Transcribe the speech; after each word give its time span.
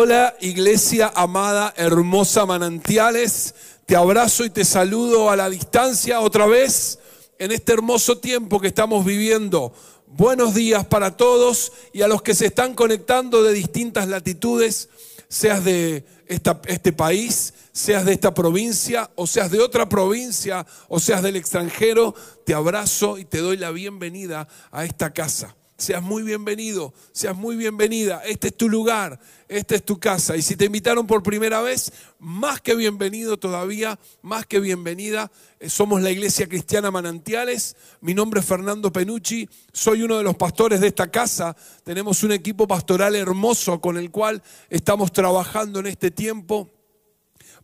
Hola 0.00 0.36
iglesia 0.40 1.10
amada, 1.12 1.74
hermosa 1.76 2.46
manantiales, 2.46 3.52
te 3.84 3.96
abrazo 3.96 4.44
y 4.44 4.50
te 4.50 4.64
saludo 4.64 5.28
a 5.28 5.34
la 5.34 5.50
distancia 5.50 6.20
otra 6.20 6.46
vez 6.46 7.00
en 7.36 7.50
este 7.50 7.72
hermoso 7.72 8.18
tiempo 8.18 8.60
que 8.60 8.68
estamos 8.68 9.04
viviendo. 9.04 9.74
Buenos 10.06 10.54
días 10.54 10.86
para 10.86 11.16
todos 11.16 11.72
y 11.92 12.02
a 12.02 12.06
los 12.06 12.22
que 12.22 12.36
se 12.36 12.46
están 12.46 12.74
conectando 12.74 13.42
de 13.42 13.52
distintas 13.52 14.06
latitudes, 14.06 14.88
seas 15.28 15.64
de 15.64 16.06
este 16.28 16.92
país, 16.92 17.52
seas 17.72 18.04
de 18.04 18.12
esta 18.12 18.32
provincia 18.32 19.10
o 19.16 19.26
seas 19.26 19.50
de 19.50 19.58
otra 19.58 19.88
provincia 19.88 20.64
o 20.86 21.00
seas 21.00 21.24
del 21.24 21.34
extranjero, 21.34 22.14
te 22.46 22.54
abrazo 22.54 23.18
y 23.18 23.24
te 23.24 23.38
doy 23.38 23.56
la 23.56 23.72
bienvenida 23.72 24.46
a 24.70 24.84
esta 24.84 25.10
casa. 25.10 25.56
Seas 25.80 26.02
muy 26.02 26.24
bienvenido, 26.24 26.92
seas 27.12 27.36
muy 27.36 27.54
bienvenida. 27.54 28.20
Este 28.26 28.48
es 28.48 28.56
tu 28.56 28.68
lugar, 28.68 29.20
esta 29.46 29.76
es 29.76 29.84
tu 29.84 30.00
casa. 30.00 30.36
Y 30.36 30.42
si 30.42 30.56
te 30.56 30.64
invitaron 30.64 31.06
por 31.06 31.22
primera 31.22 31.62
vez, 31.62 31.92
más 32.18 32.60
que 32.60 32.74
bienvenido 32.74 33.36
todavía, 33.36 33.96
más 34.20 34.44
que 34.44 34.58
bienvenida. 34.58 35.30
Eh, 35.60 35.70
somos 35.70 36.02
la 36.02 36.10
Iglesia 36.10 36.48
Cristiana 36.48 36.90
Manantiales. 36.90 37.76
Mi 38.00 38.12
nombre 38.12 38.40
es 38.40 38.46
Fernando 38.46 38.92
Penucci, 38.92 39.48
soy 39.72 40.02
uno 40.02 40.18
de 40.18 40.24
los 40.24 40.34
pastores 40.34 40.80
de 40.80 40.88
esta 40.88 41.12
casa. 41.12 41.56
Tenemos 41.84 42.24
un 42.24 42.32
equipo 42.32 42.66
pastoral 42.66 43.14
hermoso 43.14 43.80
con 43.80 43.98
el 43.98 44.10
cual 44.10 44.42
estamos 44.70 45.12
trabajando 45.12 45.78
en 45.78 45.86
este 45.86 46.10
tiempo 46.10 46.72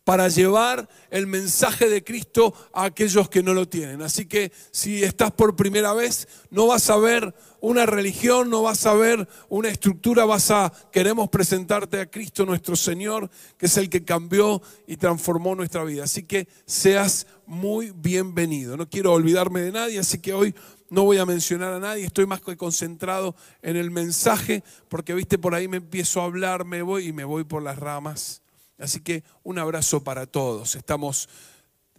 para 0.05 0.29
llevar 0.29 0.87
el 1.09 1.25
mensaje 1.25 1.89
de 1.89 2.03
Cristo 2.03 2.53
a 2.71 2.85
aquellos 2.85 3.27
que 3.27 3.41
no 3.41 3.55
lo 3.55 3.67
tienen. 3.67 4.03
Así 4.03 4.27
que 4.27 4.51
si 4.71 5.03
estás 5.03 5.31
por 5.31 5.55
primera 5.55 5.93
vez, 5.93 6.27
no 6.51 6.67
vas 6.67 6.91
a 6.91 6.97
ver 6.97 7.33
una 7.59 7.87
religión, 7.87 8.51
no 8.51 8.61
vas 8.61 8.85
a 8.85 8.93
ver 8.93 9.27
una 9.49 9.69
estructura, 9.69 10.23
vas 10.25 10.51
a 10.51 10.71
queremos 10.91 11.27
presentarte 11.29 11.99
a 11.99 12.05
Cristo 12.05 12.45
nuestro 12.45 12.75
Señor, 12.75 13.31
que 13.57 13.65
es 13.65 13.77
el 13.77 13.89
que 13.89 14.05
cambió 14.05 14.61
y 14.85 14.97
transformó 14.97 15.55
nuestra 15.55 15.83
vida. 15.83 16.03
Así 16.03 16.21
que 16.21 16.47
seas 16.67 17.25
muy 17.47 17.91
bienvenido. 17.95 18.77
No 18.77 18.87
quiero 18.87 19.11
olvidarme 19.11 19.61
de 19.61 19.71
nadie, 19.71 19.97
así 19.97 20.19
que 20.19 20.33
hoy 20.33 20.53
no 20.91 21.03
voy 21.03 21.17
a 21.17 21.25
mencionar 21.25 21.73
a 21.73 21.79
nadie, 21.79 22.05
estoy 22.05 22.27
más 22.27 22.41
que 22.41 22.55
concentrado 22.55 23.35
en 23.63 23.75
el 23.75 23.89
mensaje, 23.89 24.63
porque 24.87 25.15
viste 25.15 25.39
por 25.39 25.55
ahí 25.55 25.67
me 25.67 25.77
empiezo 25.77 26.21
a 26.21 26.25
hablar, 26.25 26.63
me 26.63 26.83
voy 26.83 27.07
y 27.07 27.11
me 27.11 27.23
voy 27.23 27.43
por 27.43 27.63
las 27.63 27.79
ramas. 27.79 28.44
Así 28.77 28.99
que 28.99 29.23
un 29.43 29.59
abrazo 29.59 30.03
para 30.03 30.25
todos. 30.25 30.75
Estamos, 30.75 31.29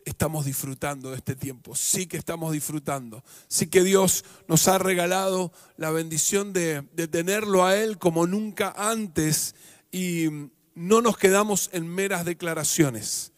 estamos 0.04 0.44
disfrutando 0.44 1.10
de 1.10 1.16
este 1.16 1.34
tiempo. 1.34 1.74
Sí 1.74 2.06
que 2.06 2.16
estamos 2.16 2.52
disfrutando. 2.52 3.24
Sí 3.48 3.68
que 3.68 3.82
Dios 3.82 4.24
nos 4.48 4.68
ha 4.68 4.78
regalado 4.78 5.52
la 5.76 5.90
bendición 5.90 6.52
de, 6.52 6.82
de 6.92 7.08
tenerlo 7.08 7.64
a 7.64 7.76
Él 7.76 7.98
como 7.98 8.26
nunca 8.26 8.74
antes 8.76 9.54
y 9.90 10.28
no 10.74 11.00
nos 11.00 11.16
quedamos 11.16 11.70
en 11.72 11.88
meras 11.88 12.24
declaraciones. 12.24 13.32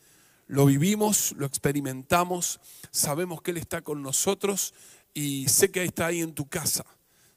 Lo 0.49 0.67
vivimos, 0.67 1.35
lo 1.37 1.47
experimentamos, 1.47 2.59
sabemos 2.91 3.43
que 3.43 3.53
Él 3.53 3.59
está 3.59 3.83
con 3.83 4.03
nosotros 4.03 4.75
y 5.15 5.47
sé 5.49 5.71
que 5.71 5.85
está 5.85 6.07
ahí 6.07 6.21
en 6.21 6.35
tu 6.35 6.49
casa. 6.49 6.85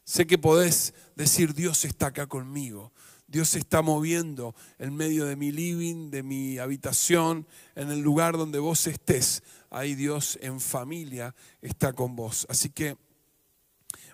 Sé 0.03 0.25
que 0.25 0.37
podés 0.37 0.93
decir, 1.15 1.53
Dios 1.53 1.85
está 1.85 2.07
acá 2.07 2.27
conmigo. 2.27 2.91
Dios 3.31 3.47
se 3.47 3.59
está 3.59 3.81
moviendo 3.81 4.53
en 4.77 4.93
medio 4.93 5.23
de 5.23 5.37
mi 5.37 5.53
living, 5.53 6.11
de 6.11 6.21
mi 6.21 6.57
habitación, 6.57 7.47
en 7.75 7.89
el 7.89 8.01
lugar 8.01 8.35
donde 8.35 8.59
vos 8.59 8.85
estés. 8.87 9.41
Ahí 9.69 9.95
Dios 9.95 10.37
en 10.41 10.59
familia 10.59 11.33
está 11.61 11.93
con 11.93 12.13
vos. 12.13 12.45
Así 12.49 12.71
que 12.71 12.97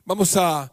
vamos 0.05 0.37
a, 0.37 0.71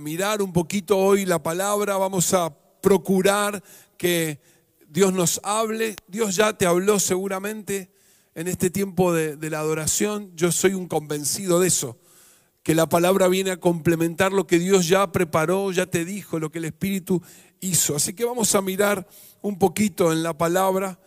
mirar 0.00 0.42
un 0.42 0.52
poquito 0.52 0.98
hoy 0.98 1.24
la 1.24 1.40
palabra, 1.40 1.96
vamos 1.98 2.34
a 2.34 2.52
procurar 2.80 3.62
que 3.96 4.40
Dios 4.88 5.12
nos 5.12 5.40
hable. 5.44 5.94
Dios 6.08 6.34
ya 6.34 6.58
te 6.58 6.66
habló 6.66 6.98
seguramente 6.98 7.92
en 8.34 8.48
este 8.48 8.70
tiempo 8.70 9.12
de, 9.12 9.36
de 9.36 9.50
la 9.50 9.60
adoración. 9.60 10.32
Yo 10.34 10.50
soy 10.50 10.74
un 10.74 10.88
convencido 10.88 11.60
de 11.60 11.68
eso 11.68 11.96
que 12.62 12.74
la 12.74 12.88
palabra 12.88 13.28
viene 13.28 13.50
a 13.50 13.56
complementar 13.56 14.32
lo 14.32 14.46
que 14.46 14.58
Dios 14.58 14.86
ya 14.86 15.10
preparó, 15.10 15.72
ya 15.72 15.86
te 15.86 16.04
dijo, 16.04 16.38
lo 16.38 16.50
que 16.50 16.58
el 16.58 16.66
Espíritu 16.66 17.22
hizo. 17.62 17.96
Así 17.96 18.12
que 18.12 18.26
vamos 18.26 18.54
a 18.54 18.60
mirar 18.60 19.06
un 19.40 19.58
poquito 19.58 20.12
en 20.12 20.22
la 20.22 20.36
palabra. 20.36 20.98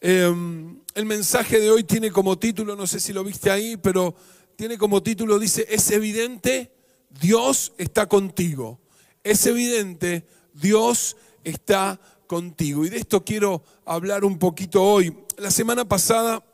Em, 0.00 0.80
el 0.94 1.06
mensaje 1.06 1.60
de 1.60 1.70
hoy 1.70 1.84
tiene 1.84 2.10
como 2.10 2.38
título, 2.38 2.74
no 2.74 2.86
sé 2.86 2.98
si 2.98 3.12
lo 3.12 3.22
viste 3.22 3.50
ahí, 3.50 3.76
pero 3.76 4.16
tiene 4.56 4.76
como 4.76 5.02
título, 5.02 5.38
dice, 5.38 5.66
es 5.70 5.90
evidente, 5.92 6.72
Dios 7.20 7.72
está 7.78 8.06
contigo. 8.06 8.80
Es 9.22 9.46
evidente, 9.46 10.26
Dios 10.52 11.16
está 11.44 12.00
contigo. 12.26 12.84
Y 12.84 12.88
de 12.88 12.98
esto 12.98 13.24
quiero 13.24 13.62
hablar 13.84 14.24
un 14.24 14.38
poquito 14.38 14.82
hoy. 14.82 15.16
La 15.36 15.50
semana 15.50 15.88
pasada, 15.88 16.44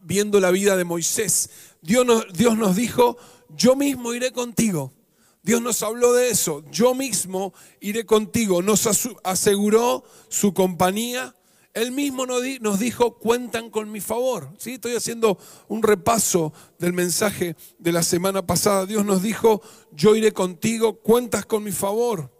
viendo 0.00 0.38
la 0.38 0.50
vida 0.50 0.76
de 0.76 0.84
Moisés, 0.84 1.50
Dios 1.82 2.06
nos, 2.06 2.32
Dios 2.32 2.56
nos 2.56 2.76
dijo, 2.76 3.16
yo 3.56 3.74
mismo 3.74 4.14
iré 4.14 4.32
contigo. 4.32 4.92
Dios 5.44 5.60
nos 5.60 5.82
habló 5.82 6.14
de 6.14 6.30
eso, 6.30 6.64
yo 6.70 6.94
mismo 6.94 7.52
iré 7.78 8.06
contigo. 8.06 8.62
Nos 8.62 8.88
aseguró 9.22 10.02
su 10.30 10.54
compañía. 10.54 11.36
Él 11.74 11.92
mismo 11.92 12.24
nos 12.24 12.78
dijo, 12.78 13.18
cuentan 13.18 13.68
con 13.68 13.92
mi 13.92 14.00
favor. 14.00 14.48
¿Sí? 14.56 14.74
Estoy 14.74 14.96
haciendo 14.96 15.38
un 15.68 15.82
repaso 15.82 16.54
del 16.78 16.94
mensaje 16.94 17.56
de 17.78 17.92
la 17.92 18.02
semana 18.02 18.46
pasada. 18.46 18.86
Dios 18.86 19.04
nos 19.04 19.22
dijo, 19.22 19.60
yo 19.92 20.16
iré 20.16 20.32
contigo, 20.32 21.00
cuentas 21.00 21.44
con 21.44 21.62
mi 21.62 21.72
favor. 21.72 22.32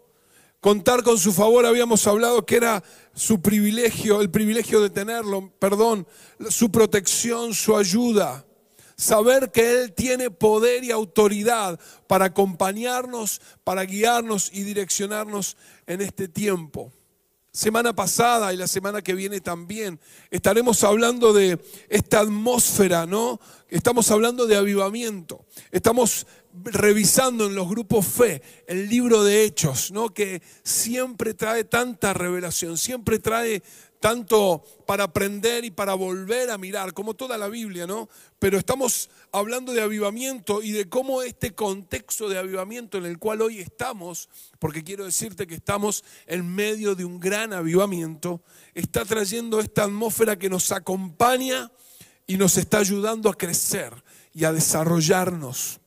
Contar 0.60 1.02
con 1.02 1.18
su 1.18 1.34
favor, 1.34 1.66
habíamos 1.66 2.06
hablado 2.06 2.46
que 2.46 2.56
era 2.56 2.82
su 3.12 3.42
privilegio, 3.42 4.22
el 4.22 4.30
privilegio 4.30 4.80
de 4.80 4.88
tenerlo, 4.88 5.52
perdón, 5.58 6.06
su 6.48 6.72
protección, 6.72 7.52
su 7.52 7.76
ayuda 7.76 8.46
saber 8.96 9.50
que 9.50 9.82
Él 9.82 9.92
tiene 9.92 10.30
poder 10.30 10.84
y 10.84 10.90
autoridad 10.90 11.78
para 12.06 12.26
acompañarnos, 12.26 13.40
para 13.64 13.84
guiarnos 13.84 14.50
y 14.52 14.62
direccionarnos 14.62 15.56
en 15.86 16.00
este 16.00 16.28
tiempo. 16.28 16.92
Semana 17.52 17.94
pasada 17.94 18.52
y 18.52 18.56
la 18.56 18.66
semana 18.66 19.00
que 19.00 19.14
viene 19.14 19.40
también 19.40 20.00
estaremos 20.32 20.82
hablando 20.82 21.32
de 21.32 21.60
esta 21.88 22.18
atmósfera, 22.18 23.06
¿no? 23.06 23.40
Estamos 23.68 24.10
hablando 24.10 24.46
de 24.46 24.56
avivamiento. 24.56 25.44
Estamos 25.70 26.26
revisando 26.64 27.46
en 27.46 27.54
los 27.54 27.68
grupos 27.68 28.06
fe 28.06 28.42
el 28.66 28.88
libro 28.88 29.22
de 29.22 29.44
Hechos, 29.44 29.92
¿no? 29.92 30.12
Que 30.12 30.42
siempre 30.64 31.34
trae 31.34 31.62
tanta 31.62 32.12
revelación, 32.12 32.76
siempre 32.76 33.20
trae 33.20 33.62
tanto 34.04 34.62
para 34.84 35.04
aprender 35.04 35.64
y 35.64 35.70
para 35.70 35.94
volver 35.94 36.50
a 36.50 36.58
mirar, 36.58 36.92
como 36.92 37.14
toda 37.14 37.38
la 37.38 37.48
Biblia, 37.48 37.86
¿no? 37.86 38.10
Pero 38.38 38.58
estamos 38.58 39.08
hablando 39.32 39.72
de 39.72 39.80
avivamiento 39.80 40.62
y 40.62 40.72
de 40.72 40.90
cómo 40.90 41.22
este 41.22 41.54
contexto 41.54 42.28
de 42.28 42.36
avivamiento 42.36 42.98
en 42.98 43.06
el 43.06 43.18
cual 43.18 43.40
hoy 43.40 43.60
estamos, 43.60 44.28
porque 44.58 44.84
quiero 44.84 45.06
decirte 45.06 45.46
que 45.46 45.54
estamos 45.54 46.04
en 46.26 46.46
medio 46.46 46.94
de 46.94 47.06
un 47.06 47.18
gran 47.18 47.54
avivamiento, 47.54 48.42
está 48.74 49.06
trayendo 49.06 49.58
esta 49.58 49.84
atmósfera 49.84 50.38
que 50.38 50.50
nos 50.50 50.70
acompaña 50.70 51.72
y 52.26 52.36
nos 52.36 52.58
está 52.58 52.80
ayudando 52.80 53.30
a 53.30 53.38
crecer 53.38 54.04
y 54.34 54.44
a 54.44 54.52
desarrollarnos. 54.52 55.80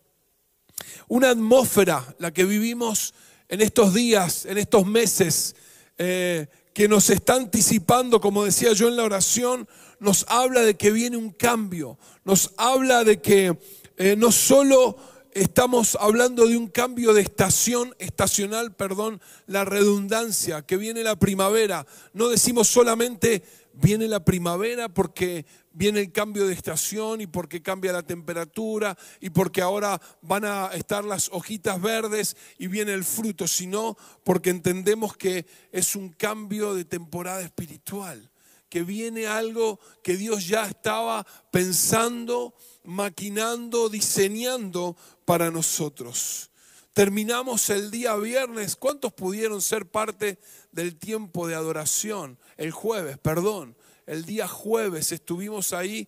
Una 1.08 1.30
atmósfera, 1.30 2.16
la 2.18 2.34
que 2.34 2.46
vivimos 2.46 3.14
en 3.48 3.62
estos 3.62 3.94
días, 3.94 4.46
en 4.46 4.58
estos 4.58 4.88
meses, 4.88 5.56
eh, 6.00 6.48
que 6.78 6.88
nos 6.88 7.10
está 7.10 7.34
anticipando, 7.34 8.22
como 8.22 8.46
decía 8.46 8.72
yo 8.74 8.88
en 8.88 8.98
la 8.98 9.04
oración, 9.04 9.68
nos 10.00 10.28
habla 10.30 10.62
de 10.62 10.76
que 10.76 10.92
viene 10.92 11.18
un 11.18 11.32
cambio, 11.32 11.98
nos 12.24 12.54
habla 12.56 13.04
de 13.04 13.20
que 13.20 13.58
eh, 13.98 14.16
no 14.16 14.32
solo 14.32 14.96
estamos 15.32 15.98
hablando 16.00 16.46
de 16.46 16.56
un 16.56 16.68
cambio 16.68 17.16
de 17.16 17.24
estación, 17.24 17.96
estacional, 17.98 18.76
perdón, 18.76 19.20
la 19.48 19.66
redundancia, 19.66 20.68
que 20.68 20.78
viene 20.78 21.02
la 21.02 21.16
primavera, 21.16 21.88
no 22.14 22.30
decimos 22.30 22.68
solamente 22.68 23.42
viene 23.80 24.08
la 24.08 24.24
primavera 24.24 24.90
porque 24.90 25.46
viene 25.72 26.00
el 26.00 26.12
cambio 26.12 26.48
de 26.48 26.54
estación 26.54 27.22
y 27.22 27.28
porque 27.28 27.62
cambia 27.62 27.94
la 27.94 28.02
temperatura 28.02 28.98
y 29.20 29.30
porque 29.30 29.62
ahora 29.62 30.02
van 30.22 30.46
a 30.46 30.68
estar 30.74 31.06
las 31.06 31.30
hojitas 31.32 31.80
verdes 31.82 32.36
y 32.58 32.68
viene 32.68 32.94
el 32.94 33.04
fruto, 33.04 33.48
sino 33.48 33.98
porque 34.24 34.50
entendemos 34.50 35.16
que 35.16 35.46
es 35.72 35.96
un 35.96 36.10
cambio 36.10 36.74
de 36.74 36.86
temporada 36.86 37.42
espiritual, 37.42 38.32
que 38.70 38.84
viene 38.84 39.28
algo 39.28 39.80
que 40.04 40.18
Dios 40.18 40.48
ya 40.48 40.66
estaba 40.66 41.26
pensando, 41.52 42.56
maquinando, 42.84 43.90
diseñando 43.90 44.98
para 45.26 45.52
nosotros. 45.52 46.50
Terminamos 46.98 47.70
el 47.70 47.92
día 47.92 48.16
viernes. 48.16 48.76
¿Cuántos 48.76 49.14
pudieron 49.14 49.62
ser 49.62 49.86
parte 49.86 50.40
del 50.72 50.98
tiempo 50.98 51.48
de 51.48 51.54
adoración? 51.54 52.40
El 52.58 52.72
jueves, 52.72 53.20
perdón 53.20 53.78
el 54.08 54.26
día 54.26 54.48
jueves 54.48 55.12
estuvimos 55.12 55.74
ahí, 55.74 56.08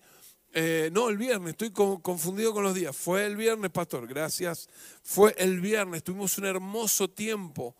eh, 0.53 0.89
no, 0.91 1.09
el 1.09 1.18
viernes, 1.18 1.51
estoy 1.51 1.71
confundido 1.71 2.53
con 2.53 2.63
los 2.63 2.74
días, 2.74 2.95
fue 2.95 3.25
el 3.25 3.36
viernes, 3.36 3.69
pastor, 3.69 4.07
gracias, 4.07 4.68
fue 5.03 5.36
el 5.38 5.59
viernes, 5.59 6.03
tuvimos 6.03 6.38
un 6.39 6.45
hermoso 6.45 7.07
tiempo 7.09 7.75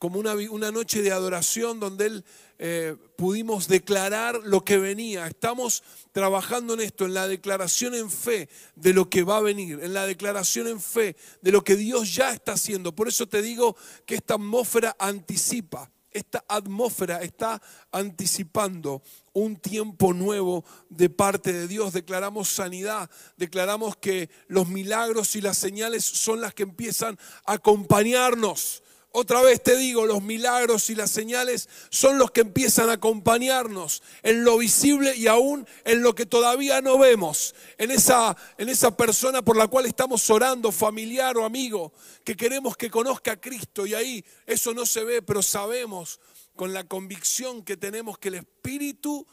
como 0.00 0.18
una, 0.18 0.32
una 0.32 0.72
noche 0.72 1.02
de 1.02 1.12
adoración 1.12 1.78
donde 1.78 2.06
Él 2.06 2.24
eh, 2.58 2.96
pudimos 3.16 3.68
declarar 3.68 4.40
lo 4.44 4.64
que 4.64 4.78
venía. 4.78 5.26
Estamos 5.26 5.82
trabajando 6.12 6.72
en 6.72 6.80
esto, 6.80 7.04
en 7.04 7.12
la 7.12 7.28
declaración 7.28 7.94
en 7.94 8.10
fe 8.10 8.48
de 8.76 8.94
lo 8.94 9.10
que 9.10 9.24
va 9.24 9.36
a 9.36 9.42
venir, 9.42 9.78
en 9.82 9.92
la 9.92 10.06
declaración 10.06 10.68
en 10.68 10.80
fe 10.80 11.16
de 11.42 11.52
lo 11.52 11.62
que 11.62 11.76
Dios 11.76 12.14
ya 12.14 12.32
está 12.32 12.52
haciendo. 12.52 12.96
Por 12.96 13.08
eso 13.08 13.28
te 13.28 13.42
digo 13.42 13.76
que 14.06 14.14
esta 14.14 14.34
atmósfera 14.34 14.96
anticipa 14.98 15.90
esta 16.12 16.44
atmósfera 16.48 17.22
está 17.22 17.62
anticipando 17.92 19.00
un 19.32 19.56
tiempo 19.56 20.12
nuevo 20.12 20.64
de 20.88 21.08
parte 21.08 21.52
de 21.52 21.68
Dios. 21.68 21.92
Declaramos 21.92 22.48
sanidad, 22.48 23.08
declaramos 23.36 23.96
que 23.96 24.28
los 24.48 24.66
milagros 24.66 25.36
y 25.36 25.40
las 25.40 25.56
señales 25.56 26.04
son 26.04 26.40
las 26.40 26.52
que 26.52 26.64
empiezan 26.64 27.16
a 27.44 27.52
acompañarnos. 27.52 28.82
Otra 29.12 29.42
vez 29.42 29.60
te 29.60 29.76
digo, 29.76 30.06
los 30.06 30.22
milagros 30.22 30.88
y 30.88 30.94
las 30.94 31.10
señales 31.10 31.68
son 31.88 32.16
los 32.16 32.30
que 32.30 32.42
empiezan 32.42 32.90
a 32.90 32.94
acompañarnos 32.94 34.04
en 34.22 34.44
lo 34.44 34.56
visible 34.58 35.16
y 35.16 35.26
aún 35.26 35.66
en 35.84 36.02
lo 36.02 36.14
que 36.14 36.26
todavía 36.26 36.80
no 36.80 36.96
vemos, 36.96 37.56
en 37.76 37.90
esa, 37.90 38.36
en 38.56 38.68
esa 38.68 38.96
persona 38.96 39.42
por 39.42 39.56
la 39.56 39.66
cual 39.66 39.86
estamos 39.86 40.30
orando, 40.30 40.70
familiar 40.70 41.36
o 41.36 41.44
amigo, 41.44 41.92
que 42.22 42.36
queremos 42.36 42.76
que 42.76 42.88
conozca 42.88 43.32
a 43.32 43.40
Cristo. 43.40 43.84
Y 43.84 43.94
ahí 43.94 44.24
eso 44.46 44.74
no 44.74 44.86
se 44.86 45.02
ve, 45.02 45.22
pero 45.22 45.42
sabemos 45.42 46.20
con 46.54 46.72
la 46.72 46.84
convicción 46.84 47.64
que 47.64 47.76
tenemos 47.76 48.16
que 48.16 48.28
el 48.28 48.34
Espíritu 48.36 49.26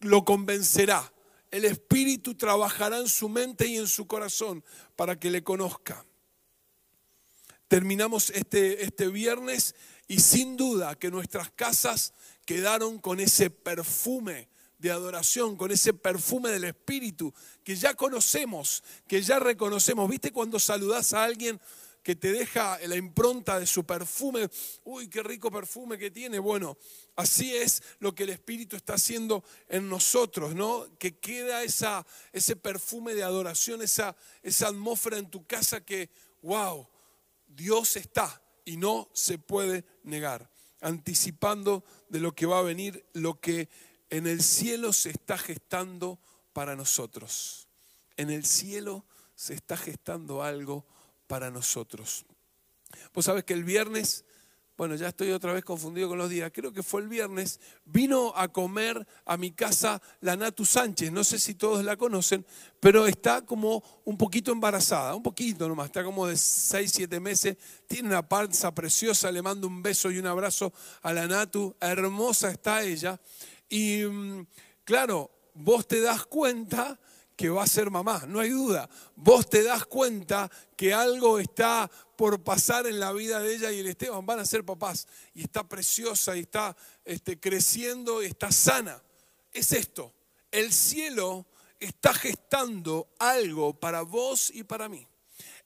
lo 0.00 0.24
convencerá. 0.24 1.12
El 1.52 1.64
Espíritu 1.64 2.34
trabajará 2.34 2.98
en 2.98 3.08
su 3.08 3.28
mente 3.28 3.68
y 3.68 3.76
en 3.76 3.86
su 3.86 4.08
corazón 4.08 4.64
para 4.96 5.16
que 5.16 5.30
le 5.30 5.44
conozca 5.44 6.04
terminamos 7.68 8.30
este, 8.30 8.84
este 8.84 9.08
viernes 9.08 9.74
y 10.08 10.20
sin 10.20 10.56
duda 10.56 10.94
que 10.94 11.10
nuestras 11.10 11.50
casas 11.50 12.14
quedaron 12.44 12.98
con 12.98 13.20
ese 13.20 13.50
perfume 13.50 14.48
de 14.78 14.90
adoración, 14.90 15.56
con 15.56 15.72
ese 15.72 15.94
perfume 15.94 16.50
del 16.50 16.64
Espíritu 16.64 17.32
que 17.64 17.74
ya 17.76 17.94
conocemos, 17.94 18.82
que 19.08 19.22
ya 19.22 19.38
reconocemos. 19.38 20.08
¿Viste 20.08 20.32
cuando 20.32 20.58
saludás 20.58 21.12
a 21.12 21.24
alguien 21.24 21.60
que 22.02 22.14
te 22.14 22.30
deja 22.30 22.78
la 22.86 22.94
impronta 22.94 23.58
de 23.58 23.66
su 23.66 23.84
perfume? 23.84 24.48
Uy, 24.84 25.08
qué 25.08 25.22
rico 25.24 25.50
perfume 25.50 25.98
que 25.98 26.10
tiene. 26.12 26.38
Bueno, 26.38 26.78
así 27.16 27.56
es 27.56 27.82
lo 27.98 28.14
que 28.14 28.24
el 28.24 28.30
Espíritu 28.30 28.76
está 28.76 28.94
haciendo 28.94 29.42
en 29.68 29.88
nosotros, 29.88 30.54
¿no? 30.54 30.86
Que 30.98 31.18
queda 31.18 31.64
ese 31.64 32.56
perfume 32.56 33.14
de 33.14 33.24
adoración, 33.24 33.82
esa, 33.82 34.14
esa 34.42 34.68
atmósfera 34.68 35.18
en 35.18 35.30
tu 35.30 35.44
casa 35.46 35.84
que, 35.84 36.10
wow, 36.42 36.86
Dios 37.56 37.96
está 37.96 38.42
y 38.64 38.76
no 38.76 39.08
se 39.14 39.38
puede 39.38 39.84
negar, 40.02 40.50
anticipando 40.80 41.84
de 42.08 42.20
lo 42.20 42.34
que 42.34 42.46
va 42.46 42.58
a 42.58 42.62
venir, 42.62 43.06
lo 43.14 43.40
que 43.40 43.68
en 44.10 44.26
el 44.26 44.42
cielo 44.42 44.92
se 44.92 45.10
está 45.10 45.38
gestando 45.38 46.20
para 46.52 46.76
nosotros. 46.76 47.66
En 48.16 48.30
el 48.30 48.44
cielo 48.44 49.04
se 49.34 49.54
está 49.54 49.76
gestando 49.76 50.42
algo 50.42 50.84
para 51.26 51.50
nosotros. 51.50 52.26
Vos 53.14 53.24
sabés 53.24 53.44
que 53.44 53.54
el 53.54 53.64
viernes 53.64 54.24
bueno, 54.76 54.94
ya 54.94 55.08
estoy 55.08 55.30
otra 55.32 55.52
vez 55.52 55.64
confundido 55.64 56.08
con 56.08 56.18
los 56.18 56.28
días, 56.28 56.50
creo 56.52 56.72
que 56.72 56.82
fue 56.82 57.00
el 57.00 57.08
viernes, 57.08 57.60
vino 57.84 58.32
a 58.36 58.48
comer 58.48 59.06
a 59.24 59.36
mi 59.36 59.52
casa 59.52 60.02
la 60.20 60.36
Natu 60.36 60.66
Sánchez, 60.66 61.10
no 61.10 61.24
sé 61.24 61.38
si 61.38 61.54
todos 61.54 61.82
la 61.84 61.96
conocen, 61.96 62.44
pero 62.78 63.06
está 63.06 63.42
como 63.42 63.82
un 64.04 64.18
poquito 64.18 64.52
embarazada, 64.52 65.14
un 65.14 65.22
poquito 65.22 65.66
nomás, 65.68 65.86
está 65.86 66.04
como 66.04 66.26
de 66.26 66.36
6, 66.36 66.92
7 66.94 67.20
meses, 67.20 67.56
tiene 67.86 68.08
una 68.08 68.28
panza 68.28 68.74
preciosa, 68.74 69.32
le 69.32 69.40
mando 69.40 69.66
un 69.66 69.82
beso 69.82 70.10
y 70.10 70.18
un 70.18 70.26
abrazo 70.26 70.72
a 71.02 71.12
la 71.12 71.26
Natu, 71.26 71.74
hermosa 71.80 72.50
está 72.50 72.82
ella, 72.82 73.18
y 73.68 74.04
mm, 74.04 74.46
claro, 74.84 75.30
vos 75.54 75.88
te 75.88 76.00
das 76.00 76.26
cuenta 76.26 76.98
que 77.36 77.50
va 77.50 77.62
a 77.62 77.66
ser 77.66 77.90
mamá, 77.90 78.24
no 78.26 78.40
hay 78.40 78.48
duda. 78.48 78.88
Vos 79.14 79.48
te 79.48 79.62
das 79.62 79.84
cuenta 79.84 80.50
que 80.74 80.94
algo 80.94 81.38
está 81.38 81.90
por 82.16 82.42
pasar 82.42 82.86
en 82.86 82.98
la 82.98 83.12
vida 83.12 83.40
de 83.40 83.54
ella 83.54 83.70
y 83.72 83.80
el 83.80 83.86
Esteban 83.86 84.24
van 84.24 84.40
a 84.40 84.46
ser 84.46 84.64
papás. 84.64 85.06
Y 85.34 85.42
está 85.42 85.68
preciosa 85.68 86.36
y 86.36 86.40
está 86.40 86.76
este, 87.04 87.38
creciendo 87.38 88.22
y 88.22 88.26
está 88.26 88.50
sana. 88.50 89.02
Es 89.52 89.72
esto, 89.72 90.12
el 90.50 90.72
cielo 90.72 91.46
está 91.80 92.14
gestando 92.14 93.08
algo 93.18 93.78
para 93.78 94.02
vos 94.02 94.50
y 94.52 94.64
para 94.64 94.88
mí. 94.88 95.06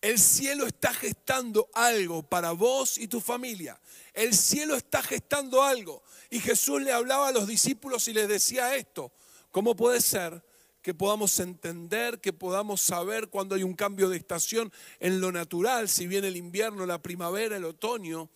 El 0.00 0.18
cielo 0.18 0.66
está 0.66 0.94
gestando 0.94 1.68
algo 1.74 2.22
para 2.22 2.52
vos 2.52 2.96
y 2.96 3.06
tu 3.06 3.20
familia. 3.20 3.78
El 4.14 4.34
cielo 4.34 4.74
está 4.74 5.02
gestando 5.02 5.62
algo. 5.62 6.02
Y 6.30 6.40
Jesús 6.40 6.80
le 6.80 6.92
hablaba 6.92 7.28
a 7.28 7.32
los 7.32 7.46
discípulos 7.46 8.08
y 8.08 8.14
les 8.14 8.26
decía 8.26 8.74
esto. 8.76 9.12
¿Cómo 9.50 9.76
puede 9.76 10.00
ser 10.00 10.42
que 10.82 10.94
podamos 10.94 11.38
entender, 11.40 12.20
que 12.20 12.32
podamos 12.32 12.80
saber 12.80 13.28
cuando 13.28 13.54
hay 13.54 13.62
un 13.62 13.74
cambio 13.74 14.08
de 14.08 14.16
estación 14.16 14.72
en 14.98 15.20
lo 15.20 15.32
natural, 15.32 15.88
si 15.88 16.06
viene 16.06 16.28
el 16.28 16.36
invierno, 16.36 16.86
la 16.86 17.02
primavera, 17.02 17.56
el 17.56 17.64
otoño. 17.64 18.30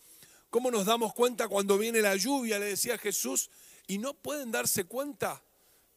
¿Cómo 0.51 0.71
nos 0.71 0.87
damos 0.87 1.15
cuenta 1.15 1.49
cuando 1.49 1.79
viene 1.79 2.01
la 2.01 2.17
lluvia? 2.17 2.59
Le 2.59 2.67
decía 2.67 2.99
Jesús. 2.99 3.51
Y 3.87 3.99
no 3.99 4.15
pueden 4.15 4.51
darse 4.51 4.85
cuenta 4.85 5.43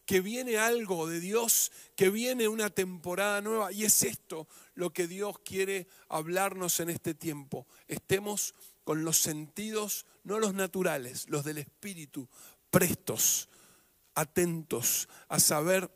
que 0.04 0.20
viene 0.20 0.56
algo 0.56 1.06
de 1.06 1.20
Dios, 1.20 1.70
que 1.94 2.10
viene 2.10 2.48
una 2.48 2.70
temporada 2.70 3.40
nueva. 3.40 3.72
Y 3.72 3.84
es 3.84 4.02
esto 4.02 4.48
lo 4.74 4.90
que 4.90 5.06
Dios 5.06 5.38
quiere 5.40 5.86
hablarnos 6.08 6.80
en 6.80 6.90
este 6.90 7.14
tiempo. 7.14 7.66
Estemos 7.86 8.54
con 8.84 9.04
los 9.04 9.18
sentidos, 9.18 10.06
no 10.24 10.38
los 10.38 10.54
naturales, 10.54 11.28
los 11.28 11.44
del 11.44 11.58
Espíritu, 11.58 12.26
prestos, 12.70 13.48
atentos 14.14 15.08
a 15.28 15.40
saber 15.40 15.90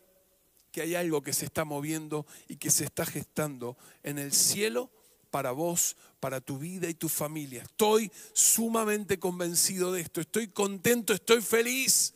que 0.72 0.80
hay 0.80 0.94
algo 0.94 1.22
que 1.22 1.34
se 1.34 1.44
está 1.44 1.64
moviendo 1.64 2.26
y 2.48 2.56
que 2.56 2.70
se 2.70 2.84
está 2.84 3.04
gestando 3.04 3.76
en 4.02 4.18
el 4.18 4.32
cielo 4.32 4.90
para 5.30 5.52
vos, 5.52 5.96
para 6.18 6.40
tu 6.40 6.58
vida 6.58 6.88
y 6.88 6.94
tu 6.94 7.08
familia. 7.08 7.62
Estoy 7.62 8.10
sumamente 8.32 9.18
convencido 9.18 9.92
de 9.92 10.00
esto, 10.00 10.20
estoy 10.20 10.48
contento, 10.48 11.12
estoy 11.12 11.42
feliz, 11.42 12.14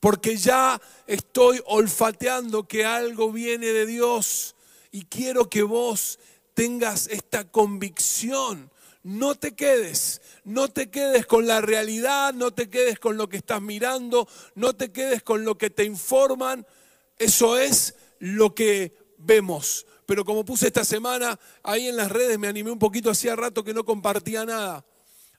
porque 0.00 0.36
ya 0.36 0.80
estoy 1.06 1.62
olfateando 1.66 2.66
que 2.66 2.84
algo 2.84 3.30
viene 3.30 3.66
de 3.66 3.86
Dios 3.86 4.56
y 4.90 5.04
quiero 5.04 5.48
que 5.48 5.62
vos 5.62 6.18
tengas 6.54 7.06
esta 7.06 7.44
convicción. 7.44 8.70
No 9.04 9.34
te 9.34 9.54
quedes, 9.54 10.22
no 10.44 10.68
te 10.68 10.90
quedes 10.90 11.26
con 11.26 11.46
la 11.46 11.60
realidad, 11.60 12.34
no 12.34 12.52
te 12.52 12.68
quedes 12.68 12.98
con 12.98 13.16
lo 13.16 13.28
que 13.28 13.36
estás 13.36 13.60
mirando, 13.60 14.28
no 14.54 14.74
te 14.74 14.92
quedes 14.92 15.22
con 15.22 15.44
lo 15.44 15.58
que 15.58 15.70
te 15.70 15.84
informan, 15.84 16.64
eso 17.18 17.58
es 17.58 17.94
lo 18.18 18.54
que 18.54 18.96
vemos. 19.18 19.86
Pero 20.06 20.24
como 20.24 20.44
puse 20.44 20.66
esta 20.66 20.84
semana 20.84 21.38
ahí 21.62 21.88
en 21.88 21.96
las 21.96 22.10
redes, 22.10 22.38
me 22.38 22.48
animé 22.48 22.70
un 22.70 22.78
poquito, 22.78 23.10
hacía 23.10 23.36
rato 23.36 23.64
que 23.64 23.74
no 23.74 23.84
compartía 23.84 24.44
nada. 24.44 24.84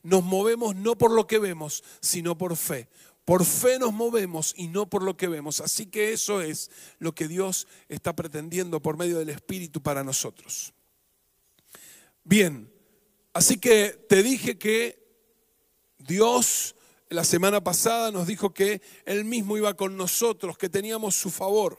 Nos 0.01 0.23
movemos 0.23 0.75
no 0.75 0.97
por 0.97 1.11
lo 1.11 1.27
que 1.27 1.39
vemos, 1.39 1.83
sino 2.01 2.37
por 2.37 2.55
fe. 2.57 2.89
Por 3.25 3.45
fe 3.45 3.79
nos 3.79 3.93
movemos 3.93 4.53
y 4.57 4.67
no 4.67 4.89
por 4.89 5.01
lo 5.03 5.15
que 5.15 5.27
vemos. 5.27 5.61
Así 5.61 5.85
que 5.85 6.11
eso 6.11 6.41
es 6.41 6.69
lo 6.99 7.15
que 7.15 7.27
Dios 7.27 7.67
está 7.87 8.15
pretendiendo 8.15 8.81
por 8.81 8.97
medio 8.97 9.19
del 9.19 9.29
Espíritu 9.29 9.81
para 9.81 10.03
nosotros. 10.03 10.73
Bien, 12.25 12.71
así 13.33 13.57
que 13.57 13.89
te 14.09 14.23
dije 14.23 14.57
que 14.57 15.01
Dios 15.99 16.75
la 17.13 17.23
semana 17.23 17.63
pasada 17.63 18.11
nos 18.11 18.25
dijo 18.25 18.53
que 18.53 18.81
Él 19.05 19.23
mismo 19.23 19.55
iba 19.55 19.75
con 19.75 19.95
nosotros, 19.95 20.57
que 20.57 20.67
teníamos 20.67 21.15
su 21.15 21.29
favor. 21.29 21.77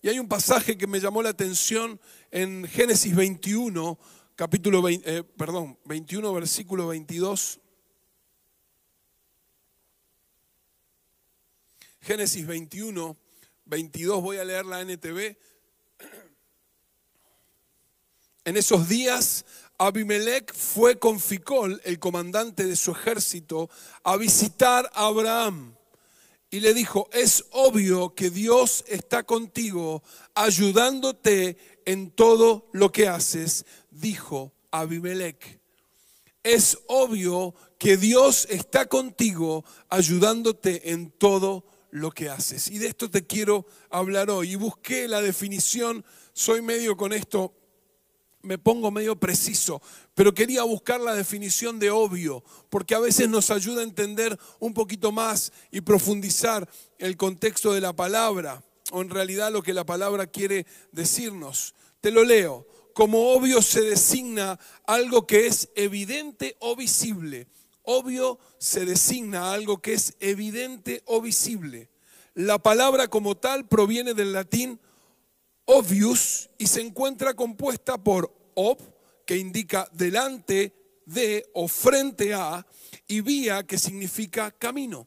Y 0.00 0.08
hay 0.08 0.20
un 0.20 0.28
pasaje 0.28 0.78
que 0.78 0.86
me 0.86 1.00
llamó 1.00 1.20
la 1.20 1.30
atención 1.30 2.00
en 2.30 2.64
Génesis 2.64 3.14
21, 3.14 3.98
capítulo 4.36 4.80
20, 4.80 5.18
eh, 5.18 5.24
21, 5.84 6.32
versículo 6.32 6.86
22. 6.86 7.58
Génesis 12.00 12.46
21, 12.46 13.16
22, 13.64 14.22
voy 14.22 14.36
a 14.36 14.44
leer 14.44 14.64
la 14.64 14.80
NTV. 14.80 15.36
En 18.44 18.56
esos 18.56 18.88
días 18.88 19.44
Abimelech 19.80 20.52
fue 20.52 20.98
con 20.98 21.20
Ficol, 21.20 21.80
el 21.84 22.00
comandante 22.00 22.64
de 22.64 22.74
su 22.74 22.90
ejército, 22.90 23.70
a 24.02 24.16
visitar 24.16 24.90
a 24.92 25.06
Abraham. 25.06 25.76
Y 26.50 26.58
le 26.58 26.74
dijo, 26.74 27.08
es 27.12 27.44
obvio 27.52 28.12
que 28.14 28.30
Dios 28.30 28.84
está 28.88 29.22
contigo, 29.22 30.02
ayudándote 30.34 31.56
en 31.84 32.10
todo 32.10 32.68
lo 32.72 32.90
que 32.90 33.06
haces, 33.06 33.66
dijo 33.92 34.52
Abimelech. 34.72 35.60
Es 36.42 36.78
obvio 36.88 37.54
que 37.78 37.96
Dios 37.96 38.48
está 38.50 38.86
contigo, 38.86 39.64
ayudándote 39.90 40.90
en 40.90 41.12
todo 41.12 41.64
lo 41.90 42.10
que 42.10 42.28
haces. 42.30 42.68
Y 42.68 42.78
de 42.78 42.88
esto 42.88 43.08
te 43.08 43.26
quiero 43.26 43.64
hablar 43.90 44.28
hoy. 44.30 44.52
Y 44.52 44.56
busqué 44.56 45.06
la 45.06 45.22
definición, 45.22 46.04
soy 46.32 46.62
medio 46.62 46.96
con 46.96 47.12
esto 47.12 47.54
me 48.42 48.58
pongo 48.58 48.90
medio 48.90 49.16
preciso, 49.16 49.82
pero 50.14 50.34
quería 50.34 50.62
buscar 50.62 51.00
la 51.00 51.14
definición 51.14 51.78
de 51.78 51.90
obvio, 51.90 52.44
porque 52.70 52.94
a 52.94 53.00
veces 53.00 53.28
nos 53.28 53.50
ayuda 53.50 53.80
a 53.80 53.84
entender 53.84 54.38
un 54.58 54.74
poquito 54.74 55.12
más 55.12 55.52
y 55.70 55.80
profundizar 55.80 56.68
el 56.98 57.16
contexto 57.16 57.72
de 57.72 57.80
la 57.80 57.94
palabra, 57.94 58.62
o 58.90 59.02
en 59.02 59.10
realidad 59.10 59.52
lo 59.52 59.62
que 59.62 59.74
la 59.74 59.84
palabra 59.84 60.26
quiere 60.26 60.66
decirnos. 60.92 61.74
Te 62.00 62.10
lo 62.10 62.24
leo. 62.24 62.66
Como 62.94 63.30
obvio 63.30 63.62
se 63.62 63.82
designa 63.82 64.58
algo 64.84 65.26
que 65.26 65.46
es 65.46 65.68
evidente 65.76 66.56
o 66.58 66.74
visible. 66.74 67.46
Obvio 67.82 68.38
se 68.58 68.84
designa 68.84 69.52
algo 69.52 69.80
que 69.80 69.92
es 69.92 70.14
evidente 70.18 71.02
o 71.06 71.20
visible. 71.20 71.90
La 72.34 72.58
palabra 72.58 73.08
como 73.08 73.36
tal 73.36 73.68
proviene 73.68 74.14
del 74.14 74.32
latín 74.32 74.80
obvious 75.68 76.48
y 76.56 76.66
se 76.66 76.80
encuentra 76.80 77.34
compuesta 77.34 77.98
por 77.98 78.34
ob, 78.54 78.78
que 79.26 79.36
indica 79.36 79.88
delante 79.92 80.74
de 81.04 81.48
o 81.52 81.68
frente 81.68 82.32
a, 82.32 82.66
y 83.06 83.20
vía, 83.20 83.66
que 83.66 83.78
significa 83.78 84.50
camino. 84.50 85.06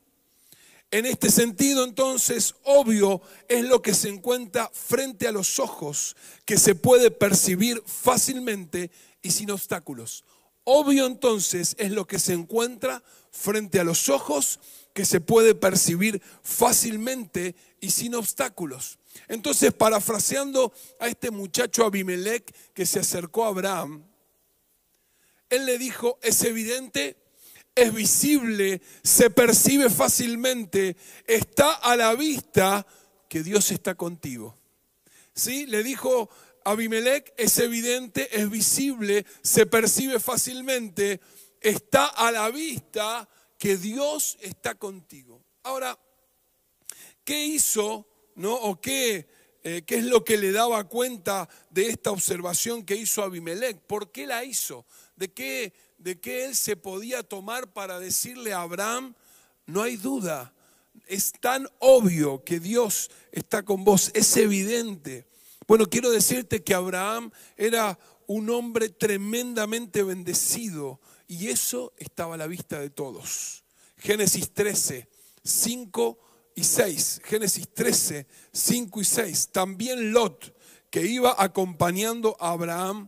En 0.91 1.05
este 1.05 1.31
sentido, 1.31 1.83
entonces, 1.83 2.53
obvio 2.63 3.21
es 3.47 3.65
lo 3.65 3.81
que 3.81 3.95
se 3.95 4.09
encuentra 4.09 4.69
frente 4.73 5.27
a 5.27 5.31
los 5.31 5.57
ojos, 5.57 6.15
que 6.45 6.59
se 6.59 6.75
puede 6.75 7.09
percibir 7.09 7.81
fácilmente 7.85 8.91
y 9.23 9.31
sin 9.31 9.49
obstáculos. 9.49 10.23
Obvio 10.63 11.07
entonces 11.07 11.75
es 11.79 11.91
lo 11.91 12.05
que 12.05 12.19
se 12.19 12.33
encuentra 12.33 13.03
frente 13.31 13.79
a 13.79 13.83
los 13.83 14.09
ojos, 14.09 14.59
que 14.93 15.05
se 15.05 15.21
puede 15.21 15.55
percibir 15.55 16.21
fácilmente 16.43 17.55
y 17.79 17.89
sin 17.89 18.13
obstáculos. 18.13 18.99
Entonces, 19.27 19.73
parafraseando 19.73 20.73
a 20.99 21.07
este 21.07 21.31
muchacho 21.31 21.85
Abimelech 21.85 22.53
que 22.73 22.85
se 22.85 22.99
acercó 22.99 23.45
a 23.45 23.49
Abraham, 23.49 24.05
él 25.49 25.65
le 25.65 25.77
dijo, 25.77 26.17
es 26.21 26.43
evidente, 26.43 27.17
es 27.75 27.93
visible, 27.93 28.81
se 29.03 29.29
percibe 29.29 29.89
fácilmente, 29.89 30.95
está 31.25 31.73
a 31.73 31.95
la 31.95 32.15
vista 32.15 32.85
que 33.27 33.43
Dios 33.43 33.71
está 33.71 33.95
contigo. 33.95 34.57
¿Sí? 35.33 35.65
Le 35.65 35.83
dijo 35.83 36.29
Abimelech, 36.63 37.33
es 37.37 37.57
evidente, 37.59 38.37
es 38.37 38.49
visible, 38.49 39.25
se 39.41 39.65
percibe 39.65 40.19
fácilmente, 40.19 41.21
está 41.59 42.05
a 42.05 42.31
la 42.31 42.49
vista 42.49 43.27
que 43.57 43.77
Dios 43.77 44.37
está 44.41 44.75
contigo. 44.75 45.41
Ahora, 45.63 45.97
¿qué 47.23 47.45
hizo 47.45 48.07
¿no? 48.35 48.53
¿O 48.53 48.79
qué, 48.79 49.27
eh, 49.63 49.83
qué 49.85 49.95
es 49.95 50.05
lo 50.05 50.23
que 50.23 50.37
le 50.37 50.51
daba 50.51 50.83
cuenta 50.85 51.49
de 51.69 51.87
esta 51.87 52.11
observación 52.11 52.83
que 52.83 52.95
hizo 52.95 53.23
Abimelech? 53.23 53.79
¿Por 53.79 54.11
qué 54.11 54.27
la 54.27 54.43
hizo? 54.43 54.85
¿De 55.15 55.31
qué, 55.31 55.73
¿De 55.97 56.19
qué 56.19 56.45
él 56.45 56.55
se 56.55 56.75
podía 56.75 57.23
tomar 57.23 57.71
para 57.73 57.99
decirle 57.99 58.53
a 58.53 58.61
Abraham, 58.61 59.15
no 59.65 59.83
hay 59.83 59.97
duda, 59.97 60.53
es 61.07 61.31
tan 61.33 61.67
obvio 61.79 62.43
que 62.43 62.59
Dios 62.59 63.11
está 63.31 63.63
con 63.63 63.83
vos, 63.83 64.11
es 64.13 64.35
evidente. 64.37 65.27
Bueno, 65.67 65.85
quiero 65.85 66.11
decirte 66.11 66.63
que 66.63 66.73
Abraham 66.73 67.31
era 67.55 67.97
un 68.27 68.49
hombre 68.49 68.89
tremendamente 68.89 70.03
bendecido 70.03 70.99
y 71.27 71.49
eso 71.49 71.93
estaba 71.97 72.35
a 72.35 72.37
la 72.37 72.47
vista 72.47 72.79
de 72.79 72.89
todos. 72.89 73.63
Génesis 73.97 74.51
13, 74.51 75.07
5 75.43 76.19
y 76.55 76.63
6, 76.63 77.21
Génesis 77.23 77.67
13, 77.73 78.27
5 78.51 79.01
y 79.01 79.05
6. 79.05 79.49
También 79.51 80.11
Lot, 80.11 80.55
que 80.89 81.05
iba 81.05 81.35
acompañando 81.37 82.35
a 82.39 82.51
Abraham, 82.51 83.07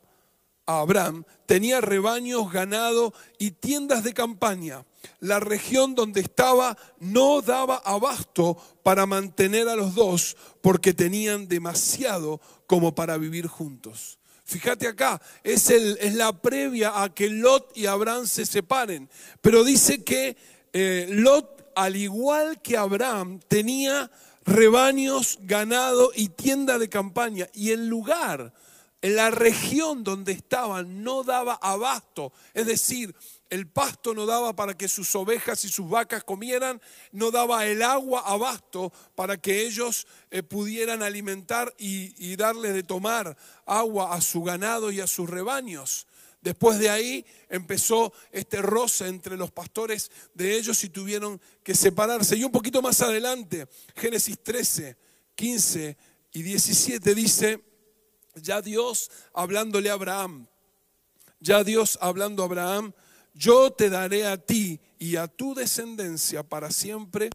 a 0.66 0.80
Abraham, 0.80 1.26
tenía 1.46 1.82
rebaños, 1.82 2.52
ganado 2.52 3.14
y 3.38 3.52
tiendas 3.52 4.04
de 4.04 4.14
campaña. 4.14 4.86
La 5.20 5.40
región 5.40 5.96
donde 5.96 6.22
estaba 6.22 6.78
no 7.00 7.42
daba 7.42 7.78
abasto 7.78 8.58
para 8.84 9.06
mantener 9.06 9.68
a 9.68 9.76
los 9.76 9.96
dos 9.96 10.38
porque 10.62 10.94
tenían 10.94 11.48
demasiado 11.48 12.40
como 12.68 12.96
para 12.96 13.18
vivir 13.18 13.48
juntos. 13.48 14.20
Fíjate 14.46 14.88
acá, 14.88 15.22
es, 15.44 15.70
el, 15.70 15.98
es 16.02 16.16
la 16.16 16.42
previa 16.42 17.02
a 17.02 17.14
que 17.14 17.30
Lot 17.30 17.76
y 17.76 17.86
Abraham 17.86 18.28
se 18.28 18.46
separen. 18.46 19.10
Pero 19.42 19.64
dice 19.64 20.04
que 20.04 20.38
eh, 20.74 21.08
Lot 21.10 21.63
al 21.76 21.96
igual 21.96 22.62
que 22.62 22.78
Abraham, 22.78 23.40
tenía 23.48 24.10
rebaños, 24.46 25.40
ganado 25.42 26.12
y 26.16 26.30
tienda 26.30 26.78
de 26.78 26.90
campaña. 26.90 27.48
Y 27.54 27.72
el 27.72 27.88
lugar, 27.88 28.54
la 29.02 29.32
región 29.32 30.04
donde 30.04 30.32
estaban, 30.32 31.04
no 31.04 31.24
daba 31.24 31.56
abasto. 31.56 32.34
Es 32.54 32.66
decir, 32.66 33.16
el 33.50 33.68
pasto 33.68 34.16
no 34.16 34.26
daba 34.26 34.56
para 34.56 34.76
que 34.76 34.88
sus 34.88 35.16
ovejas 35.16 35.64
y 35.64 35.70
sus 35.70 35.88
vacas 35.88 36.24
comieran, 36.24 36.82
no 37.12 37.30
daba 37.30 37.66
el 37.66 37.84
agua 37.84 38.24
abasto 38.26 38.92
para 39.16 39.38
que 39.38 39.62
ellos 39.66 40.08
eh, 40.32 40.42
pudieran 40.42 41.04
alimentar 41.04 41.74
y, 41.78 42.16
y 42.18 42.36
darle 42.36 42.74
de 42.74 42.82
tomar 42.82 43.38
agua 43.66 44.16
a 44.16 44.22
su 44.22 44.42
ganado 44.42 44.92
y 44.92 45.02
a 45.02 45.08
sus 45.08 45.30
rebaños. 45.30 46.08
Después 46.44 46.78
de 46.78 46.90
ahí 46.90 47.26
empezó 47.48 48.12
este 48.34 48.62
roce 48.62 49.08
entre 49.08 49.38
los 49.38 49.50
pastores 49.50 50.12
de 50.34 50.58
ellos 50.58 50.84
y 50.84 50.90
tuvieron 50.90 51.40
que 51.64 51.74
separarse. 51.74 52.36
Y 52.36 52.44
un 52.44 52.52
poquito 52.52 52.82
más 52.82 53.02
adelante, 53.02 53.66
Génesis 53.96 54.38
13, 54.44 54.98
15 55.36 55.98
y 56.34 56.44
17 56.44 57.16
dice, 57.16 57.64
ya 58.36 58.62
Dios 58.62 59.10
hablándole 59.34 59.90
a 59.90 59.94
Abraham, 59.94 60.48
ya 61.40 61.64
Dios 61.64 61.98
hablando 62.02 62.44
a 62.44 62.48
Abraham, 62.48 62.94
yo 63.34 63.72
te 63.72 63.90
daré 63.90 64.28
a 64.28 64.36
ti 64.36 64.82
y 65.00 65.16
a 65.16 65.30
tu 65.30 65.56
descendencia 65.56 66.44
para 66.44 66.72
siempre 66.72 67.30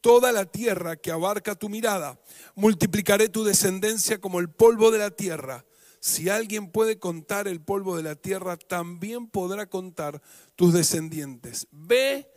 toda 0.00 0.32
la 0.32 0.46
tierra 0.46 0.96
que 0.96 1.12
abarca 1.12 1.54
tu 1.54 1.68
mirada. 1.68 2.18
Multiplicaré 2.56 3.28
tu 3.28 3.44
descendencia 3.44 4.20
como 4.20 4.40
el 4.40 4.50
polvo 4.50 4.90
de 4.90 4.98
la 4.98 5.12
tierra 5.12 5.64
si 6.08 6.28
alguien 6.28 6.70
puede 6.70 6.98
contar 6.98 7.46
el 7.46 7.60
polvo 7.60 7.96
de 7.96 8.02
la 8.02 8.14
tierra, 8.16 8.56
también 8.56 9.28
podrá 9.28 9.66
contar 9.66 10.20
tus 10.56 10.72
descendientes. 10.72 11.68
Ve 11.70 12.28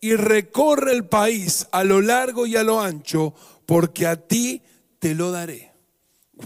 y 0.00 0.16
recorre 0.16 0.92
el 0.92 1.06
país 1.06 1.66
a 1.72 1.84
lo 1.84 2.00
largo 2.00 2.46
y 2.46 2.56
a 2.56 2.64
lo 2.64 2.80
ancho, 2.80 3.34
porque 3.66 4.06
a 4.06 4.16
ti 4.16 4.62
te 4.98 5.14
lo 5.14 5.30
daré. 5.30 5.70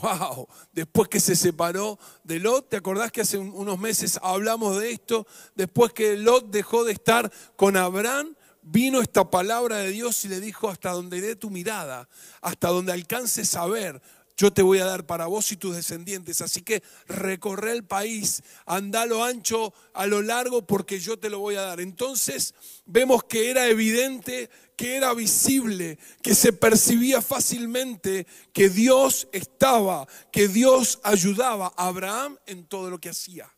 Wow, 0.00 0.48
después 0.72 1.08
que 1.08 1.20
se 1.20 1.36
separó 1.36 1.98
de 2.24 2.40
Lot, 2.40 2.68
¿te 2.68 2.76
acordás 2.76 3.12
que 3.12 3.20
hace 3.20 3.38
unos 3.38 3.78
meses 3.78 4.18
hablamos 4.22 4.78
de 4.80 4.90
esto? 4.90 5.26
Después 5.54 5.92
que 5.92 6.16
Lot 6.16 6.50
dejó 6.50 6.84
de 6.84 6.92
estar 6.92 7.30
con 7.54 7.76
Abraham, 7.76 8.34
vino 8.62 9.00
esta 9.00 9.30
palabra 9.30 9.76
de 9.78 9.90
Dios 9.90 10.24
y 10.24 10.28
le 10.28 10.40
dijo, 10.40 10.68
hasta 10.68 10.90
donde 10.90 11.20
dé 11.20 11.36
tu 11.36 11.50
mirada, 11.50 12.08
hasta 12.40 12.68
donde 12.68 12.92
alcances 12.92 13.54
a 13.54 13.66
ver, 13.66 14.02
yo 14.36 14.52
te 14.52 14.62
voy 14.62 14.78
a 14.78 14.84
dar 14.84 15.06
para 15.06 15.26
vos 15.26 15.52
y 15.52 15.56
tus 15.56 15.76
descendientes. 15.76 16.40
Así 16.40 16.62
que 16.62 16.82
recorre 17.06 17.72
el 17.72 17.84
país, 17.84 18.42
anda 18.66 19.06
lo 19.06 19.24
ancho, 19.24 19.72
a 19.92 20.06
lo 20.06 20.22
largo, 20.22 20.66
porque 20.66 20.98
yo 20.98 21.18
te 21.18 21.30
lo 21.30 21.38
voy 21.38 21.56
a 21.56 21.62
dar. 21.62 21.80
Entonces 21.80 22.54
vemos 22.84 23.24
que 23.24 23.50
era 23.50 23.68
evidente, 23.68 24.50
que 24.76 24.96
era 24.96 25.14
visible, 25.14 25.98
que 26.22 26.34
se 26.34 26.52
percibía 26.52 27.22
fácilmente 27.22 28.26
que 28.52 28.68
Dios 28.68 29.28
estaba, 29.32 30.06
que 30.32 30.48
Dios 30.48 30.98
ayudaba 31.04 31.72
a 31.76 31.86
Abraham 31.86 32.38
en 32.46 32.66
todo 32.66 32.90
lo 32.90 32.98
que 32.98 33.10
hacía. 33.10 33.53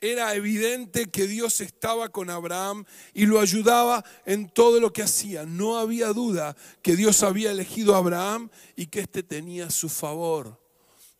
Era 0.00 0.34
evidente 0.34 1.06
que 1.06 1.26
Dios 1.26 1.60
estaba 1.60 2.08
con 2.10 2.30
Abraham 2.30 2.84
y 3.14 3.26
lo 3.26 3.40
ayudaba 3.40 4.04
en 4.26 4.48
todo 4.48 4.78
lo 4.78 4.92
que 4.92 5.02
hacía. 5.02 5.44
No 5.44 5.78
había 5.78 6.08
duda 6.12 6.56
que 6.82 6.94
Dios 6.94 7.24
había 7.24 7.50
elegido 7.50 7.94
a 7.94 7.98
Abraham 7.98 8.48
y 8.76 8.86
que 8.86 9.00
éste 9.00 9.24
tenía 9.24 9.70
su 9.70 9.88
favor, 9.88 10.60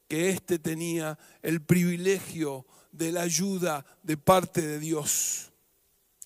que 0.06 0.30
éste 0.30 0.60
tenía 0.60 1.18
el 1.42 1.60
privilegio 1.60 2.66
de 2.92 3.10
la 3.10 3.22
ayuda 3.22 3.84
de 4.02 4.16
parte 4.16 4.62
de 4.62 4.78
Dios. 4.78 5.50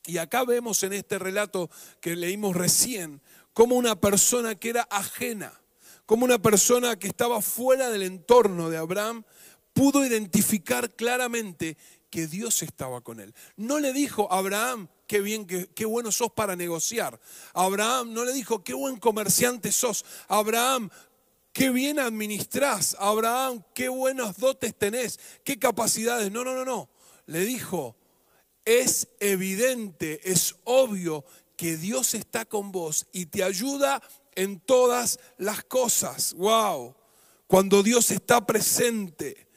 Y 0.05 0.19
acá 0.19 0.45
vemos 0.45 0.83
en 0.83 0.93
este 0.93 1.19
relato 1.19 1.71
que 2.01 2.17
leímos 2.17 2.55
recién, 2.55 3.23
como 3.55 3.77
una 3.77 3.99
persona 3.99 4.55
que 4.57 4.71
era 4.71 4.87
ajena, 4.91 5.59
como 6.05 6.25
una 6.25 6.41
persona 6.41 6.99
que 6.99 7.07
estaba 7.07 7.41
fuera 7.41 7.89
del 7.89 8.03
entorno 8.03 8.69
de 8.69 8.79
Abraham, 8.79 9.25
pudo 9.73 10.05
identificar 10.05 10.95
claramente 10.95 11.77
que 12.13 12.27
Dios 12.27 12.63
estaba 12.63 13.01
con 13.01 13.21
él. 13.21 13.35
No 13.57 13.81
le 13.81 13.95
dijo, 13.95 14.31
Abraham, 14.31 14.87
qué 15.07 15.23
bien, 15.23 15.47
qué, 15.47 15.85
bueno 15.87 16.13
sos 16.13 16.31
para 16.31 16.55
negociar. 16.55 17.19
Abraham 17.55 18.13
no 18.13 18.27
le 18.27 18.35
dijo, 18.35 18.63
qué 18.63 18.75
buen 18.75 18.99
comerciante 18.99 19.73
sos. 19.73 20.05
Abraham, 20.29 20.91
qué 21.55 21.71
bien 21.71 21.99
administrás. 21.99 22.95
Abraham, 23.01 23.65
qué 23.75 23.89
buenos 23.89 24.37
dotes 24.37 24.77
tenés, 24.77 25.19
qué 25.43 25.59
capacidades. 25.59 26.31
No, 26.31 26.45
no, 26.45 26.55
no, 26.55 26.67
no. 26.67 26.91
Le 27.25 27.47
dijo, 27.47 27.97
es 28.67 29.09
evidente, 29.19 30.21
es 30.31 30.57
obvio 30.65 31.25
que 31.57 31.79
Dios 31.79 32.13
está 32.13 32.45
con 32.45 32.73
vos 32.73 33.07
y 33.13 33.25
te 33.25 33.43
ayuda 33.43 34.03
en 34.35 34.61
todas 34.61 35.19
las 35.39 35.65
cosas. 35.65 36.35
Wow. 36.35 36.95
Cuando 37.47 37.83
Dios 37.83 38.11
está 38.11 38.45
presente 38.45 39.51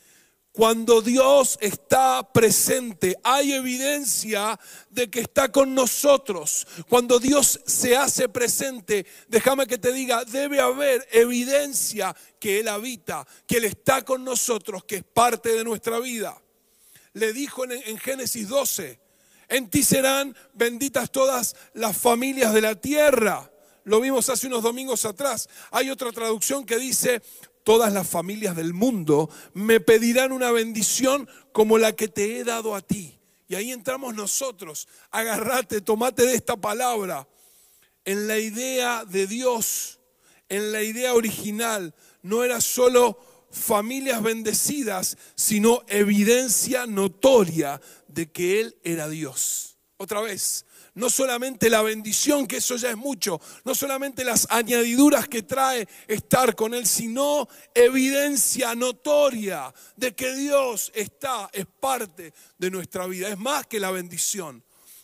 Cuando 0.55 1.01
Dios 1.01 1.57
está 1.59 2.31
presente, 2.31 3.17
hay 3.24 3.51
evidencia 3.51 4.57
de 4.89 5.09
que 5.09 5.19
está 5.19 5.51
con 5.51 5.75
nosotros. 5.75 6.65
Cuando 6.88 7.19
Dios 7.19 7.59
se 7.65 7.97
hace 7.97 8.29
presente, 8.29 9.05
déjame 9.27 9.67
que 9.67 9.77
te 9.77 9.91
diga, 9.91 10.24
debe 10.24 10.62
haber 10.62 11.05
evidencia 11.12 12.15
que 12.39 12.62
Él 12.62 12.69
habita, 12.69 13.27
que 13.45 13.57
Él 13.57 13.65
está 13.65 14.05
con 14.05 14.24
nosotros, 14.24 14.85
que 14.85 14.95
es 14.95 15.03
parte 15.03 15.50
de 15.50 15.65
nuestra 15.65 16.00
vida. 16.00 16.41
Le 17.12 17.33
dijo 17.33 17.65
en, 17.65 17.97
Génesis 17.97 18.47
12, 18.47 18.97
en 19.50 19.69
ti 19.69 19.83
serán 19.83 20.38
benditas 20.53 21.12
todas 21.12 21.57
las 21.74 21.97
familias 21.97 22.53
de 22.53 22.62
la 22.62 22.75
tierra. 22.75 23.51
Lo 23.83 24.00
vimos 24.00 24.29
hace 24.29 24.47
unos 24.47 24.63
domingos 24.63 25.03
atrás. 25.03 25.50
Hay 25.71 25.89
otra 25.89 26.13
traducción 26.13 26.65
que 26.65 26.77
dice, 26.77 27.21
todas 27.65 27.91
las 27.91 28.07
familias 28.07 28.55
del 28.55 28.74
mundo 28.74 29.29
me 29.53 29.79
pedirán 29.81 30.31
una 30.31 30.51
bendición 30.51 31.27
como 31.51 31.77
la 31.79 31.93
que 31.93 32.07
te 32.07 32.38
he 32.38 32.43
dado 32.45 32.75
a 32.75 32.81
ti. 32.81 33.19
Y 33.48 33.55
ahí 33.55 33.72
entramos 33.72 34.15
nosotros. 34.15 34.88
Agarrate, 35.10 35.81
tomate 35.81 36.25
de 36.25 36.36
esta 36.36 36.55
palabra. 36.55 37.27
En 38.05 38.27
la 38.27 38.38
idea 38.38 39.03
de 39.03 39.25
Dios, 39.25 40.00
en 40.48 40.72
la 40.72 40.84
idea 40.84 41.15
original, 41.15 41.95
no 42.22 42.43
era 42.43 42.62
solo 42.62 43.19
familias 43.50 44.22
bendecidas, 44.22 45.17
sino 45.34 45.81
evidencia 45.88 46.86
notoria 46.86 47.81
de 48.07 48.31
que 48.31 48.62
Él 48.62 48.77
era 48.84 49.10
Dios. 49.10 49.75
Otra 49.97 50.19
vez, 50.19 50.65
no 50.95 51.09
solamente 51.09 51.69
la 51.69 51.81
bendición, 51.81 52.47
que 52.47 52.57
eso 52.57 52.75
ya 52.75 52.89
es 52.89 52.97
mucho, 52.97 53.39
no 53.63 53.73
solamente 53.73 54.25
las 54.25 54.45
añadiduras 54.49 55.29
que 55.29 55.43
trae 55.43 55.87
estar 56.05 56.53
con 56.53 56.73
Él, 56.73 56.85
sino 56.85 57.47
evidencia 57.73 58.75
notoria 58.75 59.73
de 59.95 60.13
que 60.13 60.35
Dios 60.35 60.91
está, 60.93 61.49
es 61.53 61.65
parte 61.65 62.33
de 62.57 62.71
nuestra 62.71 63.07
vida, 63.07 63.29
es 63.29 63.37
más 63.37 63.67
que 63.67 63.79
la 63.79 63.91
bendición. 63.91 64.61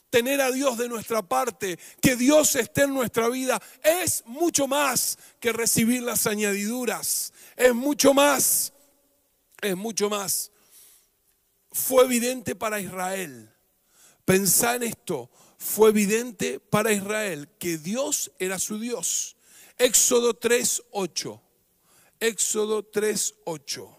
Tener 0.10 0.41
a 0.41 0.51
Dios 0.51 0.77
de 0.77 0.89
nuestra 0.89 1.21
parte, 1.21 1.79
que 2.01 2.17
Dios 2.17 2.57
esté 2.57 2.83
en 2.83 2.93
nuestra 2.93 3.29
vida, 3.29 3.62
es 3.81 4.24
mucho 4.25 4.67
más 4.67 5.17
que 5.39 5.53
recibir 5.53 6.03
las 6.03 6.27
añadiduras, 6.27 7.31
es 7.55 7.74
mucho 7.74 8.13
más, 8.13 8.74
es 9.62 9.77
mucho 9.77 10.10
más. 10.10 10.51
Fue 11.71 12.03
evidente 12.03 12.55
para 12.55 12.81
Israel. 12.81 13.50
Pensá 14.31 14.75
en 14.75 14.83
esto, 14.83 15.29
fue 15.57 15.89
evidente 15.89 16.61
para 16.61 16.93
Israel 16.93 17.50
que 17.59 17.77
Dios 17.77 18.31
era 18.39 18.59
su 18.59 18.79
Dios. 18.79 19.35
Éxodo 19.77 20.39
3.8. 20.39 21.41
Éxodo 22.17 22.89
3.8. 22.89 23.89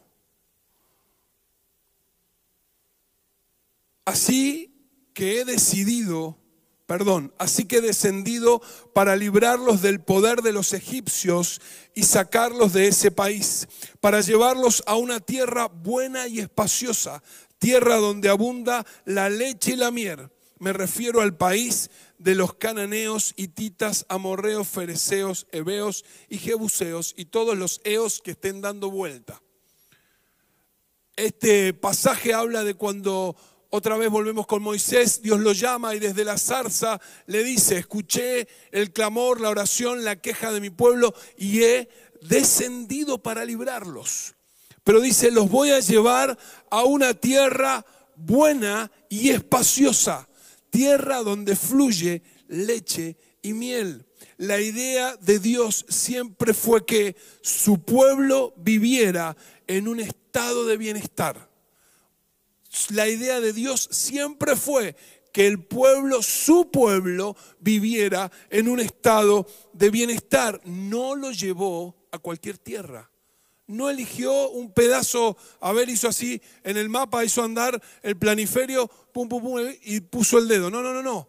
Así 4.06 4.74
que 5.12 5.42
he 5.42 5.44
decidido, 5.44 6.38
perdón, 6.86 7.34
así 7.36 7.66
que 7.66 7.76
he 7.76 7.80
descendido 7.82 8.62
para 8.94 9.16
librarlos 9.16 9.82
del 9.82 10.00
poder 10.00 10.40
de 10.40 10.54
los 10.54 10.72
egipcios 10.72 11.60
y 11.94 12.04
sacarlos 12.04 12.72
de 12.72 12.88
ese 12.88 13.10
país, 13.10 13.68
para 14.00 14.22
llevarlos 14.22 14.82
a 14.86 14.96
una 14.96 15.20
tierra 15.20 15.68
buena 15.68 16.26
y 16.26 16.38
espaciosa, 16.40 17.22
tierra 17.62 17.94
donde 17.96 18.28
abunda 18.28 18.84
la 19.04 19.30
leche 19.30 19.74
y 19.74 19.76
la 19.76 19.92
miel 19.92 20.28
me 20.62 20.72
refiero 20.72 21.22
al 21.22 21.36
país 21.36 21.90
de 22.18 22.36
los 22.36 22.54
cananeos, 22.54 23.34
hititas, 23.36 24.06
amorreos, 24.08 24.68
fereceos, 24.68 25.48
heveos 25.50 26.04
y 26.28 26.38
jebuseos 26.38 27.14
y 27.16 27.24
todos 27.24 27.58
los 27.58 27.80
eos 27.82 28.20
que 28.20 28.30
estén 28.30 28.60
dando 28.60 28.88
vuelta. 28.88 29.42
Este 31.16 31.74
pasaje 31.74 32.32
habla 32.32 32.62
de 32.62 32.74
cuando 32.74 33.34
otra 33.70 33.96
vez 33.96 34.08
volvemos 34.08 34.46
con 34.46 34.62
Moisés, 34.62 35.20
Dios 35.20 35.40
lo 35.40 35.52
llama 35.52 35.96
y 35.96 35.98
desde 35.98 36.24
la 36.24 36.38
zarza 36.38 37.00
le 37.26 37.42
dice, 37.42 37.78
escuché 37.78 38.46
el 38.70 38.92
clamor, 38.92 39.40
la 39.40 39.50
oración, 39.50 40.04
la 40.04 40.14
queja 40.14 40.52
de 40.52 40.60
mi 40.60 40.70
pueblo 40.70 41.12
y 41.36 41.64
he 41.64 41.88
descendido 42.20 43.20
para 43.20 43.44
librarlos. 43.44 44.36
Pero 44.84 45.00
dice, 45.00 45.30
los 45.30 45.50
voy 45.50 45.70
a 45.70 45.80
llevar 45.80 46.38
a 46.70 46.84
una 46.84 47.14
tierra 47.14 47.84
buena 48.16 48.90
y 49.08 49.30
espaciosa 49.30 50.28
tierra 50.72 51.22
donde 51.22 51.54
fluye 51.54 52.22
leche 52.48 53.16
y 53.42 53.52
miel. 53.52 54.06
La 54.38 54.58
idea 54.58 55.16
de 55.16 55.38
Dios 55.38 55.84
siempre 55.88 56.54
fue 56.54 56.84
que 56.84 57.14
su 57.42 57.84
pueblo 57.84 58.54
viviera 58.56 59.36
en 59.66 59.86
un 59.86 60.00
estado 60.00 60.64
de 60.66 60.78
bienestar. 60.78 61.50
La 62.88 63.06
idea 63.06 63.40
de 63.40 63.52
Dios 63.52 63.86
siempre 63.92 64.56
fue 64.56 64.96
que 65.30 65.46
el 65.46 65.62
pueblo, 65.62 66.22
su 66.22 66.70
pueblo, 66.70 67.36
viviera 67.60 68.32
en 68.48 68.68
un 68.68 68.80
estado 68.80 69.46
de 69.74 69.90
bienestar. 69.90 70.60
No 70.64 71.14
lo 71.14 71.32
llevó 71.32 71.94
a 72.10 72.18
cualquier 72.18 72.56
tierra 72.56 73.11
no 73.66 73.88
eligió 73.88 74.50
un 74.50 74.72
pedazo, 74.72 75.36
a 75.60 75.72
ver, 75.72 75.88
hizo 75.88 76.08
así 76.08 76.40
en 76.64 76.76
el 76.76 76.88
mapa, 76.88 77.24
hizo 77.24 77.42
andar 77.42 77.80
el 78.02 78.16
planiferio, 78.16 78.88
pum, 79.12 79.28
pum, 79.28 79.42
pum, 79.42 79.60
y 79.82 80.00
puso 80.00 80.38
el 80.38 80.48
dedo. 80.48 80.70
No, 80.70 80.82
no, 80.82 80.92
no, 80.92 81.02
no. 81.02 81.28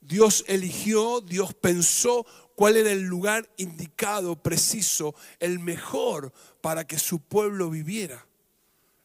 Dios 0.00 0.44
eligió, 0.48 1.20
Dios 1.20 1.54
pensó 1.54 2.26
cuál 2.56 2.76
era 2.76 2.92
el 2.92 3.02
lugar 3.02 3.48
indicado, 3.56 4.36
preciso, 4.36 5.14
el 5.38 5.58
mejor 5.58 6.32
para 6.60 6.86
que 6.86 6.98
su 6.98 7.20
pueblo 7.20 7.70
viviera. 7.70 8.26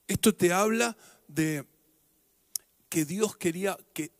Esto 0.07 0.33
te 0.33 0.51
habla 0.51 0.97
de 1.27 1.65
que 2.89 3.05
Dios 3.05 3.37
quería 3.37 3.77
que, 3.93 4.11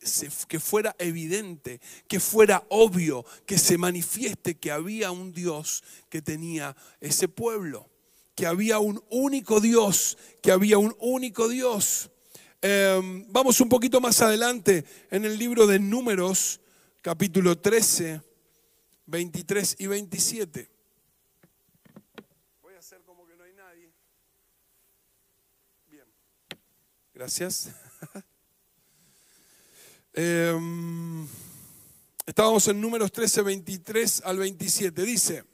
que 0.46 0.60
fuera 0.60 0.94
evidente, 0.98 1.80
que 2.06 2.20
fuera 2.20 2.64
obvio, 2.68 3.24
que 3.44 3.58
se 3.58 3.76
manifieste 3.76 4.56
que 4.56 4.70
había 4.70 5.10
un 5.10 5.32
Dios 5.32 5.82
que 6.08 6.22
tenía 6.22 6.76
ese 7.00 7.26
pueblo 7.26 7.90
que 8.40 8.46
había 8.46 8.78
un 8.78 9.04
único 9.10 9.60
Dios, 9.60 10.16
que 10.40 10.50
había 10.50 10.78
un 10.78 10.96
único 10.98 11.46
Dios. 11.46 12.10
Em, 12.62 13.26
vamos 13.28 13.60
un 13.60 13.68
poquito 13.68 14.00
más 14.00 14.22
adelante 14.22 14.86
en 15.10 15.26
el 15.26 15.38
libro 15.38 15.66
de 15.66 15.78
Números, 15.78 16.58
capítulo 17.02 17.58
13, 17.58 18.22
23 19.04 19.76
y 19.80 19.86
27. 19.88 20.70
Voy 22.62 22.72
a 22.76 22.78
hacer 22.78 23.02
como 23.02 23.26
que 23.26 23.36
no 23.36 23.44
hay 23.44 23.52
nadie. 23.52 23.92
Bien, 25.86 26.06
gracias. 27.12 27.68
Em, 30.14 31.28
estábamos 32.24 32.66
en 32.68 32.80
Números 32.80 33.12
13, 33.12 33.42
23 33.42 34.22
al 34.24 34.38
27. 34.38 35.02
Dice, 35.02 35.44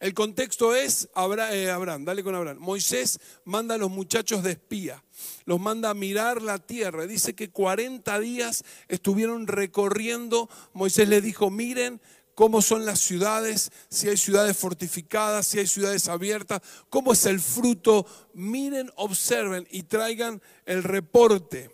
el 0.00 0.14
contexto 0.14 0.74
es 0.74 1.04
eh, 1.04 1.70
Abraham, 1.70 2.06
dale 2.06 2.24
con 2.24 2.34
Abraham. 2.34 2.56
Moisés 2.58 3.20
manda 3.44 3.74
a 3.74 3.78
los 3.78 3.90
muchachos 3.90 4.42
de 4.42 4.52
espía, 4.52 5.04
los 5.44 5.60
manda 5.60 5.90
a 5.90 5.94
mirar 5.94 6.40
la 6.40 6.58
tierra. 6.58 7.06
Dice 7.06 7.34
que 7.34 7.50
40 7.50 8.18
días 8.18 8.64
estuvieron 8.88 9.46
recorriendo. 9.46 10.48
Moisés 10.72 11.06
les 11.06 11.22
dijo, 11.22 11.50
miren 11.50 12.00
cómo 12.34 12.62
son 12.62 12.86
las 12.86 12.98
ciudades, 12.98 13.70
si 13.90 14.08
hay 14.08 14.16
ciudades 14.16 14.56
fortificadas, 14.56 15.46
si 15.46 15.58
hay 15.58 15.66
ciudades 15.66 16.08
abiertas, 16.08 16.62
cómo 16.88 17.12
es 17.12 17.26
el 17.26 17.38
fruto. 17.38 18.06
Miren, 18.32 18.90
observen 18.96 19.68
y 19.70 19.82
traigan 19.82 20.40
el 20.64 20.82
reporte. 20.82 21.70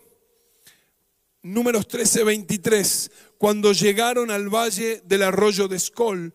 Números 1.43 1.87
13, 1.87 2.25
23. 2.25 3.11
Cuando 3.37 3.71
llegaron 3.71 4.31
al 4.31 4.53
valle 4.53 5.01
del 5.05 5.23
arroyo 5.23 5.69
de 5.69 5.77
Escol, 5.77 6.33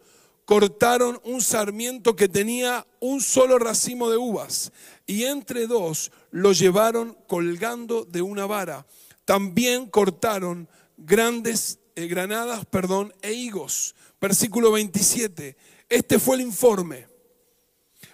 cortaron 0.52 1.18
un 1.24 1.40
sarmiento 1.40 2.14
que 2.14 2.28
tenía 2.28 2.86
un 3.00 3.22
solo 3.22 3.58
racimo 3.58 4.10
de 4.10 4.18
uvas 4.18 4.70
y 5.06 5.24
entre 5.24 5.66
dos 5.66 6.12
lo 6.30 6.52
llevaron 6.52 7.16
colgando 7.26 8.04
de 8.04 8.20
una 8.20 8.44
vara. 8.44 8.86
También 9.24 9.86
cortaron 9.86 10.68
grandes 10.98 11.78
eh, 11.96 12.06
granadas, 12.06 12.66
perdón, 12.66 13.14
e 13.22 13.32
higos. 13.32 13.94
Versículo 14.20 14.70
27. 14.72 15.56
Este 15.88 16.18
fue 16.18 16.36
el 16.36 16.42
informe. 16.42 17.06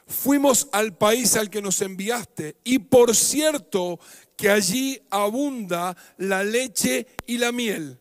Fuimos 0.06 0.68
al 0.70 0.96
país 0.96 1.34
al 1.34 1.50
que 1.50 1.60
nos 1.60 1.82
enviaste 1.82 2.54
y 2.62 2.78
por 2.78 3.16
cierto 3.16 3.98
que 4.36 4.48
allí 4.48 5.02
abunda 5.10 5.96
la 6.18 6.44
leche 6.44 7.08
y 7.26 7.38
la 7.38 7.50
miel. 7.50 7.98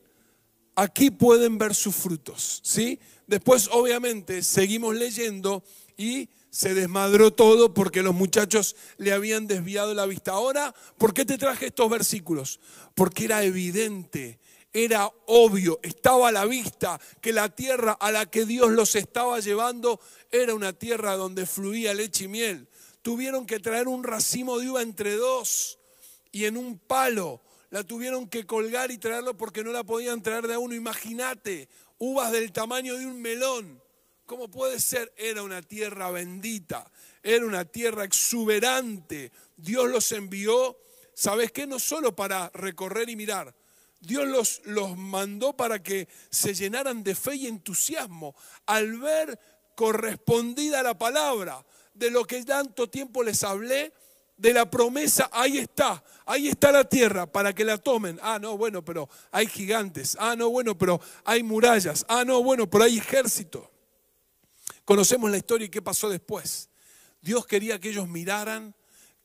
Aquí 0.76 1.10
pueden 1.10 1.58
ver 1.58 1.74
sus 1.74 1.96
frutos, 1.96 2.62
¿sí? 2.64 3.00
Después, 3.28 3.70
obviamente, 3.72 4.42
seguimos 4.42 4.96
leyendo 4.96 5.64
y 5.98 6.30
se 6.50 6.74
desmadró 6.74 7.32
todo 7.32 7.74
porque 7.74 8.02
los 8.02 8.16
muchachos 8.16 8.76
le 8.98 9.12
habían 9.12 9.48
desviado 9.48 9.94
la 9.94 10.06
vista. 10.06 10.32
Ahora, 10.32 10.74
¿por 10.98 11.14
qué 11.14 11.26
te 11.26 11.38
traje 11.38 11.68
estos 11.68 11.90
versículos? 11.90 12.60
Porque 12.96 13.26
era 13.26 13.44
evidente, 13.44 14.40
era 14.74 15.12
obvio, 15.26 15.80
estaba 15.84 16.30
a 16.30 16.32
la 16.32 16.46
vista 16.46 17.00
que 17.22 17.34
la 17.34 17.50
tierra 17.50 17.94
a 18.00 18.12
la 18.12 18.26
que 18.26 18.46
Dios 18.46 18.72
los 18.72 18.96
estaba 18.96 19.40
llevando 19.40 20.00
era 20.32 20.56
una 20.56 20.74
tierra 20.74 21.16
donde 21.16 21.46
fluía 21.46 21.94
leche 21.94 22.26
y 22.26 22.28
miel. 22.28 22.68
tuvieron 23.02 23.46
que 23.46 23.60
traer 23.60 23.88
un 23.88 24.04
racimo 24.04 24.58
de 24.60 24.70
uva 24.70 24.82
entre 24.82 25.16
dos 25.16 25.80
y 26.32 26.46
en 26.46 26.58
un 26.58 26.78
palo. 26.80 27.42
La 27.70 27.84
tuvieron 27.84 28.28
que 28.28 28.46
colgar 28.46 28.92
y 28.92 28.98
traerlo 28.98 29.36
porque 29.36 29.64
no 29.64 29.72
la 29.72 29.84
podían 29.84 30.22
traer 30.22 30.48
de 30.48 30.54
a 30.54 30.60
uno. 30.60 30.74
Imagínate, 30.74 31.68
uvas 31.98 32.32
del 32.32 32.52
tamaño 32.52 32.98
de 32.98 33.06
un 33.06 33.22
melón. 33.22 33.82
¿Cómo 34.26 34.50
puede 34.50 34.80
ser? 34.80 35.14
Era 35.16 35.44
una 35.44 35.62
tierra 35.62 36.12
bendita, 36.12 36.92
era 37.24 37.46
una 37.46 37.66
tierra 37.66 38.04
exuberante. 38.04 39.32
Dios 39.56 39.90
los 39.90 40.12
envió, 40.12 40.78
¿sabes 41.14 41.52
qué? 41.52 41.66
No 41.66 41.80
solo 41.80 42.16
para 42.16 42.50
recorrer 42.54 43.10
y 43.10 43.16
mirar. 43.16 43.56
Dios 44.00 44.28
los, 44.28 44.62
los 44.66 44.98
mandó 44.98 45.56
para 45.56 45.82
que 45.82 46.08
se 46.30 46.54
llenaran 46.54 47.04
de 47.04 47.16
fe 47.16 47.36
y 47.36 47.48
entusiasmo 47.48 48.36
al 48.66 48.98
ver 48.98 49.40
correspondida 49.76 50.84
la 50.84 50.98
palabra 50.98 51.66
de 51.94 52.12
lo 52.12 52.26
que 52.26 52.44
tanto 52.44 52.90
tiempo 52.90 53.24
les 53.24 53.44
hablé, 53.44 53.94
de 54.38 54.54
la 54.54 54.70
promesa, 54.70 55.30
ahí 55.32 55.58
está, 55.58 56.04
ahí 56.26 56.48
está 56.48 56.72
la 56.72 56.84
tierra 56.84 57.26
para 57.26 57.54
que 57.54 57.66
la 57.66 57.78
tomen. 57.78 58.20
Ah, 58.22 58.38
no, 58.40 58.56
bueno, 58.56 58.86
pero 58.86 59.10
hay 59.32 59.48
gigantes. 59.48 60.16
Ah, 60.20 60.36
no, 60.36 60.50
bueno, 60.50 60.78
pero 60.78 61.02
hay 61.26 61.42
murallas. 61.44 62.06
Ah, 62.08 62.24
no, 62.24 62.44
bueno, 62.44 62.70
pero 62.70 62.84
hay 62.84 63.00
ejército. 63.00 63.72
Conocemos 64.86 65.30
la 65.32 65.38
historia 65.38 65.66
y 65.66 65.70
qué 65.70 65.82
pasó 65.82 66.08
después. 66.08 66.70
Dios 67.22 67.46
quería 67.48 67.80
que 67.80 67.90
ellos 67.90 68.08
miraran, 68.08 68.76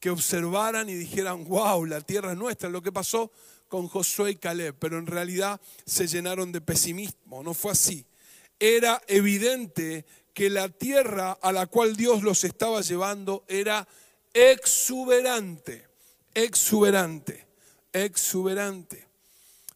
que 0.00 0.10
observaran 0.10 0.88
y 0.88 0.94
dijeran, 0.94 1.44
wow, 1.44 1.84
la 1.84 2.00
tierra 2.00 2.32
es 2.32 2.38
nuestra. 2.38 2.70
Lo 2.70 2.82
que 2.82 2.90
pasó 2.90 3.30
con 3.68 3.88
Josué 3.88 4.32
y 4.32 4.36
Caleb, 4.36 4.76
pero 4.78 4.98
en 4.98 5.06
realidad 5.06 5.60
se 5.86 6.06
llenaron 6.06 6.52
de 6.52 6.60
pesimismo. 6.62 7.42
No 7.42 7.54
fue 7.54 7.72
así. 7.72 8.06
Era 8.58 9.00
evidente 9.06 10.06
que 10.34 10.48
la 10.48 10.68
tierra 10.70 11.32
a 11.32 11.52
la 11.52 11.66
cual 11.66 11.96
Dios 11.96 12.22
los 12.22 12.44
estaba 12.44 12.80
llevando 12.80 13.44
era 13.46 13.86
exuberante, 14.34 15.86
exuberante, 16.34 17.46
exuberante. 17.92 19.08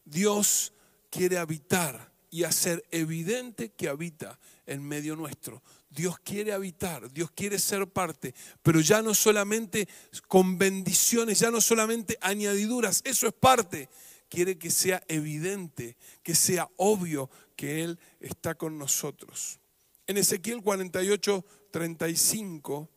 Dios 0.05 0.73
quiere 1.09 1.37
habitar 1.37 2.11
y 2.29 2.43
hacer 2.43 2.83
evidente 2.91 3.69
que 3.69 3.89
habita 3.89 4.39
en 4.65 4.83
medio 4.83 5.15
nuestro. 5.15 5.61
Dios 5.89 6.19
quiere 6.19 6.53
habitar, 6.53 7.11
Dios 7.11 7.31
quiere 7.31 7.57
ser 7.57 7.87
parte, 7.87 8.35
pero 8.61 8.79
ya 8.81 9.01
no 9.01 9.13
solamente 9.15 9.87
con 10.27 10.57
bendiciones, 10.57 11.39
ya 11.39 11.49
no 11.49 11.61
solamente 11.61 12.17
añadiduras, 12.21 13.01
eso 13.05 13.27
es 13.27 13.33
parte. 13.33 13.89
Quiere 14.29 14.57
que 14.57 14.69
sea 14.69 15.01
evidente, 15.07 15.97
que 16.21 16.35
sea 16.35 16.69
obvio 16.75 17.29
que 17.55 17.83
Él 17.83 17.97
está 18.19 18.55
con 18.55 18.77
nosotros. 18.77 19.59
En 20.05 20.17
Ezequiel 20.17 20.61
48, 20.61 21.45
35 21.71 22.89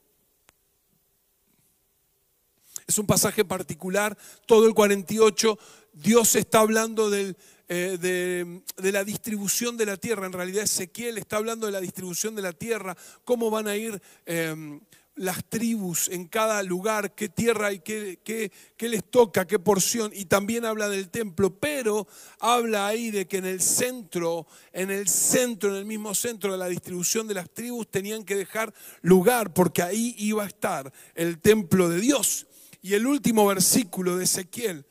es 2.91 2.99
un 2.99 3.07
pasaje 3.07 3.45
particular, 3.45 4.19
todo 4.47 4.67
el 4.67 4.75
48, 4.75 5.59
Dios 5.93 6.35
está 6.35 6.59
hablando 6.59 7.13
eh, 7.15 7.35
de, 7.69 8.93
la 8.93 9.05
distribución 9.05 9.77
de 9.77 9.87
la 9.87 9.97
tierra. 9.97 10.27
En 10.27 10.33
realidad 10.33 10.65
Ezequiel 10.65 11.19
está 11.19 11.37
hablando 11.37 11.67
de 11.67 11.73
la 11.73 11.81
distribución 11.81 12.35
de 12.35 12.43
la 12.43 12.53
tierra, 12.53 12.97
cómo 13.25 13.49
van 13.49 13.69
a 13.69 13.77
ir 13.77 14.03
em, 14.27 14.81
las 15.15 15.45
tribus 15.45 16.09
en 16.09 16.27
cada 16.27 16.63
lugar, 16.65 17.15
qué 17.15 17.29
tierra 17.29 17.73
y 17.73 17.79
qué, 17.79 18.19
qué, 18.25 18.89
les 18.89 19.05
toca, 19.05 19.47
qué 19.47 19.61
porción. 19.61 20.11
Y 20.13 20.25
también 20.25 20.65
habla 20.65 20.89
del 20.89 21.11
templo, 21.11 21.55
pero 21.61 22.09
habla 22.41 22.89
ahí 22.89 23.13
de 23.13 23.29
que 23.29 23.37
en 23.37 23.47
el 23.47 23.61
centro, 23.61 24.49
en 24.73 24.91
el 24.91 25.07
centro, 25.09 25.71
en 25.71 25.77
el 25.77 25.85
mismo 25.85 26.13
centro 26.15 26.51
de 26.51 26.59
la 26.59 26.67
distribución 26.67 27.29
de 27.29 27.35
las 27.35 27.51
tribus, 27.51 27.89
tenían 27.89 28.25
que 28.25 28.35
dejar 28.35 28.75
lugar, 29.03 29.53
porque 29.53 29.83
ahí 29.83 30.17
iba 30.19 30.43
a 30.43 30.49
estar 30.49 30.93
el 31.15 31.39
templo 31.39 31.89
de 31.89 32.01
Dios. 32.01 32.47
Y 32.83 32.95
el 32.95 33.07
último 33.07 33.47
versículo 33.47 34.17
de 34.17 34.25
Ezequiel, 34.25 34.87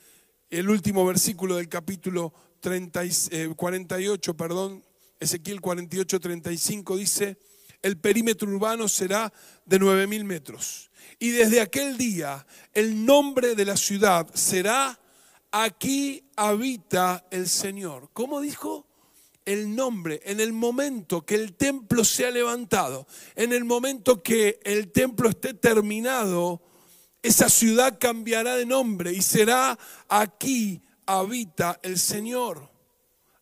el 0.49 0.69
último 0.69 1.05
versículo 1.05 1.55
del 1.55 1.67
capítulo 1.67 2.33
48, 2.61 4.31
eh, 4.31 4.33
perdón, 4.35 4.83
Ezequiel 5.19 5.59
48, 5.59 6.19
35 6.19 6.97
dice, 6.97 7.37
el 7.81 7.97
perímetro 7.97 8.49
urbano 8.49 8.87
será 8.87 9.31
de 9.65 9.79
9.000 9.79 10.23
metros. 10.23 10.91
Y 11.17 11.29
desde 11.29 11.61
aquel 11.61 11.97
día 11.97 12.45
el 12.73 13.05
nombre 13.05 13.55
de 13.55 13.65
la 13.65 13.75
ciudad 13.75 14.27
será, 14.33 14.99
aquí 15.51 16.23
habita 16.35 17.25
el 17.31 17.47
Señor. 17.47 18.09
¿Cómo 18.13 18.39
dijo? 18.41 18.85
El 19.45 19.75
nombre, 19.75 20.21
en 20.25 20.39
el 20.41 20.53
momento 20.53 21.25
que 21.25 21.33
el 21.33 21.55
templo 21.55 22.03
sea 22.03 22.29
levantado, 22.29 23.07
en 23.35 23.51
el 23.51 23.65
momento 23.65 24.21
que 24.21 24.59
el 24.63 24.91
templo 24.91 25.29
esté 25.29 25.55
terminado, 25.55 26.61
esa 27.21 27.49
ciudad 27.49 27.97
cambiará 27.99 28.55
de 28.55 28.65
nombre 28.65 29.11
y 29.13 29.21
será 29.21 29.77
aquí 30.07 30.81
habita 31.05 31.79
el 31.83 31.99
Señor. 31.99 32.69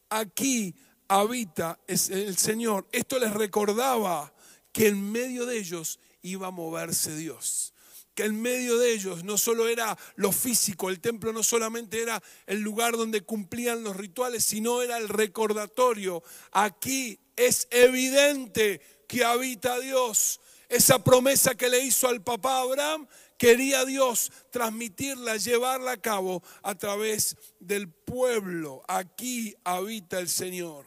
Aquí 0.10 0.74
habita 1.08 1.80
el 1.88 2.38
Señor. 2.38 2.88
Esto 2.92 3.20
les 3.20 3.34
recordaba 3.34 4.34
que 4.72 4.88
en 4.88 5.12
medio 5.12 5.46
de 5.46 5.58
ellos 5.58 6.00
iba 6.22 6.48
a 6.48 6.52
moverse 6.52 7.16
Dios. 7.16 7.74
Que 8.16 8.24
en 8.24 8.42
medio 8.42 8.80
de 8.80 8.94
ellos 8.94 9.24
no 9.24 9.38
solo 9.38 9.68
era 9.68 9.96
lo 10.16 10.32
físico, 10.32 10.90
el 10.90 11.00
templo 11.00 11.34
no 11.34 11.44
solamente 11.44 12.02
era 12.02 12.22
el 12.48 12.62
lugar 12.62 12.98
donde 12.98 13.22
cumplían 13.22 13.84
los 13.84 13.96
rituales, 13.96 14.44
sino 14.44 14.82
era 14.82 14.98
el 14.98 15.08
recordatorio. 15.08 16.24
Aquí 16.52 17.20
es 17.36 17.68
evidente 17.70 18.82
que 19.08 19.24
habita 19.24 19.80
Dios. 19.80 20.40
Esa 20.68 21.04
promesa 21.04 21.56
que 21.56 21.70
le 21.70 21.80
hizo 21.80 22.08
al 22.08 22.24
papá 22.24 22.62
Abraham 22.62 23.08
quería 23.38 23.86
Dios 23.86 24.32
transmitirla, 24.52 25.38
llevarla 25.38 25.94
a 25.94 26.02
cabo 26.02 26.44
a 26.64 26.76
través 26.76 27.36
del 27.60 27.90
pueblo. 27.90 28.84
Aquí 28.88 29.56
habita 29.64 30.20
el 30.20 30.30
Señor. 30.30 30.86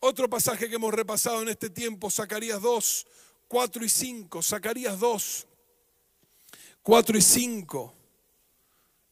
Otro 0.00 0.28
pasaje 0.28 0.68
que 0.68 0.76
hemos 0.76 0.92
repasado 0.92 1.42
en 1.42 1.48
este 1.48 1.70
tiempo, 1.70 2.10
Zacarías 2.10 2.60
2, 2.60 3.06
4 3.48 3.84
y 3.84 3.88
5. 3.88 4.42
Zacarías 4.42 4.98
2, 4.98 5.46
4 6.82 7.18
y 7.18 7.22
5 7.22 8.03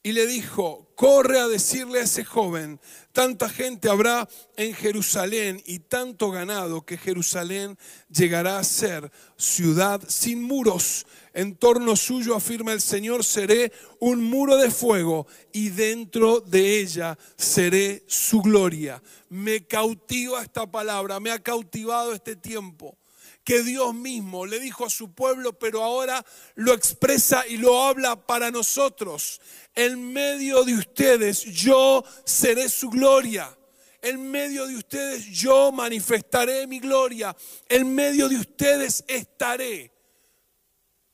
y 0.04 0.12
le 0.12 0.26
dijo, 0.26 0.90
corre 0.96 1.38
a 1.38 1.46
decirle 1.46 2.00
a 2.00 2.02
ese 2.02 2.24
joven, 2.24 2.80
tanta 3.12 3.48
gente 3.48 3.88
habrá 3.88 4.28
en 4.56 4.74
Jerusalén 4.74 5.62
y 5.64 5.78
tanto 5.78 6.30
ganado 6.30 6.84
que 6.84 6.98
Jerusalén 6.98 7.78
llegará 8.10 8.58
a 8.58 8.64
ser 8.64 9.12
ciudad 9.36 10.02
sin 10.08 10.42
muros. 10.42 11.06
En 11.34 11.54
torno 11.54 11.94
suyo, 11.94 12.34
afirma 12.34 12.72
el 12.72 12.80
Señor, 12.80 13.24
seré 13.24 13.72
un 14.00 14.24
muro 14.24 14.56
de 14.56 14.70
fuego 14.72 15.28
y 15.52 15.68
dentro 15.68 16.40
de 16.40 16.80
ella 16.80 17.16
seré 17.36 18.02
su 18.08 18.42
gloria. 18.42 19.00
Me 19.28 19.66
cautiva 19.66 20.42
esta 20.42 20.68
palabra, 20.68 21.20
me 21.20 21.30
ha 21.30 21.38
cautivado 21.38 22.12
este 22.12 22.34
tiempo 22.34 22.98
que 23.44 23.62
Dios 23.62 23.94
mismo 23.94 24.46
le 24.46 24.60
dijo 24.60 24.86
a 24.86 24.90
su 24.90 25.12
pueblo, 25.12 25.52
pero 25.58 25.82
ahora 25.82 26.24
lo 26.54 26.72
expresa 26.72 27.46
y 27.46 27.56
lo 27.56 27.82
habla 27.82 28.16
para 28.26 28.50
nosotros. 28.50 29.40
En 29.74 30.12
medio 30.12 30.64
de 30.64 30.74
ustedes 30.74 31.42
yo 31.42 32.04
seré 32.24 32.68
su 32.68 32.90
gloria. 32.90 33.56
En 34.00 34.30
medio 34.30 34.66
de 34.66 34.76
ustedes 34.76 35.26
yo 35.26 35.72
manifestaré 35.72 36.66
mi 36.66 36.80
gloria. 36.80 37.36
En 37.68 37.94
medio 37.94 38.28
de 38.28 38.36
ustedes 38.36 39.04
estaré. 39.06 39.92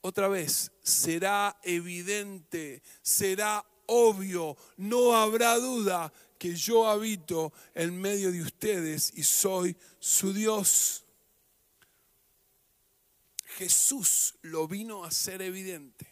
Otra 0.01 0.29
vez, 0.29 0.71
será 0.83 1.59
evidente, 1.63 2.83
será 3.03 3.65
obvio, 3.87 4.57
no 4.77 5.15
habrá 5.15 5.59
duda 5.59 6.13
que 6.39 6.55
yo 6.55 6.89
habito 6.89 7.53
en 7.75 8.01
medio 8.01 8.31
de 8.31 8.43
ustedes 8.43 9.13
y 9.15 9.25
soy 9.25 9.77
su 9.99 10.33
Dios. 10.33 11.05
Jesús 13.59 14.37
lo 14.43 14.69
vino 14.69 15.03
a 15.03 15.09
hacer 15.09 15.43
evidente. 15.43 16.07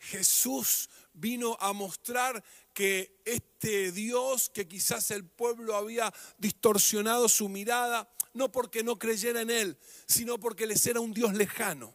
Jesús 0.00 0.90
vino 1.12 1.56
a 1.60 1.72
mostrar 1.72 2.42
que 2.74 3.22
este 3.24 3.92
Dios, 3.92 4.50
que 4.50 4.66
quizás 4.66 5.12
el 5.12 5.24
pueblo 5.24 5.76
había 5.76 6.12
distorsionado 6.38 7.28
su 7.28 7.48
mirada, 7.48 8.12
no 8.34 8.50
porque 8.50 8.82
no 8.82 8.98
creyera 8.98 9.40
en 9.40 9.50
Él, 9.50 9.78
sino 10.08 10.40
porque 10.40 10.66
les 10.66 10.84
era 10.84 10.98
un 10.98 11.14
Dios 11.14 11.32
lejano. 11.34 11.94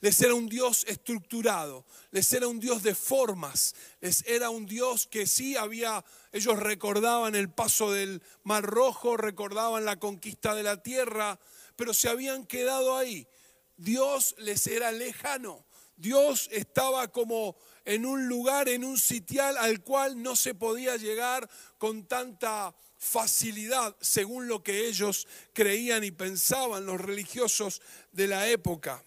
Les 0.00 0.20
era 0.20 0.34
un 0.34 0.48
Dios 0.48 0.84
estructurado, 0.88 1.86
les 2.10 2.32
era 2.32 2.48
un 2.48 2.58
Dios 2.58 2.82
de 2.82 2.96
formas, 2.96 3.76
les 4.00 4.24
era 4.26 4.50
un 4.50 4.66
Dios 4.66 5.06
que 5.06 5.28
sí 5.28 5.54
había, 5.54 6.04
ellos 6.32 6.58
recordaban 6.58 7.36
el 7.36 7.50
paso 7.50 7.92
del 7.92 8.20
Mar 8.42 8.64
Rojo, 8.64 9.16
recordaban 9.16 9.84
la 9.84 10.00
conquista 10.00 10.56
de 10.56 10.64
la 10.64 10.82
tierra, 10.82 11.38
pero 11.76 11.94
se 11.94 12.08
habían 12.08 12.44
quedado 12.44 12.96
ahí 12.96 13.28
Dios 13.78 14.34
les 14.38 14.66
era 14.66 14.92
lejano. 14.92 15.64
Dios 15.96 16.48
estaba 16.52 17.08
como 17.08 17.56
en 17.84 18.04
un 18.04 18.28
lugar, 18.28 18.68
en 18.68 18.84
un 18.84 18.98
sitial 18.98 19.56
al 19.56 19.82
cual 19.82 20.22
no 20.22 20.36
se 20.36 20.54
podía 20.54 20.96
llegar 20.96 21.48
con 21.78 22.06
tanta 22.06 22.74
facilidad, 22.98 23.96
según 24.00 24.48
lo 24.48 24.62
que 24.62 24.86
ellos 24.88 25.26
creían 25.54 26.04
y 26.04 26.10
pensaban 26.10 26.84
los 26.84 27.00
religiosos 27.00 27.80
de 28.12 28.26
la 28.26 28.48
época. 28.48 29.02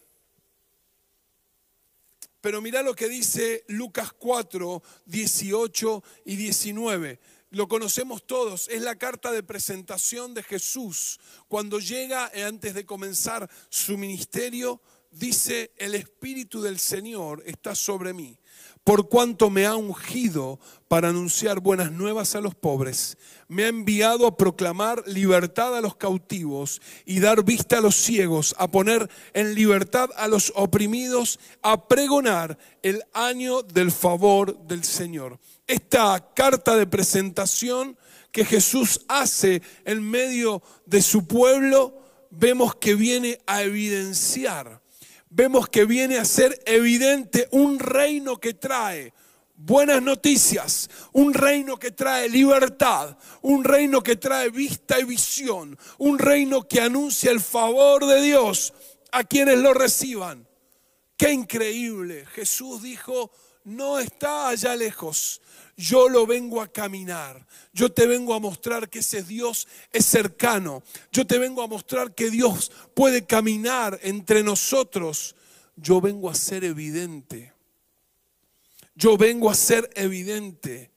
Pero 2.40 2.60
mira 2.60 2.82
lo 2.82 2.96
que 2.96 3.08
dice 3.08 3.64
Lucas 3.68 4.14
4, 4.14 4.82
18 5.06 6.04
y 6.26 6.36
19. 6.38 7.20
Lo 7.52 7.68
conocemos 7.68 8.26
todos, 8.26 8.70
es 8.70 8.82
la 8.82 8.96
carta 8.96 9.32
de 9.32 9.44
presentación 9.44 10.34
de 10.34 10.42
Jesús. 10.42 11.20
Cuando 11.50 11.80
llega, 11.80 12.32
eh, 12.34 12.44
antes 12.44 12.74
de 12.74 12.86
comenzar 12.86 13.50
su 13.70 13.98
ministerio, 13.98 14.82
dice, 15.12 15.74
el 15.78 15.96
Espíritu 15.96 16.62
del 16.62 16.80
Señor 16.80 17.44
está 17.46 17.76
sobre 17.76 18.14
mí 18.14 18.38
por 18.84 19.10
cuanto 19.10 19.50
me 19.50 19.66
ha 19.66 19.76
ungido 19.76 20.60
para 20.88 21.10
anunciar 21.10 21.60
buenas 21.60 21.92
nuevas 21.92 22.36
a 22.36 22.42
los 22.42 22.56
pobres, 22.56 23.18
me 23.48 23.64
ha 23.64 23.68
enviado 23.68 24.26
a 24.26 24.36
proclamar 24.36 25.04
libertad 25.08 25.78
a 25.78 25.82
los 25.82 25.96
cautivos 25.96 26.82
y 27.06 27.20
dar 27.20 27.44
vista 27.44 27.78
a 27.78 27.82
los 27.82 27.96
ciegos, 27.96 28.56
a 28.58 28.70
poner 28.70 29.10
en 29.34 29.54
libertad 29.56 30.10
a 30.18 30.28
los 30.28 30.52
oprimidos, 30.56 31.40
a 31.62 31.88
pregonar 31.88 32.58
el 32.82 33.04
año 33.14 33.62
del 33.62 33.92
favor 33.92 34.58
del 34.64 34.84
Señor. 34.84 35.40
Esta 35.68 36.34
carta 36.34 36.76
de 36.76 36.88
presentación 36.88 37.98
que 38.32 38.46
Jesús 38.46 39.02
hace 39.08 39.62
en 39.86 40.02
medio 40.02 40.62
de 40.86 41.02
su 41.02 41.28
pueblo, 41.28 41.98
vemos 42.30 42.76
que 42.76 42.96
viene 42.96 43.40
a 43.46 43.62
evidenciar 43.64 44.82
vemos 45.32 45.70
que 45.70 45.86
viene 45.86 46.18
a 46.18 46.26
ser 46.26 46.62
evidente 46.66 47.48
un 47.52 47.80
reino 47.80 48.38
que 48.38 48.54
trae 48.54 49.14
buenas 49.56 50.02
noticias, 50.02 50.90
un 51.14 51.34
reino 51.34 51.78
que 51.78 51.92
trae 51.92 52.28
libertad, 52.28 53.18
un 53.42 53.64
reino 53.64 54.02
que 54.02 54.18
trae 54.18 54.50
vista 54.50 55.00
y 55.00 55.06
visión, 55.06 55.78
un 56.00 56.20
reino 56.20 56.68
que 56.68 56.82
anuncia 56.82 57.32
el 57.32 57.40
favor 57.40 58.06
de 58.06 58.22
Dios 58.22 58.74
a 59.12 59.24
quienes 59.24 59.60
lo 59.60 59.74
reciban. 59.74 60.48
Qué 61.16 61.32
increíble. 61.32 62.26
Jesús 62.34 62.82
dijo, 62.82 63.32
no 63.64 64.00
está 64.00 64.50
allá 64.50 64.76
lejos, 64.76 65.42
yo 65.78 66.10
lo 66.10 66.26
vengo 66.26 66.62
a 66.62 66.68
caminar. 66.68 67.46
Yo 67.74 67.92
te 67.92 68.08
vengo 68.08 68.34
a 68.34 68.40
mostrar 68.40 68.90
que 68.90 69.00
ese 69.00 69.24
Dios 69.24 69.68
es 69.92 70.06
cercano. 70.06 70.84
Yo 71.12 71.26
te 71.26 71.38
vengo 71.38 71.62
a 71.62 71.68
mostrar 71.68 72.14
que 72.14 72.30
Dios 72.30 72.72
puede 72.94 73.26
caminar 73.26 74.00
entre 74.04 74.44
nosotros. 74.44 75.36
Yo 75.76 76.02
vengo 76.02 76.30
a 76.30 76.36
ser 76.36 76.64
evidente. 76.64 77.54
Yo 78.96 79.18
vengo 79.18 79.50
a 79.50 79.56
ser 79.56 79.90
evidente. 79.96 80.92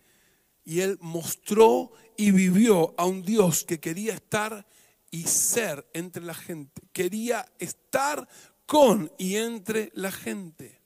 Y 0.64 0.80
Él 0.80 0.98
mostró 1.00 1.92
y 2.16 2.30
vivió 2.30 2.94
a 2.98 3.06
un 3.06 3.22
Dios 3.22 3.64
que 3.64 3.80
quería 3.80 4.14
estar 4.14 4.66
y 5.10 5.24
ser 5.24 5.86
entre 5.92 6.22
la 6.22 6.34
gente. 6.34 6.82
Quería 6.92 7.46
estar 7.58 8.28
con 8.66 9.12
y 9.18 9.36
entre 9.36 9.90
la 9.94 10.10
gente. 10.10 10.83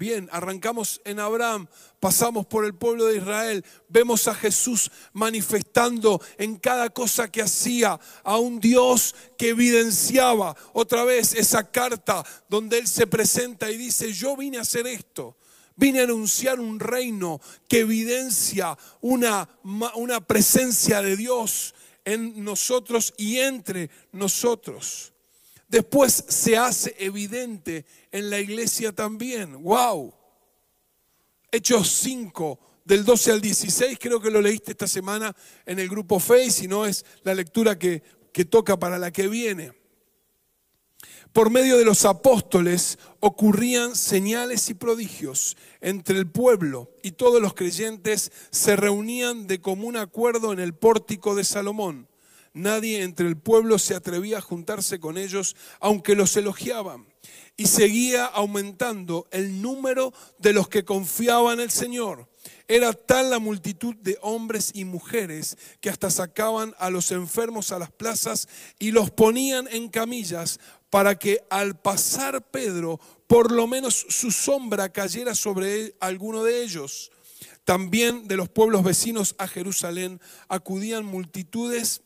Bien, 0.00 0.30
arrancamos 0.32 1.02
en 1.04 1.20
Abraham, 1.20 1.66
pasamos 2.00 2.46
por 2.46 2.64
el 2.64 2.74
pueblo 2.74 3.04
de 3.04 3.18
Israel, 3.18 3.62
vemos 3.86 4.28
a 4.28 4.34
Jesús 4.34 4.90
manifestando 5.12 6.22
en 6.38 6.56
cada 6.56 6.88
cosa 6.88 7.30
que 7.30 7.42
hacía 7.42 8.00
a 8.24 8.38
un 8.38 8.60
Dios 8.60 9.14
que 9.36 9.50
evidenciaba 9.50 10.56
otra 10.72 11.04
vez 11.04 11.34
esa 11.34 11.70
carta 11.70 12.24
donde 12.48 12.78
Él 12.78 12.88
se 12.88 13.06
presenta 13.06 13.70
y 13.70 13.76
dice, 13.76 14.10
yo 14.14 14.38
vine 14.38 14.56
a 14.56 14.62
hacer 14.62 14.86
esto. 14.86 15.36
Vine 15.76 16.00
a 16.00 16.04
anunciar 16.04 16.60
un 16.60 16.80
reino 16.80 17.38
que 17.68 17.80
evidencia 17.80 18.78
una, 19.02 19.50
una 19.96 20.26
presencia 20.26 21.02
de 21.02 21.14
Dios 21.14 21.74
en 22.06 22.42
nosotros 22.42 23.12
y 23.18 23.36
entre 23.36 23.90
nosotros 24.12 25.12
después 25.70 26.24
se 26.28 26.58
hace 26.58 26.94
evidente 26.98 27.86
en 28.12 28.30
la 28.30 28.38
iglesia 28.38 28.92
también. 28.92 29.62
¡Wow! 29.62 30.14
Hechos 31.52 31.88
5, 32.02 32.58
del 32.84 33.04
12 33.04 33.32
al 33.32 33.40
16, 33.40 33.98
creo 34.00 34.20
que 34.20 34.30
lo 34.30 34.40
leíste 34.40 34.72
esta 34.72 34.86
semana 34.86 35.34
en 35.66 35.78
el 35.78 35.88
grupo 35.88 36.20
Fe, 36.20 36.50
si 36.50 36.68
no 36.68 36.86
es 36.86 37.04
la 37.22 37.34
lectura 37.34 37.78
que, 37.78 38.02
que 38.32 38.44
toca 38.44 38.78
para 38.78 38.98
la 38.98 39.10
que 39.10 39.28
viene. 39.28 39.72
Por 41.32 41.50
medio 41.50 41.78
de 41.78 41.84
los 41.84 42.04
apóstoles 42.04 42.98
ocurrían 43.20 43.94
señales 43.94 44.68
y 44.68 44.74
prodigios 44.74 45.56
entre 45.80 46.18
el 46.18 46.28
pueblo 46.28 46.90
y 47.04 47.12
todos 47.12 47.40
los 47.40 47.54
creyentes 47.54 48.32
se 48.50 48.74
reunían 48.74 49.46
de 49.46 49.60
común 49.60 49.96
acuerdo 49.96 50.52
en 50.52 50.58
el 50.58 50.74
pórtico 50.74 51.36
de 51.36 51.44
Salomón 51.44 52.09
nadie 52.52 53.02
entre 53.02 53.26
el 53.26 53.36
pueblo 53.36 53.78
se 53.78 53.94
atrevía 53.94 54.38
a 54.38 54.42
juntarse 54.42 55.00
con 55.00 55.18
ellos, 55.18 55.56
aunque 55.80 56.14
los 56.14 56.36
elogiaban. 56.36 57.06
Y 57.56 57.66
seguía 57.66 58.24
aumentando 58.24 59.28
el 59.30 59.60
número 59.60 60.14
de 60.38 60.52
los 60.52 60.68
que 60.68 60.84
confiaban 60.84 61.54
en 61.54 61.60
el 61.60 61.70
Señor. 61.70 62.28
Era 62.68 62.92
tal 62.92 63.30
la 63.30 63.38
multitud 63.38 63.94
de 63.96 64.16
hombres 64.22 64.70
y 64.74 64.84
mujeres 64.84 65.58
que 65.80 65.90
hasta 65.90 66.10
sacaban 66.10 66.74
a 66.78 66.88
los 66.88 67.10
enfermos 67.10 67.72
a 67.72 67.78
las 67.78 67.90
plazas 67.90 68.48
y 68.78 68.92
los 68.92 69.10
ponían 69.10 69.68
en 69.70 69.88
camillas 69.88 70.60
para 70.88 71.18
que 71.18 71.44
al 71.50 71.78
pasar 71.78 72.50
Pedro, 72.50 73.00
por 73.26 73.52
lo 73.52 73.66
menos 73.66 74.06
su 74.08 74.30
sombra 74.30 74.88
cayera 74.90 75.34
sobre 75.34 75.94
alguno 76.00 76.44
de 76.44 76.62
ellos. 76.62 77.10
También 77.64 78.26
de 78.26 78.36
los 78.36 78.48
pueblos 78.48 78.82
vecinos 78.82 79.34
a 79.38 79.46
Jerusalén 79.46 80.20
acudían 80.48 81.04
multitudes 81.04 82.02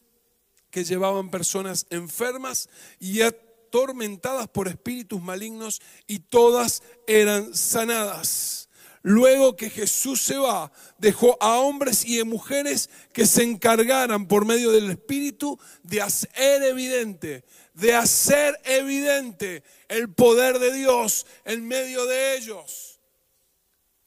que 0.74 0.82
llevaban 0.82 1.30
personas 1.30 1.86
enfermas 1.90 2.68
y 2.98 3.20
atormentadas 3.20 4.48
por 4.48 4.66
espíritus 4.66 5.22
malignos 5.22 5.80
y 6.08 6.18
todas 6.18 6.82
eran 7.06 7.54
sanadas. 7.54 8.68
Luego 9.00 9.54
que 9.54 9.70
Jesús 9.70 10.20
se 10.20 10.36
va, 10.36 10.72
dejó 10.98 11.36
a 11.40 11.60
hombres 11.60 12.04
y 12.04 12.18
a 12.18 12.24
mujeres 12.24 12.90
que 13.12 13.24
se 13.24 13.44
encargaran 13.44 14.26
por 14.26 14.46
medio 14.46 14.72
del 14.72 14.90
Espíritu 14.90 15.60
de 15.84 16.02
hacer 16.02 16.64
evidente, 16.64 17.44
de 17.74 17.94
hacer 17.94 18.58
evidente 18.64 19.62
el 19.86 20.12
poder 20.12 20.58
de 20.58 20.72
Dios 20.72 21.24
en 21.44 21.68
medio 21.68 22.04
de 22.06 22.36
ellos. 22.36 22.98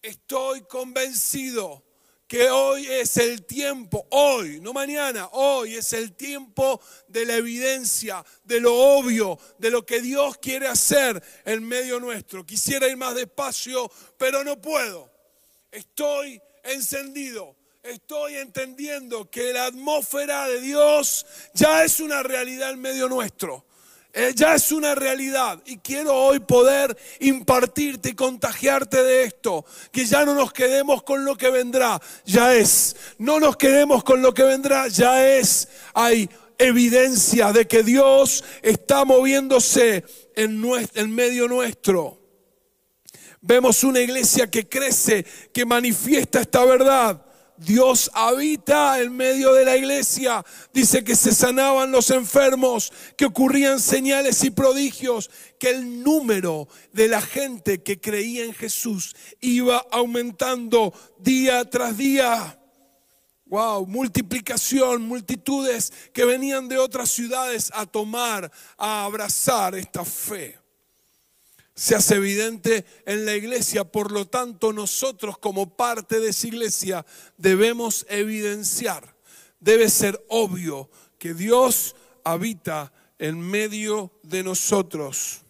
Estoy 0.01 0.63
convencido 0.63 1.86
que 2.27 2.49
hoy 2.49 2.85
es 2.87 3.15
el 3.17 3.45
tiempo, 3.45 4.05
hoy, 4.11 4.59
no 4.59 4.73
mañana, 4.73 5.29
hoy 5.31 5.75
es 5.75 5.93
el 5.93 6.13
tiempo 6.13 6.81
de 7.07 7.25
la 7.25 7.35
evidencia, 7.35 8.23
de 8.43 8.59
lo 8.59 8.75
obvio, 8.75 9.39
de 9.57 9.71
lo 9.71 9.85
que 9.85 10.01
Dios 10.01 10.37
quiere 10.37 10.67
hacer 10.67 11.23
en 11.45 11.63
medio 11.65 11.99
nuestro. 12.01 12.45
Quisiera 12.45 12.87
ir 12.87 12.97
más 12.97 13.15
despacio, 13.15 13.89
pero 14.17 14.43
no 14.43 14.61
puedo. 14.61 15.09
Estoy 15.71 16.41
encendido, 16.63 17.55
estoy 17.81 18.35
entendiendo 18.35 19.29
que 19.29 19.53
la 19.53 19.67
atmósfera 19.67 20.47
de 20.47 20.59
Dios 20.59 21.25
ya 21.53 21.85
es 21.85 22.01
una 22.01 22.23
realidad 22.23 22.71
en 22.71 22.81
medio 22.81 23.07
nuestro. 23.07 23.65
Eh, 24.19 24.33
ya 24.33 24.55
es 24.55 24.71
una 24.71 24.95
realidad 24.95 25.61
y 25.67 25.77
quiero 25.77 26.11
hoy 26.15 26.39
poder 26.39 26.97
impartirte 27.19 28.09
y 28.09 28.13
contagiarte 28.15 29.03
de 29.03 29.25
esto, 29.25 29.63
que 29.91 30.07
ya 30.07 30.25
no 30.25 30.33
nos 30.33 30.51
quedemos 30.51 31.03
con 31.03 31.23
lo 31.23 31.37
que 31.37 31.51
vendrá, 31.51 32.01
ya 32.25 32.55
es, 32.55 32.95
no 33.19 33.39
nos 33.39 33.57
quedemos 33.57 34.03
con 34.03 34.23
lo 34.23 34.33
que 34.33 34.41
vendrá, 34.41 34.87
ya 34.87 35.23
es, 35.23 35.67
hay 35.93 36.31
evidencia 36.57 37.53
de 37.53 37.67
que 37.67 37.83
Dios 37.83 38.43
está 38.63 39.05
moviéndose 39.05 40.03
en, 40.35 40.65
en 40.95 41.13
medio 41.13 41.47
nuestro. 41.47 42.19
Vemos 43.41 43.83
una 43.83 43.99
iglesia 43.99 44.49
que 44.49 44.67
crece, 44.67 45.27
que 45.53 45.63
manifiesta 45.63 46.41
esta 46.41 46.65
verdad. 46.65 47.23
Dios 47.57 48.11
habita 48.13 49.01
en 49.01 49.15
medio 49.15 49.53
de 49.53 49.65
la 49.65 49.75
iglesia. 49.75 50.45
Dice 50.73 51.03
que 51.03 51.15
se 51.15 51.33
sanaban 51.33 51.91
los 51.91 52.11
enfermos, 52.11 52.93
que 53.17 53.25
ocurrían 53.25 53.79
señales 53.79 54.43
y 54.43 54.51
prodigios, 54.51 55.29
que 55.59 55.71
el 55.71 56.03
número 56.03 56.67
de 56.93 57.07
la 57.07 57.21
gente 57.21 57.81
que 57.81 57.99
creía 57.99 58.45
en 58.45 58.53
Jesús 58.53 59.15
iba 59.41 59.83
aumentando 59.91 60.93
día 61.19 61.67
tras 61.69 61.97
día. 61.97 62.59
Wow, 63.45 63.87
multiplicación, 63.87 65.01
multitudes 65.03 65.91
que 66.13 66.25
venían 66.25 66.67
de 66.67 66.77
otras 66.77 67.09
ciudades 67.09 67.71
a 67.73 67.85
tomar, 67.85 68.51
a 68.77 69.05
abrazar 69.05 69.73
esta 69.75 70.03
fe 70.03 70.59
se 71.77 71.93
hace 71.93 72.15
evidente 72.15 72.85
en 73.05 73.23
la 73.25 73.35
iglesia. 73.35 73.83
Por 73.83 74.11
lo 74.11 74.25
tanto, 74.27 74.73
nosotros 74.73 75.37
como 75.37 75.77
parte 75.77 76.19
de 76.19 76.29
esa 76.29 76.47
iglesia 76.47 77.05
debemos 77.37 78.05
evidenciar, 78.09 79.15
debe 79.59 79.87
ser 79.91 80.19
obvio 80.27 80.89
que 81.19 81.35
Dios 81.35 81.95
habita 82.23 82.91
en 83.19 83.39
medio 83.39 84.11
de 84.23 84.41
nosotros. 84.43 85.41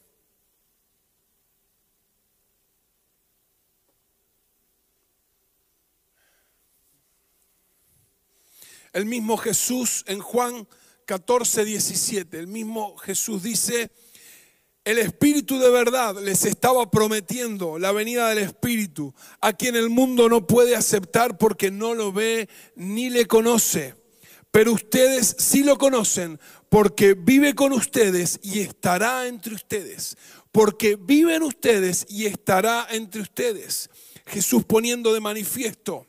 El 8.91 9.05
mismo 9.05 9.37
Jesús 9.37 10.03
en 10.07 10.19
Juan 10.19 10.67
14, 11.05 11.63
17, 11.63 12.37
el 12.37 12.47
mismo 12.47 12.97
Jesús 12.97 13.43
dice, 13.43 13.91
el 14.87 14.99
Espíritu 14.99 15.59
de 15.59 15.69
verdad 15.69 16.15
les 16.23 16.45
estaba 16.45 16.89
prometiendo 16.89 17.77
la 17.77 17.91
venida 17.91 18.29
del 18.29 18.37
Espíritu, 18.37 19.13
a 19.41 19.51
quien 19.51 19.75
el 19.75 19.89
mundo 19.89 20.29
no 20.29 20.47
puede 20.47 20.77
aceptar 20.77 21.37
porque 21.37 21.71
no 21.71 21.93
lo 21.93 22.13
ve 22.13 22.47
ni 22.77 23.09
le 23.09 23.25
conoce. 23.25 23.95
Pero 24.49 24.71
ustedes 24.71 25.35
sí 25.39 25.65
lo 25.65 25.77
conocen 25.77 26.39
porque 26.69 27.15
vive 27.15 27.53
con 27.53 27.73
ustedes 27.73 28.39
y 28.41 28.61
estará 28.61 29.27
entre 29.27 29.55
ustedes. 29.55 30.15
Porque 30.53 30.95
vive 30.95 31.35
en 31.35 31.43
ustedes 31.43 32.05
y 32.07 32.25
estará 32.25 32.87
entre 32.89 33.19
ustedes. 33.19 33.89
Jesús 34.25 34.63
poniendo 34.63 35.13
de 35.13 35.19
manifiesto 35.19 36.07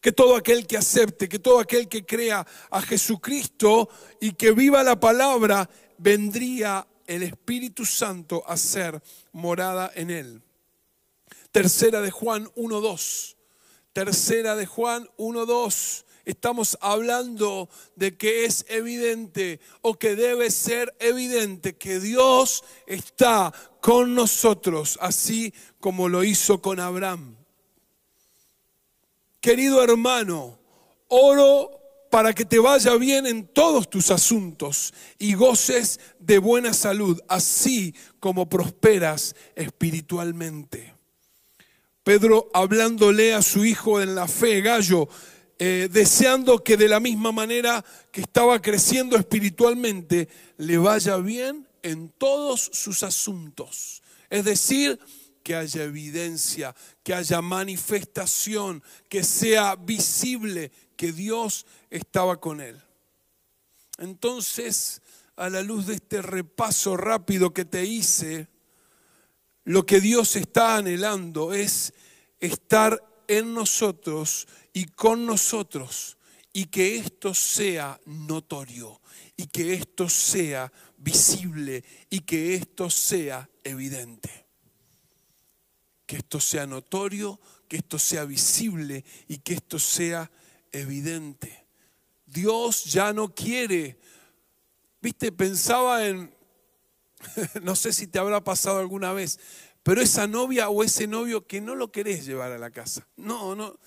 que 0.00 0.10
todo 0.10 0.34
aquel 0.34 0.66
que 0.66 0.76
acepte, 0.76 1.28
que 1.28 1.38
todo 1.38 1.60
aquel 1.60 1.86
que 1.86 2.04
crea 2.04 2.44
a 2.68 2.82
Jesucristo 2.82 3.88
y 4.20 4.32
que 4.32 4.50
viva 4.50 4.82
la 4.82 4.98
palabra, 4.98 5.70
vendría 5.98 6.84
el 7.06 7.22
Espíritu 7.22 7.84
Santo 7.84 8.42
a 8.46 8.56
ser 8.56 9.02
morada 9.32 9.90
en 9.94 10.10
él. 10.10 10.42
Tercera 11.52 12.00
de 12.00 12.10
Juan 12.10 12.46
1.2. 12.56 13.36
Tercera 13.92 14.56
de 14.56 14.66
Juan 14.66 15.08
1.2. 15.16 16.04
Estamos 16.26 16.76
hablando 16.80 17.68
de 17.94 18.16
que 18.16 18.44
es 18.44 18.66
evidente 18.68 19.60
o 19.80 19.94
que 19.94 20.16
debe 20.16 20.50
ser 20.50 20.94
evidente 20.98 21.76
que 21.76 22.00
Dios 22.00 22.64
está 22.86 23.54
con 23.80 24.14
nosotros, 24.14 24.98
así 25.00 25.54
como 25.78 26.08
lo 26.08 26.24
hizo 26.24 26.60
con 26.60 26.80
Abraham. 26.80 27.36
Querido 29.40 29.84
hermano, 29.84 30.58
oro 31.06 31.75
para 32.16 32.32
que 32.32 32.46
te 32.46 32.58
vaya 32.58 32.94
bien 32.94 33.26
en 33.26 33.46
todos 33.46 33.90
tus 33.90 34.10
asuntos 34.10 34.94
y 35.18 35.34
goces 35.34 36.00
de 36.18 36.38
buena 36.38 36.72
salud, 36.72 37.20
así 37.28 37.94
como 38.20 38.48
prosperas 38.48 39.36
espiritualmente. 39.54 40.94
Pedro 42.02 42.50
hablándole 42.54 43.34
a 43.34 43.42
su 43.42 43.66
hijo 43.66 44.00
en 44.00 44.14
la 44.14 44.28
fe, 44.28 44.62
Gallo, 44.62 45.10
eh, 45.58 45.90
deseando 45.92 46.64
que 46.64 46.78
de 46.78 46.88
la 46.88 47.00
misma 47.00 47.32
manera 47.32 47.84
que 48.10 48.22
estaba 48.22 48.62
creciendo 48.62 49.18
espiritualmente, 49.18 50.30
le 50.56 50.78
vaya 50.78 51.18
bien 51.18 51.68
en 51.82 52.08
todos 52.08 52.70
sus 52.72 53.02
asuntos. 53.02 54.02
Es 54.30 54.46
decir, 54.46 54.98
que 55.42 55.54
haya 55.54 55.84
evidencia, 55.84 56.74
que 57.04 57.12
haya 57.12 57.40
manifestación, 57.42 58.82
que 59.08 59.22
sea 59.22 59.76
visible 59.76 60.72
que 60.96 61.12
Dios 61.12 61.66
estaba 61.90 62.40
con 62.40 62.60
él. 62.60 62.80
Entonces, 63.98 65.02
a 65.36 65.48
la 65.48 65.62
luz 65.62 65.86
de 65.86 65.94
este 65.94 66.22
repaso 66.22 66.96
rápido 66.96 67.52
que 67.52 67.64
te 67.64 67.84
hice, 67.84 68.48
lo 69.64 69.84
que 69.84 70.00
Dios 70.00 70.36
está 70.36 70.76
anhelando 70.76 71.52
es 71.52 71.92
estar 72.40 73.02
en 73.28 73.54
nosotros 73.54 74.46
y 74.72 74.86
con 74.86 75.26
nosotros 75.26 76.16
y 76.52 76.66
que 76.66 76.96
esto 76.96 77.34
sea 77.34 78.00
notorio 78.06 79.00
y 79.36 79.46
que 79.46 79.74
esto 79.74 80.08
sea 80.08 80.72
visible 80.96 81.84
y 82.08 82.20
que 82.20 82.54
esto 82.54 82.88
sea 82.88 83.48
evidente 83.64 84.46
que 86.06 86.16
esto 86.16 86.40
sea 86.40 86.66
notorio, 86.66 87.38
que 87.68 87.78
esto 87.78 87.98
sea 87.98 88.24
visible 88.24 89.04
y 89.28 89.38
que 89.38 89.54
esto 89.54 89.78
sea 89.78 90.22
evidente. 90.22 90.45
Dios 92.26 92.84
ya 92.84 93.12
no 93.12 93.34
quiere, 93.34 93.98
viste, 95.00 95.32
pensaba 95.32 96.06
en, 96.06 96.34
no 97.62 97.76
sé 97.76 97.92
si 97.92 98.06
te 98.06 98.18
habrá 98.18 98.42
pasado 98.42 98.78
alguna 98.78 99.12
vez, 99.12 99.38
pero 99.82 100.02
esa 100.02 100.26
novia 100.26 100.68
o 100.68 100.82
ese 100.82 101.06
novio 101.06 101.46
que 101.46 101.60
no 101.60 101.74
lo 101.74 101.92
querés 101.92 102.26
llevar 102.26 102.52
a 102.52 102.58
la 102.58 102.70
casa. 102.70 103.06
No, 103.16 103.54
no, 103.54 103.78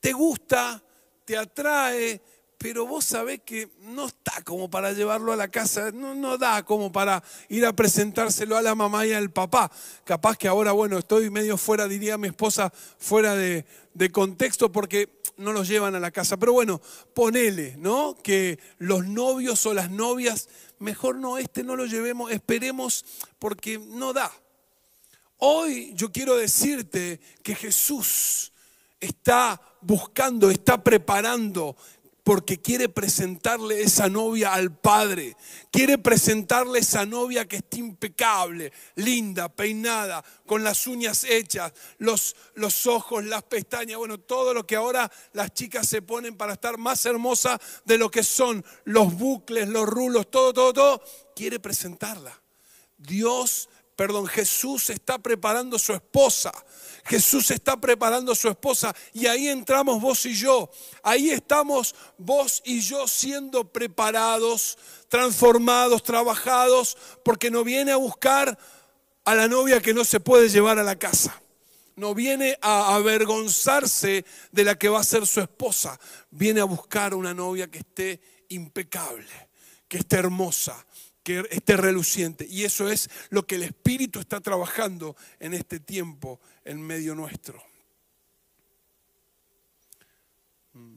te 0.00 0.12
gusta, 0.12 0.82
te 1.24 1.36
atrae, 1.36 2.22
pero 2.62 2.86
vos 2.86 3.04
sabés 3.04 3.40
que 3.44 3.70
no 3.80 4.06
está 4.06 4.40
como 4.44 4.70
para 4.70 4.92
llevarlo 4.92 5.32
a 5.32 5.36
la 5.36 5.48
casa, 5.48 5.90
no, 5.90 6.38
da 6.38 6.62
como 6.62 6.92
para 6.92 7.20
ir 7.48 7.66
a 7.66 7.72
presentárselo 7.72 8.56
a 8.56 8.62
la 8.62 8.76
mamá 8.76 9.04
y 9.04 9.12
al 9.12 9.32
papá. 9.32 9.68
Capaz 10.04 10.38
que 10.38 10.46
ahora, 10.46 10.70
bueno, 10.70 10.96
estoy 10.96 11.28
medio 11.28 11.58
fuera, 11.58 11.88
diría 11.88 12.16
mi 12.18 12.28
esposa, 12.28 12.72
fuera 12.98 13.34
de, 13.34 13.66
de 13.94 14.12
contexto 14.12 14.70
porque 14.70 15.20
no 15.36 15.52
los 15.52 15.66
llevan 15.66 15.96
a 15.96 16.00
la 16.00 16.12
casa. 16.12 16.36
Pero 16.36 16.52
bueno, 16.52 16.80
ponele, 17.14 17.74
¿no? 17.78 18.16
Que 18.22 18.60
los 18.78 19.08
novios 19.08 19.66
o 19.66 19.74
las 19.74 19.90
novias, 19.90 20.48
mejor 20.78 21.16
no, 21.16 21.38
este 21.38 21.64
no 21.64 21.74
lo 21.74 21.86
llevemos, 21.86 22.30
esperemos 22.30 23.04
porque 23.40 23.80
no 23.80 24.12
da. 24.12 24.30
Hoy 25.38 25.92
yo 25.96 26.12
quiero 26.12 26.36
decirte 26.36 27.18
que 27.42 27.56
Jesús 27.56 28.52
está 29.00 29.60
buscando, 29.80 30.48
está 30.48 30.84
preparando 30.84 31.76
porque 32.24 32.60
quiere 32.60 32.88
presentarle 32.88 33.82
esa 33.82 34.08
novia 34.08 34.54
al 34.54 34.76
Padre. 34.76 35.36
Quiere 35.70 35.98
presentarle 35.98 36.78
esa 36.78 37.04
novia 37.04 37.46
que 37.46 37.56
está 37.56 37.78
impecable, 37.78 38.72
linda, 38.94 39.48
peinada, 39.48 40.24
con 40.46 40.62
las 40.62 40.86
uñas 40.86 41.24
hechas, 41.24 41.72
los, 41.98 42.36
los 42.54 42.86
ojos, 42.86 43.24
las 43.24 43.42
pestañas, 43.42 43.98
bueno, 43.98 44.18
todo 44.18 44.54
lo 44.54 44.66
que 44.66 44.76
ahora 44.76 45.10
las 45.32 45.52
chicas 45.52 45.88
se 45.88 46.02
ponen 46.02 46.36
para 46.36 46.52
estar 46.52 46.78
más 46.78 47.04
hermosa 47.06 47.60
de 47.84 47.98
lo 47.98 48.10
que 48.10 48.22
son 48.22 48.64
los 48.84 49.14
bucles, 49.14 49.68
los 49.68 49.88
rulos, 49.88 50.30
todo, 50.30 50.52
todo, 50.52 50.72
todo. 50.72 51.02
Quiere 51.34 51.58
presentarla. 51.58 52.40
Dios, 52.98 53.68
perdón, 53.96 54.28
Jesús 54.28 54.90
está 54.90 55.18
preparando 55.18 55.76
su 55.76 55.92
esposa 55.92 56.52
Jesús 57.04 57.50
está 57.50 57.76
preparando 57.76 58.32
a 58.32 58.36
su 58.36 58.48
esposa 58.48 58.94
y 59.12 59.26
ahí 59.26 59.48
entramos 59.48 60.00
vos 60.00 60.24
y 60.26 60.34
yo. 60.34 60.70
Ahí 61.02 61.30
estamos 61.30 61.94
vos 62.16 62.62
y 62.64 62.80
yo 62.80 63.08
siendo 63.08 63.64
preparados, 63.72 64.78
transformados, 65.08 66.02
trabajados, 66.02 66.96
porque 67.24 67.50
no 67.50 67.64
viene 67.64 67.92
a 67.92 67.96
buscar 67.96 68.56
a 69.24 69.34
la 69.34 69.48
novia 69.48 69.80
que 69.80 69.94
no 69.94 70.04
se 70.04 70.20
puede 70.20 70.48
llevar 70.48 70.78
a 70.78 70.84
la 70.84 70.98
casa. 70.98 71.40
No 71.96 72.14
viene 72.14 72.56
a 72.62 72.94
avergonzarse 72.94 74.24
de 74.50 74.64
la 74.64 74.78
que 74.78 74.88
va 74.88 75.00
a 75.00 75.04
ser 75.04 75.26
su 75.26 75.40
esposa. 75.40 75.98
Viene 76.30 76.60
a 76.60 76.64
buscar 76.64 77.14
una 77.14 77.34
novia 77.34 77.70
que 77.70 77.78
esté 77.78 78.20
impecable, 78.48 79.28
que 79.88 79.98
esté 79.98 80.16
hermosa, 80.16 80.86
que 81.22 81.44
esté 81.50 81.76
reluciente. 81.76 82.46
Y 82.48 82.64
eso 82.64 82.88
es 82.88 83.10
lo 83.28 83.46
que 83.46 83.56
el 83.56 83.64
Espíritu 83.64 84.20
está 84.20 84.40
trabajando 84.40 85.16
en 85.38 85.52
este 85.54 85.80
tiempo 85.80 86.40
en 86.64 86.80
medio 86.80 87.14
nuestro. 87.14 87.62
Mm. 90.72 90.94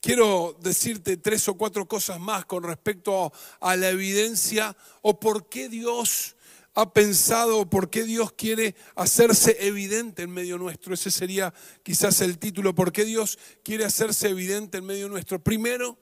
Quiero 0.00 0.56
decirte 0.60 1.16
tres 1.16 1.48
o 1.48 1.54
cuatro 1.54 1.86
cosas 1.86 2.18
más 2.18 2.44
con 2.44 2.62
respecto 2.62 3.32
a 3.60 3.76
la 3.76 3.90
evidencia 3.90 4.76
o 5.02 5.20
por 5.20 5.48
qué 5.48 5.68
Dios 5.68 6.36
ha 6.74 6.92
pensado 6.92 7.68
por 7.68 7.90
qué 7.90 8.04
Dios 8.04 8.32
quiere 8.32 8.74
hacerse 8.94 9.56
evidente 9.60 10.22
en 10.22 10.30
medio 10.30 10.56
nuestro. 10.56 10.94
Ese 10.94 11.10
sería 11.10 11.52
quizás 11.82 12.20
el 12.20 12.38
título. 12.38 12.74
¿Por 12.74 12.92
qué 12.92 13.04
Dios 13.04 13.38
quiere 13.64 13.84
hacerse 13.84 14.28
evidente 14.28 14.78
en 14.78 14.86
medio 14.86 15.08
nuestro? 15.08 15.38
Primero, 15.42 15.98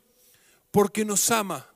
porque 0.70 1.04
nos 1.04 1.31
ama. 1.31 1.66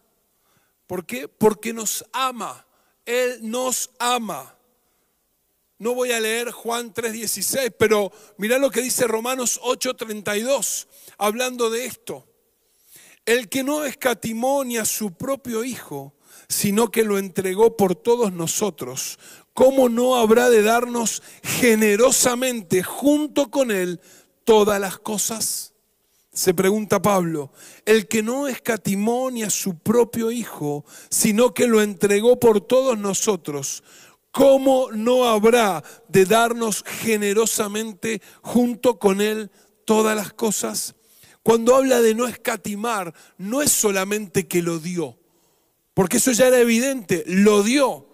¿Por 0.87 1.07
qué? 1.07 1.27
Porque 1.27 1.73
nos 1.73 2.05
ama. 2.13 2.67
Él 3.05 3.39
nos 3.43 3.91
ama. 3.99 4.57
No 5.83 5.97
voy 5.97 6.13
a 6.13 6.21
leer 6.21 6.53
Juan 6.53 6.95
3:16, 6.95 7.73
pero 7.77 8.13
mira 8.37 8.57
lo 8.59 8.71
que 8.71 8.83
dice 8.83 9.09
Romanos 9.09 9.59
8:32, 9.65 10.87
hablando 11.19 11.71
de 11.71 11.87
esto. 11.87 12.25
El 13.27 13.49
que 13.49 13.65
no 13.65 13.85
escatimó 13.85 14.63
ni 14.63 14.79
a 14.79 14.85
su 14.85 15.15
propio 15.15 15.65
Hijo, 15.65 16.15
sino 16.49 16.93
que 16.93 17.03
lo 17.03 17.19
entregó 17.19 17.77
por 17.77 17.97
todos 17.97 18.33
nosotros, 18.33 19.19
¿cómo 19.55 19.89
no 19.89 20.15
habrá 20.15 20.51
de 20.51 20.63
darnos 20.63 21.21
generosamente 21.43 22.85
junto 22.85 23.51
con 23.51 23.73
Él 23.73 24.01
todas 24.45 24.81
las 24.81 25.01
cosas? 25.01 25.73
Se 26.33 26.55
pregunta 26.55 27.03
Pablo, 27.03 27.51
el 27.87 28.07
que 28.07 28.23
no 28.23 28.47
escatimó 28.47 29.33
ni 29.33 29.43
a 29.43 29.51
su 29.51 29.77
propio 29.81 30.31
Hijo, 30.31 30.85
sino 31.11 31.53
que 31.53 31.67
lo 31.67 31.83
entregó 31.83 32.39
por 32.39 32.61
todos 32.61 32.97
nosotros, 32.97 33.83
¿cómo 34.33 34.91
no 34.93 35.29
habrá 35.29 35.85
de 36.09 36.25
darnos 36.25 36.83
generosamente 36.85 38.21
junto 38.43 38.99
con 38.99 39.21
Él 39.21 39.51
todas 39.85 40.17
las 40.17 40.33
cosas? 40.33 40.97
Cuando 41.45 41.77
habla 41.77 42.01
de 42.01 42.15
no 42.15 42.27
escatimar, 42.27 43.15
no 43.39 43.63
es 43.63 43.71
solamente 43.71 44.49
que 44.49 44.63
lo 44.63 44.81
dio, 44.81 45.17
porque 45.95 46.17
eso 46.17 46.33
ya 46.33 46.49
era 46.49 46.59
evidente, 46.59 47.23
lo 47.27 47.63
dio 47.63 48.09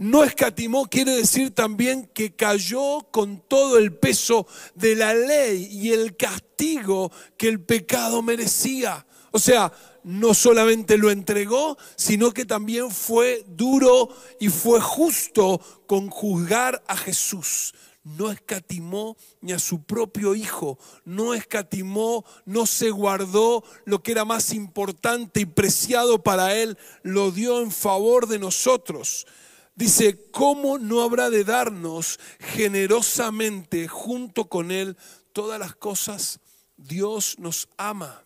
no 0.00 0.24
escatimó 0.24 0.86
quiere 0.86 1.14
decir 1.14 1.54
también 1.54 2.08
que 2.14 2.34
cayó 2.34 3.06
con 3.10 3.46
todo 3.46 3.76
el 3.76 3.92
peso 3.92 4.46
de 4.74 4.96
la 4.96 5.12
ley 5.12 5.68
y 5.70 5.92
el 5.92 6.16
castigo 6.16 7.12
que 7.36 7.48
el 7.48 7.60
pecado 7.60 8.22
merecía. 8.22 9.06
O 9.30 9.38
sea, 9.38 9.70
no 10.04 10.34
solamente 10.34 10.98
lo 10.98 11.10
entregó, 11.10 11.76
sino 11.96 12.32
que 12.32 12.44
también 12.44 12.90
fue 12.90 13.44
duro 13.46 14.08
y 14.38 14.48
fue 14.48 14.80
justo 14.80 15.60
con 15.86 16.08
juzgar 16.08 16.82
a 16.86 16.96
Jesús. 16.96 17.74
No 18.02 18.30
escatimó 18.30 19.16
ni 19.42 19.52
a 19.52 19.58
su 19.58 19.82
propio 19.82 20.34
hijo, 20.34 20.78
no 21.04 21.34
escatimó, 21.34 22.24
no 22.46 22.64
se 22.64 22.90
guardó 22.90 23.62
lo 23.84 24.02
que 24.02 24.12
era 24.12 24.24
más 24.24 24.54
importante 24.54 25.40
y 25.40 25.46
preciado 25.46 26.22
para 26.22 26.56
él, 26.56 26.78
lo 27.02 27.30
dio 27.30 27.60
en 27.60 27.70
favor 27.70 28.26
de 28.26 28.38
nosotros. 28.38 29.26
Dice, 29.74 30.30
¿cómo 30.30 30.78
no 30.78 31.02
habrá 31.02 31.30
de 31.30 31.44
darnos 31.44 32.20
generosamente 32.38 33.88
junto 33.88 34.46
con 34.48 34.72
Él 34.72 34.96
todas 35.32 35.58
las 35.58 35.74
cosas? 35.74 36.40
Dios 36.76 37.36
nos 37.38 37.66
ama. 37.78 38.22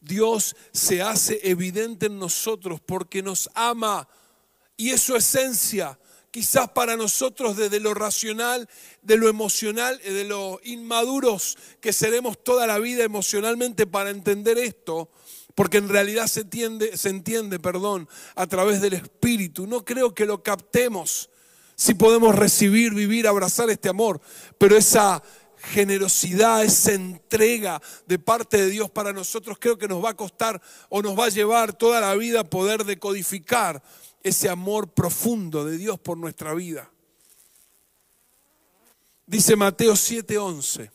Dios 0.00 0.56
se 0.72 1.02
hace 1.02 1.40
evidente 1.42 2.06
en 2.06 2.18
nosotros 2.18 2.80
porque 2.80 3.22
nos 3.22 3.50
ama 3.54 4.08
y 4.76 4.90
es 4.90 5.02
su 5.02 5.16
esencia. 5.16 5.98
Quizás 6.30 6.70
para 6.70 6.96
nosotros 6.96 7.56
desde 7.56 7.80
lo 7.80 7.94
racional, 7.94 8.68
de 9.02 9.16
lo 9.16 9.28
emocional, 9.28 9.98
de 9.98 10.24
lo 10.24 10.60
inmaduros 10.62 11.56
que 11.80 11.92
seremos 11.92 12.42
toda 12.44 12.66
la 12.66 12.78
vida 12.78 13.02
emocionalmente 13.02 13.86
para 13.86 14.10
entender 14.10 14.58
esto, 14.58 15.10
porque 15.54 15.78
en 15.78 15.88
realidad 15.88 16.26
se 16.26 16.42
entiende, 16.42 16.96
se 16.96 17.08
entiende, 17.08 17.58
perdón, 17.58 18.08
a 18.36 18.46
través 18.46 18.80
del 18.80 18.92
Espíritu. 18.92 19.66
No 19.66 19.84
creo 19.84 20.14
que 20.14 20.26
lo 20.26 20.42
captemos 20.42 21.30
si 21.74 21.94
podemos 21.94 22.34
recibir, 22.34 22.92
vivir, 22.92 23.26
abrazar 23.26 23.70
este 23.70 23.88
amor, 23.88 24.20
pero 24.58 24.76
esa 24.76 25.22
generosidad, 25.58 26.64
esa 26.64 26.92
entrega 26.92 27.80
de 28.06 28.18
parte 28.18 28.56
de 28.56 28.70
Dios 28.70 28.90
para 28.90 29.12
nosotros, 29.12 29.58
creo 29.60 29.78
que 29.78 29.88
nos 29.88 30.04
va 30.04 30.10
a 30.10 30.16
costar 30.16 30.60
o 30.88 31.02
nos 31.02 31.18
va 31.18 31.26
a 31.26 31.30
llevar 31.30 31.72
toda 31.72 32.00
la 32.00 32.14
vida 32.14 32.44
poder 32.44 32.84
decodificar 32.84 33.82
ese 34.22 34.48
amor 34.48 34.88
profundo 34.88 35.64
de 35.64 35.76
Dios 35.78 35.98
por 35.98 36.16
nuestra 36.16 36.54
vida. 36.54 36.90
Dice 39.26 39.56
Mateo 39.56 39.94
7:11, 39.94 40.90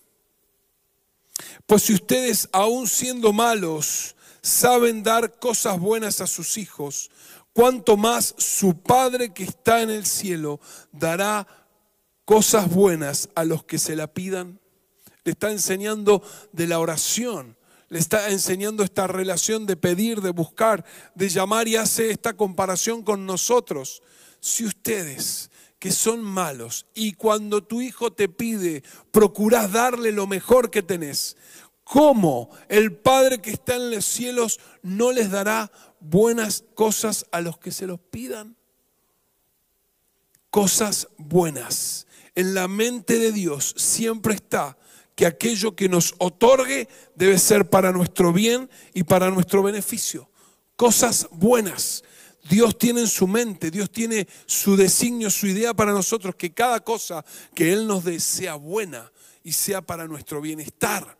pues 1.67 1.83
si 1.83 1.93
ustedes 1.93 2.49
aún 2.51 2.87
siendo 2.87 3.31
malos 3.31 4.15
saben 4.41 5.03
dar 5.03 5.39
cosas 5.39 5.79
buenas 5.79 6.19
a 6.19 6.27
sus 6.27 6.57
hijos, 6.57 7.11
cuanto 7.53 7.95
más 7.95 8.33
su 8.37 8.81
Padre 8.81 9.33
que 9.33 9.43
está 9.43 9.81
en 9.81 9.89
el 9.89 10.05
cielo 10.05 10.59
dará 10.91 11.47
cosas 12.25 12.69
buenas 12.69 13.29
a 13.35 13.43
los 13.43 13.63
que 13.63 13.77
se 13.77 13.95
la 13.95 14.07
pidan. 14.07 14.59
Le 15.23 15.31
está 15.31 15.51
enseñando 15.51 16.21
de 16.51 16.67
la 16.67 16.79
oración, 16.79 17.57
le 17.89 17.99
está 17.99 18.29
enseñando 18.29 18.83
esta 18.83 19.07
relación 19.07 19.65
de 19.65 19.77
pedir, 19.77 20.21
de 20.21 20.31
buscar, 20.31 20.83
de 21.15 21.29
llamar 21.29 21.67
y 21.67 21.75
hace 21.75 22.11
esta 22.11 22.33
comparación 22.33 23.03
con 23.03 23.25
nosotros. 23.25 24.01
Si 24.39 24.65
ustedes 24.65 25.49
que 25.79 25.91
son 25.91 26.21
malos 26.21 26.85
y 26.93 27.13
cuando 27.13 27.63
tu 27.63 27.81
hijo 27.81 28.11
te 28.11 28.29
pide, 28.29 28.83
procurás 29.11 29.71
darle 29.71 30.11
lo 30.11 30.27
mejor 30.27 30.71
que 30.71 30.81
tenés, 30.81 31.37
¿cómo 31.83 32.49
el 32.67 32.93
Padre 32.93 33.39
que 33.39 33.51
está 33.51 33.75
en 33.75 33.91
los 33.91 34.05
cielos 34.05 34.59
no 34.81 35.11
les 35.11 35.29
dará 35.29 35.71
buenas 35.99 36.63
cosas 36.73 37.25
a 37.31 37.41
los 37.41 37.57
que 37.57 37.71
se 37.71 37.87
los 37.87 37.99
pidan? 37.99 38.57
Cosas 40.49 41.07
buenas 41.17 42.07
en 42.35 42.53
la 42.53 42.67
mente 42.67 43.19
de 43.19 43.31
Dios 43.31 43.73
siempre 43.77 44.33
está 44.33 44.77
que 45.15 45.25
aquello 45.25 45.75
que 45.75 45.89
nos 45.89 46.15
otorgue 46.17 46.87
debe 47.15 47.37
ser 47.37 47.69
para 47.69 47.91
nuestro 47.91 48.33
bien 48.33 48.69
y 48.93 49.03
para 49.03 49.29
nuestro 49.29 49.61
beneficio. 49.61 50.29
Cosas 50.75 51.27
buenas. 51.31 52.03
Dios 52.49 52.77
tiene 52.77 53.01
en 53.01 53.07
su 53.07 53.27
mente, 53.27 53.71
Dios 53.71 53.89
tiene 53.89 54.27
su 54.45 54.75
designio, 54.75 55.29
su 55.29 55.47
idea 55.47 55.73
para 55.73 55.93
nosotros, 55.93 56.35
que 56.35 56.51
cada 56.51 56.81
cosa 56.81 57.23
que 57.55 57.71
Él 57.71 57.87
nos 57.87 58.03
dé 58.03 58.19
sea 58.19 58.55
buena 58.55 59.11
y 59.43 59.53
sea 59.53 59.81
para 59.81 60.07
nuestro 60.07 60.41
bienestar. 60.41 61.17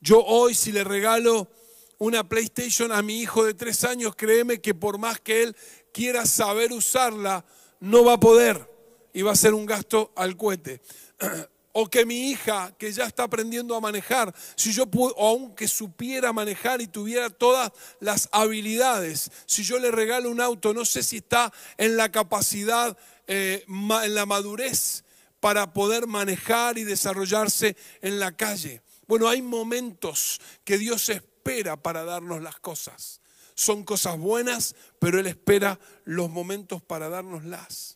Yo 0.00 0.24
hoy 0.24 0.54
si 0.54 0.72
le 0.72 0.84
regalo 0.84 1.50
una 1.98 2.28
PlayStation 2.28 2.92
a 2.92 3.02
mi 3.02 3.20
hijo 3.20 3.44
de 3.44 3.54
tres 3.54 3.84
años, 3.84 4.14
créeme 4.14 4.60
que 4.60 4.74
por 4.74 4.98
más 4.98 5.20
que 5.20 5.42
él 5.42 5.56
quiera 5.92 6.26
saber 6.26 6.72
usarla, 6.72 7.44
no 7.80 8.04
va 8.04 8.14
a 8.14 8.20
poder 8.20 8.75
y 9.16 9.22
va 9.22 9.32
a 9.32 9.36
ser 9.36 9.54
un 9.54 9.64
gasto 9.64 10.12
al 10.14 10.36
cohete. 10.36 10.80
O 11.78 11.90
que 11.90 12.06
mi 12.06 12.30
hija, 12.30 12.74
que 12.78 12.90
ya 12.90 13.04
está 13.04 13.24
aprendiendo 13.24 13.76
a 13.76 13.82
manejar, 13.82 14.34
si 14.54 14.72
yo 14.72 14.86
puedo, 14.86 15.14
o 15.16 15.28
aunque 15.28 15.68
supiera 15.68 16.32
manejar 16.32 16.80
y 16.80 16.86
tuviera 16.86 17.28
todas 17.28 17.70
las 18.00 18.30
habilidades, 18.32 19.30
si 19.44 19.62
yo 19.62 19.78
le 19.78 19.90
regalo 19.90 20.30
un 20.30 20.40
auto, 20.40 20.72
no 20.72 20.86
sé 20.86 21.02
si 21.02 21.18
está 21.18 21.52
en 21.76 21.98
la 21.98 22.10
capacidad, 22.10 22.96
eh, 23.26 23.66
en 23.68 24.14
la 24.14 24.24
madurez 24.24 25.04
para 25.38 25.74
poder 25.74 26.06
manejar 26.06 26.78
y 26.78 26.84
desarrollarse 26.84 27.76
en 28.00 28.20
la 28.20 28.34
calle. 28.34 28.80
Bueno, 29.06 29.28
hay 29.28 29.42
momentos 29.42 30.40
que 30.64 30.78
Dios 30.78 31.10
espera 31.10 31.76
para 31.76 32.04
darnos 32.04 32.40
las 32.40 32.58
cosas. 32.58 33.20
Son 33.54 33.84
cosas 33.84 34.16
buenas, 34.16 34.74
pero 34.98 35.20
Él 35.20 35.26
espera 35.26 35.78
los 36.04 36.30
momentos 36.30 36.80
para 36.80 37.10
dárnoslas. 37.10 37.95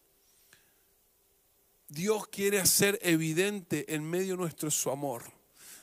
Dios 1.91 2.29
quiere 2.29 2.61
hacer 2.61 3.01
evidente 3.03 3.93
en 3.93 4.09
medio 4.09 4.37
nuestro 4.37 4.71
su 4.71 4.91
amor. 4.91 5.25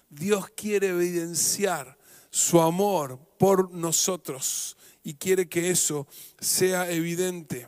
Dios 0.09 0.49
quiere 0.55 0.87
evidenciar 0.87 1.97
su 2.29 2.61
amor 2.61 3.19
por 3.37 3.71
nosotros 3.73 4.77
y 5.03 5.15
quiere 5.15 5.49
que 5.49 5.69
eso 5.69 6.07
sea 6.39 6.89
evidente. 6.89 7.67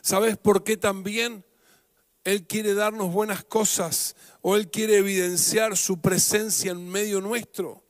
¿Sabes 0.00 0.36
por 0.36 0.62
qué 0.62 0.76
también 0.76 1.44
Él 2.22 2.46
quiere 2.46 2.72
darnos 2.72 3.12
buenas 3.12 3.42
cosas 3.42 4.14
o 4.40 4.54
Él 4.54 4.70
quiere 4.70 4.98
evidenciar 4.98 5.76
su 5.76 6.00
presencia 6.00 6.70
en 6.70 6.88
medio 6.88 7.20
nuestro? 7.20 7.82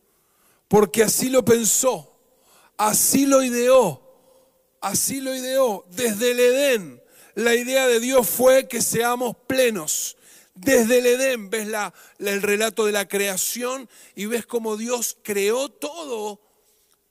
Porque 0.68 1.02
así 1.02 1.28
lo 1.28 1.44
pensó, 1.44 2.18
así 2.78 3.26
lo 3.26 3.42
ideó, 3.42 4.00
así 4.80 5.20
lo 5.20 5.34
ideó 5.34 5.84
desde 5.90 6.30
el 6.30 6.40
Edén 6.40 7.03
la 7.34 7.54
idea 7.54 7.86
de 7.86 8.00
Dios 8.00 8.28
fue 8.28 8.68
que 8.68 8.80
seamos 8.80 9.36
plenos. 9.46 10.16
Desde 10.54 10.98
el 10.98 11.06
Edén 11.06 11.50
ves 11.50 11.66
la, 11.66 11.92
el 12.18 12.40
relato 12.40 12.86
de 12.86 12.92
la 12.92 13.08
creación 13.08 13.88
y 14.14 14.26
ves 14.26 14.46
cómo 14.46 14.76
Dios 14.76 15.16
creó 15.22 15.68
todo 15.68 16.40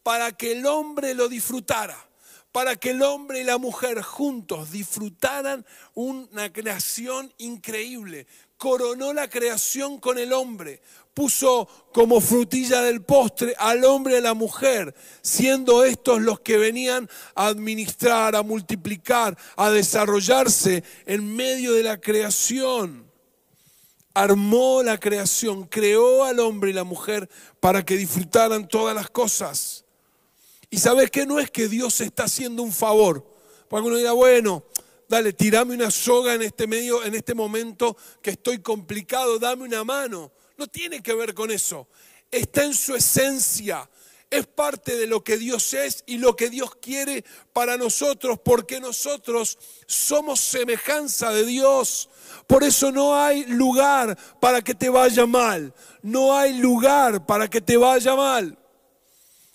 para 0.02 0.32
que 0.32 0.54
el 0.54 0.66
hombre 0.66 1.14
lo 1.14 1.28
disfrutara, 1.28 1.98
para 2.54 2.76
que 2.78 2.92
el 2.92 3.02
hombre 3.02 3.42
y 3.42 3.44
la 3.44 3.58
mujer 3.58 4.02
juntos 4.02 4.72
disfrutaran 4.72 5.66
una 5.94 6.54
creación 6.54 7.34
increíble. 7.38 8.28
Coronó 8.58 9.12
la 9.12 9.30
creación 9.30 10.00
con 10.00 10.18
el 10.18 10.32
hombre, 10.32 10.82
puso 11.14 11.68
como 11.94 12.20
frutilla 12.20 12.82
del 12.82 13.04
postre 13.04 13.54
al 13.58 13.84
hombre 13.86 14.16
y 14.16 14.18
a 14.18 14.22
la 14.22 14.34
mujer, 14.34 14.96
siendo 15.22 15.84
estos 15.84 16.22
los 16.22 16.40
que 16.40 16.58
venían 16.58 17.10
a 17.36 17.48
administrar, 17.48 18.36
a 18.36 18.44
multiplicar, 18.44 19.38
a 19.56 19.70
desarrollarse 19.70 20.84
en 21.06 21.36
medio 21.36 21.74
de 21.74 21.84
la 21.84 22.00
creación. 22.00 23.12
Armó 24.16 24.84
la 24.84 25.00
creación, 25.00 25.66
creó 25.66 26.24
al 26.24 26.40
hombre 26.40 26.70
y 26.70 26.74
la 26.74 26.84
mujer 26.84 27.30
para 27.60 27.84
que 27.84 27.98
disfrutaran 27.98 28.68
todas 28.68 28.96
las 28.96 29.10
cosas. 29.10 29.86
Y 30.70 30.78
sabes 30.78 31.12
que 31.12 31.26
no 31.26 31.40
es 31.40 31.52
que 31.52 31.68
Dios 31.68 32.02
está 32.02 32.24
haciendo 32.24 32.64
un 32.64 32.72
favor. 32.72 33.28
Porque 33.68 33.88
uno 33.88 33.98
dirá, 33.98 34.12
bueno, 34.12 34.64
dale, 35.08 35.34
tirame 35.34 35.76
una 35.76 35.92
soga 35.92 36.34
en 36.34 36.44
este 36.44 36.68
medio, 36.68 37.04
en 37.04 37.16
este 37.16 37.34
momento 37.34 37.96
que 38.22 38.32
estoy 38.32 38.60
complicado, 38.60 39.40
dame 39.40 39.64
una 39.64 39.84
mano. 39.84 40.32
No 40.58 40.68
tiene 40.68 41.02
que 41.02 41.14
ver 41.14 41.34
con 41.34 41.52
eso. 41.52 41.88
Está 42.32 42.64
en 42.64 42.74
su 42.74 42.96
esencia. 42.96 43.90
Es 44.30 44.48
parte 44.48 44.98
de 44.98 45.06
lo 45.06 45.24
que 45.24 45.38
Dios 45.38 45.74
es 45.76 46.04
y 46.08 46.18
lo 46.18 46.36
que 46.36 46.50
Dios 46.50 46.76
quiere 46.82 47.24
para 47.54 47.78
nosotros, 47.78 48.40
porque 48.44 48.80
nosotros 48.80 49.60
somos 49.86 50.40
semejanza 50.40 51.32
de 51.32 51.46
Dios. 51.46 52.10
Por 52.48 52.64
eso 52.64 52.92
no 52.92 53.16
hay 53.16 53.46
lugar 53.46 54.18
para 54.40 54.64
que 54.64 54.74
te 54.74 54.90
vaya 54.90 55.28
mal. 55.28 55.74
No 56.02 56.36
hay 56.36 56.58
lugar 56.58 57.28
para 57.28 57.48
que 57.48 57.62
te 57.62 57.78
vaya 57.78 58.16
mal. 58.16 58.58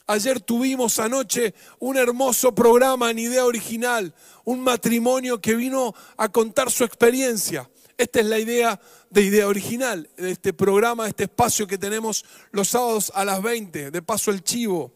Ayer 0.07 0.41
tuvimos 0.41 0.99
anoche 1.01 1.55
un 1.81 1.99
hermoso 1.99 2.55
programa 2.55 3.11
en 3.11 3.19
idea 3.19 3.45
original, 3.45 4.15
un 4.45 4.61
matrimonio 4.61 5.39
que 5.39 5.55
vino 5.55 5.95
a 6.17 6.31
contar 6.31 6.71
su 6.71 6.83
experiencia. 6.85 7.69
Esta 7.99 8.21
es 8.21 8.27
la 8.27 8.39
idea 8.39 8.81
de 9.11 9.23
idea 9.23 9.49
original, 9.49 10.09
de 10.17 10.31
este 10.31 10.53
programa, 10.53 11.05
de 11.05 11.11
este 11.11 11.25
espacio 11.25 11.67
que 11.67 11.79
tenemos 11.79 12.25
los 12.51 12.69
sábados 12.69 13.13
a 13.15 13.25
las 13.25 13.43
20, 13.43 13.91
de 13.91 14.03
paso 14.03 14.31
el 14.31 14.43
chivo. 14.43 14.93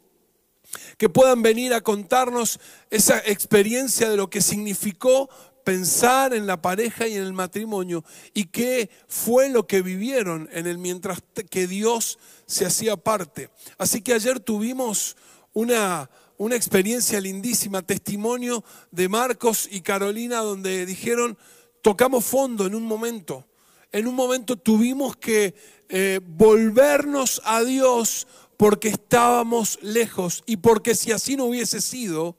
Que 0.96 1.08
puedan 1.08 1.42
venir 1.42 1.74
a 1.74 1.82
contarnos 1.82 2.58
esa 2.90 3.18
experiencia 3.18 4.08
de 4.08 4.16
lo 4.16 4.30
que 4.30 4.40
significó 4.40 5.28
pensar 5.64 6.34
en 6.34 6.46
la 6.46 6.60
pareja 6.60 7.06
y 7.06 7.14
en 7.14 7.22
el 7.22 7.32
matrimonio 7.32 8.04
y 8.34 8.46
qué 8.46 8.90
fue 9.06 9.48
lo 9.48 9.66
que 9.66 9.82
vivieron 9.82 10.48
en 10.52 10.66
el 10.66 10.78
mientras 10.78 11.22
que 11.50 11.66
Dios 11.66 12.18
se 12.46 12.66
hacía 12.66 12.96
parte. 12.96 13.50
Así 13.78 14.02
que 14.02 14.14
ayer 14.14 14.40
tuvimos 14.40 15.16
una, 15.52 16.10
una 16.36 16.56
experiencia 16.56 17.20
lindísima, 17.20 17.82
testimonio 17.82 18.64
de 18.90 19.08
Marcos 19.08 19.68
y 19.70 19.82
Carolina, 19.82 20.38
donde 20.38 20.86
dijeron, 20.86 21.38
tocamos 21.82 22.24
fondo 22.24 22.66
en 22.66 22.74
un 22.74 22.84
momento. 22.84 23.46
En 23.92 24.06
un 24.06 24.14
momento 24.14 24.56
tuvimos 24.56 25.16
que 25.16 25.54
eh, 25.88 26.20
volvernos 26.24 27.42
a 27.44 27.62
Dios 27.62 28.26
porque 28.56 28.88
estábamos 28.88 29.78
lejos 29.82 30.42
y 30.46 30.56
porque 30.56 30.94
si 30.94 31.12
así 31.12 31.36
no 31.36 31.44
hubiese 31.44 31.80
sido, 31.80 32.36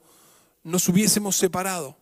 nos 0.64 0.90
hubiésemos 0.90 1.36
separado. 1.36 1.98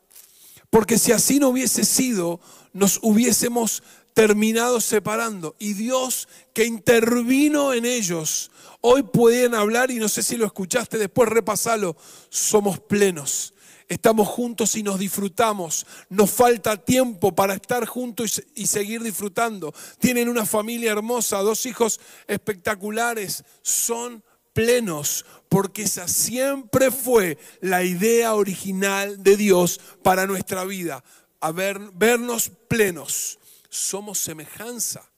Porque 0.69 0.97
si 0.97 1.11
así 1.11 1.39
no 1.39 1.49
hubiese 1.49 1.83
sido, 1.83 2.39
nos 2.71 2.99
hubiésemos 3.01 3.83
terminado 4.13 4.79
separando. 4.79 5.55
Y 5.59 5.73
Dios 5.73 6.29
que 6.53 6.65
intervino 6.65 7.73
en 7.73 7.85
ellos, 7.85 8.51
hoy 8.79 9.03
pueden 9.03 9.55
hablar 9.55 9.91
y 9.91 9.95
no 9.95 10.07
sé 10.07 10.23
si 10.23 10.37
lo 10.37 10.45
escuchaste, 10.45 10.97
después 10.97 11.27
repasalo, 11.27 11.97
somos 12.29 12.79
plenos. 12.79 13.53
Estamos 13.91 14.29
juntos 14.29 14.77
y 14.77 14.83
nos 14.83 14.99
disfrutamos. 14.99 15.85
Nos 16.07 16.31
falta 16.31 16.77
tiempo 16.77 17.35
para 17.35 17.55
estar 17.55 17.85
juntos 17.85 18.41
y 18.55 18.67
seguir 18.67 19.03
disfrutando. 19.03 19.73
Tienen 19.99 20.29
una 20.29 20.45
familia 20.45 20.93
hermosa, 20.93 21.39
dos 21.39 21.65
hijos 21.65 21.99
espectaculares. 22.25 23.43
Son 23.61 24.23
plenos, 24.53 25.25
porque 25.49 25.81
esa 25.81 26.07
siempre 26.07 26.89
fue 26.89 27.37
la 27.59 27.83
idea 27.83 28.33
original 28.35 29.21
de 29.21 29.35
Dios 29.35 29.81
para 30.01 30.25
nuestra 30.25 30.63
vida, 30.63 31.03
a 31.41 31.51
vernos 31.51 32.49
plenos. 32.69 33.39
Somos 33.67 34.19
semejanza. 34.19 35.11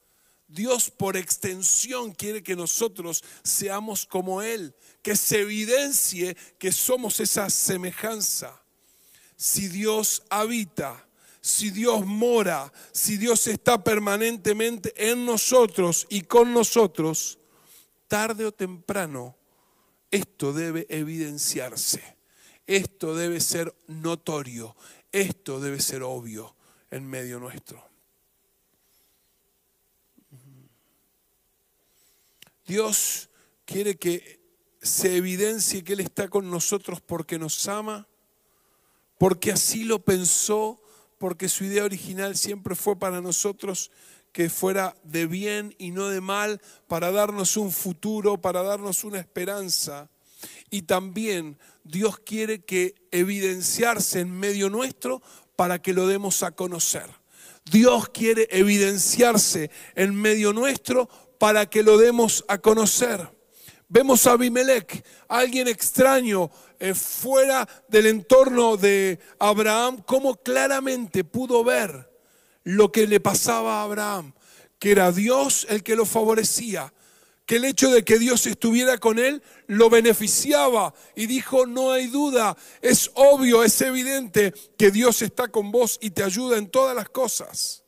Dios 0.47 0.89
por 0.89 1.15
extensión 1.15 2.11
quiere 2.11 2.41
que 2.41 2.55
nosotros 2.55 3.24
seamos 3.43 4.07
como 4.07 4.41
Él, 4.41 4.76
que 5.03 5.15
se 5.15 5.41
evidencie 5.41 6.36
que 6.57 6.71
somos 6.71 7.19
esa 7.19 7.51
semejanza. 7.51 8.62
Si 9.43 9.67
Dios 9.67 10.23
habita, 10.29 11.05
si 11.41 11.69
Dios 11.69 12.05
mora, 12.05 12.71
si 12.93 13.17
Dios 13.17 13.45
está 13.47 13.83
permanentemente 13.83 14.93
en 15.11 15.25
nosotros 15.25 16.07
y 16.09 16.21
con 16.21 16.53
nosotros, 16.53 17.39
tarde 18.07 18.45
o 18.45 18.53
temprano, 18.53 19.35
esto 20.09 20.53
debe 20.53 20.85
evidenciarse, 20.87 22.15
esto 22.67 23.17
debe 23.17 23.41
ser 23.41 23.75
notorio, 23.87 24.77
esto 25.11 25.59
debe 25.59 25.81
ser 25.81 26.03
obvio 26.03 26.55
en 26.89 27.05
medio 27.05 27.37
nuestro. 27.37 27.85
Dios 32.65 33.29
quiere 33.65 33.97
que 33.97 34.39
se 34.81 35.17
evidencie 35.17 35.83
que 35.83 35.91
Él 35.91 35.99
está 35.99 36.29
con 36.29 36.49
nosotros 36.49 37.01
porque 37.01 37.37
nos 37.37 37.67
ama, 37.67 38.07
porque 39.24 39.53
así 39.53 39.86
lo 39.86 40.03
pensó, 40.03 40.82
porque 41.17 41.47
su 41.47 41.63
idea 41.63 41.86
original 41.86 42.36
siempre 42.36 42.76
fue 42.76 42.99
para 42.99 43.21
nosotros 43.21 43.89
que 44.34 44.49
fuera 44.49 44.97
de 45.05 45.28
bien 45.28 45.74
y 45.78 45.91
no 45.91 46.09
de 46.09 46.19
mal, 46.19 46.59
para 46.89 47.09
darnos 47.09 47.55
un 47.55 47.71
futuro, 47.71 48.41
para 48.41 48.63
darnos 48.63 49.05
una 49.05 49.21
esperanza. 49.21 50.09
Y 50.69 50.82
también 50.82 51.57
Dios 51.86 52.19
quiere 52.19 52.65
que 52.65 52.95
evidenciarse 53.11 54.19
en 54.19 54.30
medio 54.30 54.69
nuestro 54.69 55.21
para 55.55 55.82
que 55.82 55.93
lo 55.93 56.05
demos 56.05 56.43
a 56.43 56.51
conocer. 56.51 57.09
Dios 57.63 58.09
quiere 58.09 58.49
evidenciarse 58.51 59.71
en 59.95 60.15
medio 60.15 60.51
nuestro 60.51 61.07
para 61.39 61.69
que 61.69 61.82
lo 61.82 61.97
demos 61.97 62.43
a 62.49 62.57
conocer. 62.57 63.30
Vemos 63.93 64.25
a 64.25 64.31
Abimelech, 64.31 65.05
alguien 65.27 65.67
extraño, 65.67 66.49
eh, 66.79 66.95
fuera 66.95 67.69
del 67.87 68.07
entorno 68.07 68.75
de 68.75 69.19
Abraham, 69.37 70.01
cómo 70.03 70.37
claramente 70.37 71.23
pudo 71.23 71.63
ver 71.63 72.09
lo 72.63 72.91
que 72.91 73.05
le 73.05 73.19
pasaba 73.19 73.81
a 73.81 73.83
Abraham, 73.83 74.33
que 74.79 74.93
era 74.93 75.11
Dios 75.11 75.67
el 75.69 75.83
que 75.83 75.95
lo 75.95 76.07
favorecía, 76.07 76.91
que 77.45 77.57
el 77.57 77.65
hecho 77.65 77.91
de 77.91 78.03
que 78.03 78.17
Dios 78.17 78.47
estuviera 78.47 78.97
con 78.97 79.19
él 79.19 79.43
lo 79.67 79.91
beneficiaba 79.91 80.95
y 81.15 81.27
dijo, 81.27 81.67
no 81.67 81.91
hay 81.91 82.07
duda, 82.07 82.57
es 82.81 83.11
obvio, 83.13 83.63
es 83.63 83.79
evidente 83.81 84.55
que 84.75 84.89
Dios 84.89 85.21
está 85.21 85.49
con 85.49 85.71
vos 85.71 85.99
y 86.01 86.09
te 86.09 86.23
ayuda 86.23 86.57
en 86.57 86.67
todas 86.67 86.95
las 86.95 87.09
cosas. 87.09 87.83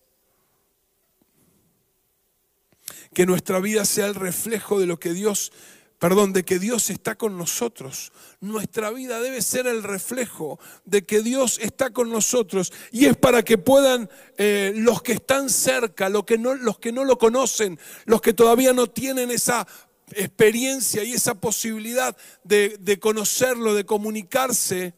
Que 3.12 3.26
nuestra 3.26 3.60
vida 3.60 3.86
sea 3.86 4.06
el 4.06 4.14
reflejo 4.14 4.80
de 4.80 4.86
lo 4.86 5.00
que 5.00 5.12
Dios 5.14 5.52
perdón, 6.00 6.34
de 6.34 6.44
que 6.44 6.60
Dios 6.60 6.90
está 6.90 7.16
con 7.16 7.38
nosotros. 7.38 8.12
Nuestra 8.42 8.92
vida 8.92 9.20
debe 9.20 9.42
ser 9.42 9.68
el 9.68 9.84
reflejo 9.84 10.60
de 10.84 11.06
que 11.06 11.22
Dios 11.22 11.60
está 11.62 11.92
con 11.92 12.10
nosotros 12.10 12.74
y 12.92 13.06
es 13.06 13.18
para 13.18 13.44
que 13.44 13.58
puedan 13.58 14.10
eh, 14.38 14.74
los 14.76 15.02
que 15.02 15.14
están 15.14 15.50
cerca, 15.50 16.10
los 16.10 16.26
que, 16.26 16.38
no, 16.38 16.54
los 16.56 16.80
que 16.80 16.92
no 16.92 17.04
lo 17.06 17.18
conocen, 17.18 17.80
los 18.06 18.22
que 18.22 18.34
todavía 18.34 18.74
no 18.74 18.88
tienen 18.88 19.32
esa 19.32 19.68
experiencia 20.12 21.04
y 21.04 21.14
esa 21.14 21.36
posibilidad 21.36 22.16
de, 22.44 22.78
de 22.80 23.00
conocerlo, 23.00 23.74
de 23.74 23.86
comunicarse, 23.86 24.94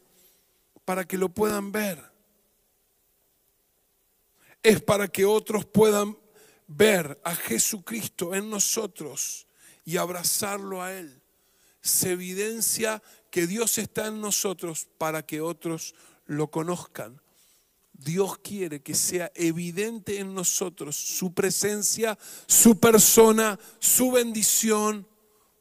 para 0.84 1.06
que 1.06 1.18
lo 1.18 1.30
puedan 1.30 1.72
ver. 1.72 2.02
Es 4.64 4.82
para 4.82 5.08
que 5.08 5.26
otros 5.26 5.66
puedan 5.66 6.18
ver 6.66 7.20
a 7.24 7.36
Jesucristo 7.36 8.34
en 8.34 8.50
nosotros 8.50 9.47
y 9.88 9.96
abrazarlo 9.96 10.84
a 10.84 10.94
Él. 10.94 11.22
Se 11.82 12.12
evidencia 12.12 13.02
que 13.32 13.48
Dios 13.48 13.78
está 13.78 14.08
en 14.08 14.20
nosotros 14.20 14.86
para 14.98 15.26
que 15.26 15.40
otros 15.40 15.96
lo 16.26 16.52
conozcan. 16.52 17.22
Dios 17.94 18.38
quiere 18.40 18.82
que 18.82 18.94
sea 18.94 19.32
evidente 19.34 20.20
en 20.20 20.36
nosotros 20.36 20.98
su 20.98 21.34
presencia, 21.34 22.20
su 22.48 22.78
persona, 22.82 23.58
su 23.80 24.12
bendición, 24.12 25.08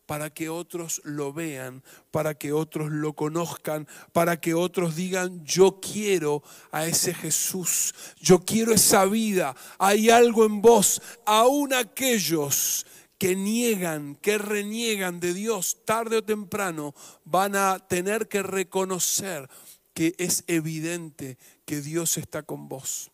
para 0.07 0.31
que 0.31 0.49
otros 0.49 1.01
lo 1.05 1.33
vean, 1.33 1.85
para 2.11 2.35
que 2.35 2.53
otros 2.53 2.91
lo 2.91 3.13
conozcan, 3.13 3.87
para 4.13 4.41
que 4.41 4.55
otros 4.55 4.97
digan, 4.97 5.45
yo 5.45 5.79
quiero 5.81 6.43
a 6.73 6.87
ese 6.87 7.15
Jesús, 7.15 7.95
yo 8.21 8.41
quiero 8.41 8.73
esa 8.73 9.05
vida, 9.05 9.55
hay 9.79 10.11
algo 10.11 10.45
en 10.45 10.61
vos, 10.61 11.01
aún 11.25 11.73
aquellos 11.75 12.87
que 13.19 13.35
niegan, 13.35 14.17
que 14.17 14.39
reniegan 14.39 15.21
de 15.21 15.35
Dios, 15.35 15.79
tarde 15.85 16.19
o 16.19 16.25
temprano 16.25 16.95
van 17.25 17.57
a 17.57 17.79
tener 17.79 18.29
que 18.29 18.43
reconocer 18.43 19.49
que 19.95 20.15
es 20.19 20.45
evidente 20.47 21.39
que 21.65 21.81
Dios 21.81 22.19
está 22.19 22.43
con 22.43 22.69
vos. 22.69 23.11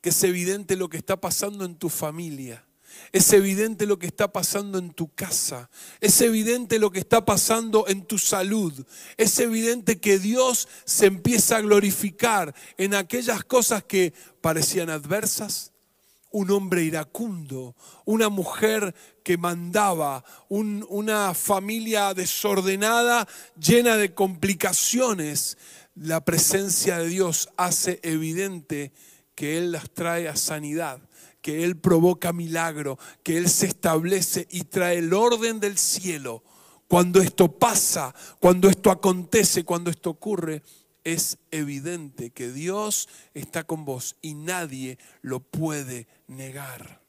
Que 0.00 0.10
es 0.10 0.22
evidente 0.24 0.76
lo 0.76 0.88
que 0.88 0.98
está 0.98 1.20
pasando 1.20 1.64
en 1.64 1.76
tu 1.76 1.88
familia. 1.88 2.66
Es 3.12 3.32
evidente 3.32 3.86
lo 3.86 3.98
que 3.98 4.06
está 4.06 4.32
pasando 4.32 4.78
en 4.78 4.92
tu 4.92 5.12
casa. 5.14 5.70
Es 6.00 6.20
evidente 6.20 6.78
lo 6.78 6.90
que 6.90 6.98
está 6.98 7.24
pasando 7.24 7.86
en 7.88 8.04
tu 8.04 8.18
salud. 8.18 8.86
Es 9.16 9.38
evidente 9.38 10.00
que 10.00 10.18
Dios 10.18 10.68
se 10.84 11.06
empieza 11.06 11.56
a 11.56 11.60
glorificar 11.60 12.54
en 12.76 12.94
aquellas 12.94 13.44
cosas 13.44 13.84
que 13.84 14.12
parecían 14.40 14.90
adversas, 14.90 15.72
un 16.34 16.50
hombre 16.50 16.82
iracundo, 16.82 17.76
una 18.04 18.28
mujer 18.28 18.92
que 19.22 19.38
mandaba, 19.38 20.24
una 20.48 21.32
familia 21.32 22.12
desordenada, 22.12 23.28
llena 23.56 23.96
de 23.96 24.14
complicaciones. 24.14 25.56
La 25.94 26.24
presencia 26.24 26.98
de 26.98 27.06
Dios 27.06 27.48
hace 27.56 28.00
evidente 28.02 28.92
que 29.36 29.58
Él 29.58 29.70
las 29.70 29.88
trae 29.90 30.26
a 30.26 30.34
sanidad, 30.34 31.00
que 31.40 31.62
Él 31.62 31.76
provoca 31.76 32.32
milagro, 32.32 32.98
que 33.22 33.36
Él 33.36 33.48
se 33.48 33.66
establece 33.66 34.48
y 34.50 34.64
trae 34.64 34.98
el 34.98 35.14
orden 35.14 35.60
del 35.60 35.78
cielo. 35.78 36.42
Cuando 36.88 37.20
esto 37.22 37.46
pasa, 37.60 38.12
cuando 38.40 38.68
esto 38.68 38.90
acontece, 38.90 39.62
cuando 39.62 39.88
esto 39.88 40.10
ocurre, 40.10 40.64
es 41.04 41.38
evidente 41.50 42.30
que 42.30 42.50
Dios 42.50 43.08
está 43.34 43.64
con 43.64 43.84
vos 43.84 44.16
y 44.22 44.34
nadie 44.34 44.98
lo 45.22 45.40
puede 45.40 46.06
negar. 46.26 47.00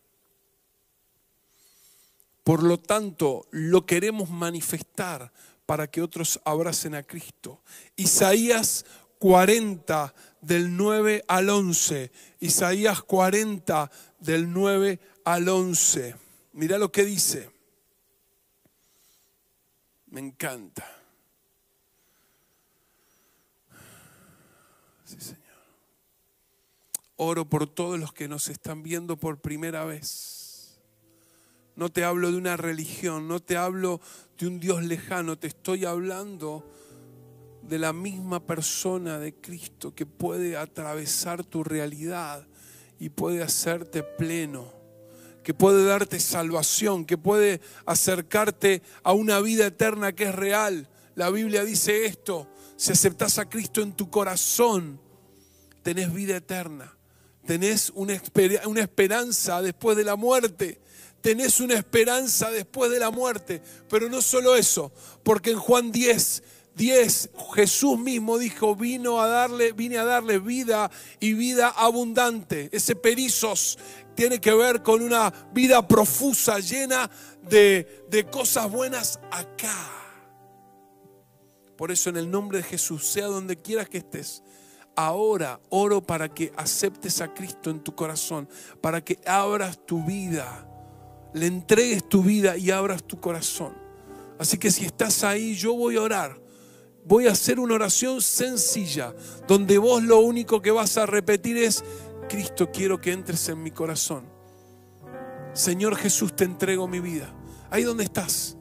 Por 2.43 2.62
lo 2.62 2.78
tanto, 2.78 3.48
lo 3.50 3.86
queremos 3.86 4.30
manifestar 4.30 5.32
para 5.66 5.88
que 5.88 6.02
otros 6.02 6.39
abracen 6.46 6.93
a 6.93 7.02
Cristo. 7.02 7.64
Isaías 7.96 8.86
40 9.18 10.14
del 10.41 10.78
9 10.78 11.24
al 11.28 11.50
11. 11.50 12.12
Isaías 12.41 13.02
40 13.02 13.89
del 14.20 14.54
9 14.54 15.00
al 15.24 15.50
11. 15.50 16.16
Mira 16.54 16.78
lo 16.78 16.91
que 16.91 17.04
dice. 17.04 17.50
Me 20.08 20.20
encanta. 20.20 21.05
Sí, 25.18 25.30
Señor. 25.30 25.41
Oro 27.18 27.49
por 27.49 27.68
todos 27.68 27.99
los 27.99 28.11
que 28.11 28.28
nos 28.28 28.49
están 28.49 28.84
viendo 28.84 29.18
por 29.18 29.39
primera 29.39 29.86
vez. 29.86 30.80
No 31.76 31.89
te 31.89 32.03
hablo 32.03 32.32
de 32.32 32.38
una 32.38 32.57
religión, 32.57 33.28
no 33.28 33.39
te 33.41 33.57
hablo 33.57 34.01
de 34.38 34.47
un 34.47 34.59
Dios 34.59 34.84
lejano, 34.84 35.38
te 35.38 35.47
estoy 35.47 35.86
hablando 35.86 36.70
de 37.61 37.80
la 37.80 37.93
misma 37.93 38.45
persona 38.45 39.20
de 39.20 39.34
Cristo 39.34 39.93
que 39.93 40.05
puede 40.05 40.55
atravesar 40.55 41.43
tu 41.43 41.63
realidad 41.63 42.47
y 42.99 43.09
puede 43.09 43.43
hacerte 43.43 44.03
pleno, 44.03 44.72
que 45.43 45.53
puede 45.53 45.84
darte 45.84 46.20
salvación, 46.20 47.05
que 47.05 47.18
puede 47.18 47.59
acercarte 47.86 48.82
a 49.03 49.13
una 49.13 49.39
vida 49.41 49.66
eterna 49.66 50.13
que 50.13 50.26
es 50.26 50.36
real. 50.36 50.88
La 51.16 51.30
Biblia 51.30 51.63
dice 51.63 52.05
esto, 52.05 52.47
si 52.78 52.91
aceptas 52.91 53.38
a 53.39 53.49
Cristo 53.49 53.82
en 53.82 53.93
tu 53.93 54.09
corazón, 54.09 54.99
tenés 55.86 56.12
vida 56.12 56.38
eterna, 56.38 56.98
tenés 57.46 57.92
una, 57.94 58.14
esperanza 58.16 59.62
después 59.62 59.96
de 59.96 60.04
la 60.04 60.16
muerte 60.16 60.82
tenés 61.22 61.60
una 61.60 61.74
esperanza 61.74 62.52
después 62.52 62.92
de 62.92 63.00
la 63.00 63.10
muerte. 63.10 63.60
Pero 63.90 64.10
no 64.10 64.22
solo 64.22 64.56
eso, 64.56 64.92
porque 65.24 65.50
en 65.52 65.58
Juan 65.58 65.92
10, 65.92 66.44
10 66.76 67.30
Jesús 67.56 67.98
mismo 67.98 68.38
dijo, 68.38 68.76
vino 68.76 69.20
a 69.20 69.28
darle, 69.28 69.72
vine 69.72 69.98
a 69.98 70.06
darle 70.06 70.38
vida 70.38 70.92
y 71.20 71.34
vida 71.34 71.70
abundante. 71.70 72.70
Ese 72.72 72.96
perizos 72.96 73.80
tiene 74.14 74.40
que 74.40 74.54
ver 74.54 74.84
con 74.84 75.02
una 75.02 75.34
vida 75.52 75.88
profusa, 75.88 76.60
llena 76.60 77.10
de, 77.42 78.06
de 78.08 78.26
cosas 78.26 78.72
buenas 78.72 79.20
acá. 79.32 79.92
Por 81.76 81.92
eso 81.92 82.12
en 82.12 82.18
el 82.18 82.30
nombre 82.30 82.60
de 82.60 82.64
Jesús, 82.64 83.04
sea 83.06 83.26
donde 83.26 83.60
quieras 83.60 83.90
que 83.90 83.98
estés, 83.98 84.44
ahora 84.96 85.60
oro 85.70 86.02
para 86.02 86.30
que 86.30 86.52
aceptes 86.58 87.22
a 87.22 87.34
Cristo 87.34 87.70
en 87.70 87.80
tu 87.80 87.96
corazón, 87.96 88.48
para 88.82 89.04
que 89.04 89.20
abras 89.26 89.86
tu 89.86 90.04
vida 90.04 90.68
le 91.36 91.48
entregues 91.48 92.08
tu 92.08 92.24
vida 92.24 92.56
y 92.58 92.72
abras 92.72 93.04
tu 93.04 93.20
corazón. 93.20 93.74
Así 94.39 94.58
que 94.58 94.72
si 94.72 94.86
estás 94.86 95.22
ahí, 95.26 95.54
yo 95.54 95.74
voy 95.76 95.98
a 95.98 96.02
orar. 96.02 96.39
Voy 97.04 97.28
a 97.28 97.34
hacer 97.34 97.60
una 97.60 97.76
oración 97.76 98.22
sencilla, 98.22 99.14
donde 99.46 99.78
vos 99.78 100.02
lo 100.02 100.22
único 100.22 100.62
que 100.62 100.72
vas 100.72 100.98
a 100.98 101.06
repetir 101.06 101.58
es, 101.58 101.84
Cristo, 102.30 102.72
quiero 102.72 103.02
que 103.02 103.12
entres 103.12 103.50
en 103.50 103.62
mi 103.62 103.70
corazón. 103.70 104.24
Señor 105.54 105.98
Jesús, 105.98 106.34
te 106.34 106.46
entrego 106.46 106.88
mi 106.88 107.02
vida. 107.02 107.34
Ahí 107.70 107.84
donde 107.84 108.06
estás. 108.06 108.56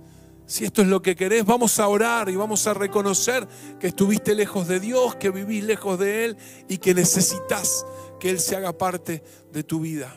Si 0.46 0.64
esto 0.64 0.82
es 0.82 0.88
lo 0.88 1.00
que 1.00 1.16
querés, 1.16 1.44
vamos 1.44 1.78
a 1.80 1.88
orar 1.88 2.28
y 2.28 2.36
vamos 2.36 2.66
a 2.66 2.74
reconocer 2.74 3.48
que 3.80 3.86
estuviste 3.86 4.34
lejos 4.34 4.68
de 4.68 4.78
Dios, 4.78 5.16
que 5.16 5.30
vivís 5.30 5.64
lejos 5.64 5.98
de 5.98 6.26
Él 6.26 6.36
y 6.68 6.78
que 6.78 6.94
necesitas 6.94 7.86
que 8.20 8.30
Él 8.30 8.40
se 8.40 8.54
haga 8.54 8.76
parte 8.76 9.22
de 9.52 9.64
tu 9.64 9.80
vida. 9.80 10.14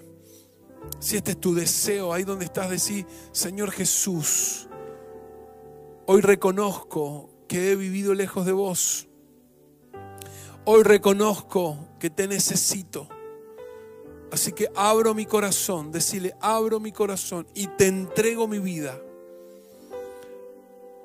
Si 0.99 1.15
este 1.15 1.31
es 1.31 1.39
tu 1.39 1.55
deseo, 1.55 2.13
ahí 2.13 2.23
donde 2.23 2.45
estás, 2.45 2.69
decir, 2.69 3.05
Señor 3.31 3.71
Jesús, 3.71 4.67
hoy 6.05 6.21
reconozco 6.21 7.29
que 7.47 7.71
he 7.71 7.75
vivido 7.75 8.13
lejos 8.13 8.45
de 8.45 8.51
vos. 8.51 9.07
Hoy 10.65 10.83
reconozco 10.83 11.77
que 11.99 12.09
te 12.09 12.27
necesito. 12.27 13.07
Así 14.29 14.51
que 14.51 14.67
abro 14.75 15.13
mi 15.13 15.25
corazón, 15.25 15.91
decirle, 15.93 16.35
abro 16.41 16.81
mi 16.81 16.91
corazón 16.91 17.47
y 17.53 17.67
te 17.67 17.87
entrego 17.87 18.49
mi 18.49 18.59
vida. 18.59 18.99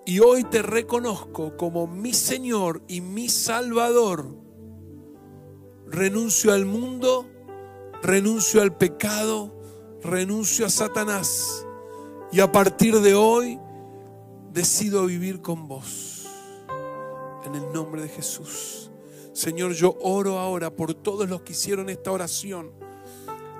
Y 0.04 0.18
hoy 0.18 0.44
te 0.44 0.62
reconozco 0.62 1.56
como 1.56 1.86
mi 1.86 2.12
Señor 2.12 2.82
y 2.88 3.00
mi 3.00 3.28
Salvador. 3.28 4.36
Renuncio 5.86 6.52
al 6.52 6.66
mundo, 6.66 7.28
renuncio 8.02 8.62
al 8.62 8.76
pecado, 8.76 9.54
renuncio 10.02 10.66
a 10.66 10.70
Satanás 10.70 11.64
y 12.32 12.40
a 12.40 12.50
partir 12.50 13.00
de 13.00 13.14
hoy 13.14 13.60
decido 14.52 15.06
vivir 15.06 15.40
con 15.40 15.68
vos. 15.68 16.26
En 17.44 17.54
el 17.54 17.72
nombre 17.72 18.02
de 18.02 18.08
Jesús. 18.08 18.90
Señor, 19.32 19.72
yo 19.72 19.96
oro 20.00 20.38
ahora 20.38 20.74
por 20.74 20.94
todos 20.94 21.28
los 21.28 21.42
que 21.42 21.52
hicieron 21.52 21.88
esta 21.88 22.10
oración 22.10 22.81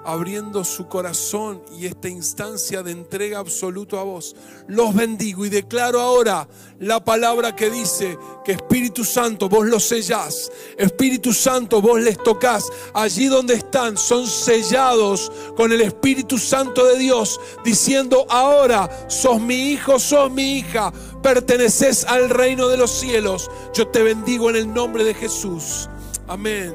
abriendo 0.05 0.64
su 0.64 0.88
corazón 0.88 1.62
y 1.78 1.86
esta 1.86 2.09
instancia 2.09 2.82
de 2.82 2.92
entrega 2.92 3.38
absoluto 3.38 3.98
a 3.98 4.03
vos. 4.03 4.34
Los 4.66 4.94
bendigo 4.94 5.44
y 5.44 5.48
declaro 5.48 6.00
ahora 6.00 6.48
la 6.78 7.05
palabra 7.05 7.55
que 7.55 7.70
dice 7.70 8.18
que 8.44 8.53
Espíritu 8.53 9.05
Santo 9.05 9.48
vos 9.48 9.66
los 9.66 9.84
sellás, 9.84 10.50
Espíritu 10.76 11.32
Santo 11.32 11.80
vos 11.80 12.00
les 12.00 12.18
tocas, 12.18 12.68
allí 12.94 13.26
donde 13.26 13.55
están 13.55 13.96
son 13.96 14.26
sellados 14.26 15.30
con 15.57 15.72
el 15.72 15.80
Espíritu 15.80 16.38
Santo 16.38 16.84
de 16.84 16.98
Dios, 16.98 17.40
diciendo 17.64 18.26
ahora 18.28 19.07
sos 19.09 19.40
mi 19.40 19.72
hijo, 19.72 19.98
sos 19.98 20.30
mi 20.30 20.59
hija, 20.59 20.92
perteneces 21.22 22.05
al 22.05 22.30
reino 22.30 22.68
de 22.68 22.76
los 22.76 22.90
cielos. 22.90 23.50
Yo 23.72 23.88
te 23.88 24.03
bendigo 24.03 24.50
en 24.50 24.57
el 24.57 24.72
nombre 24.72 25.05
de 25.05 25.14
Jesús. 25.14 25.88
Amén. 26.26 26.74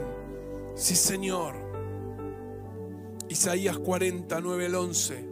Sí, 0.75 0.95
Señor. 0.95 1.56
Isaías 3.29 3.77
49, 3.77 4.65
el 4.65 4.75
11. 4.75 5.29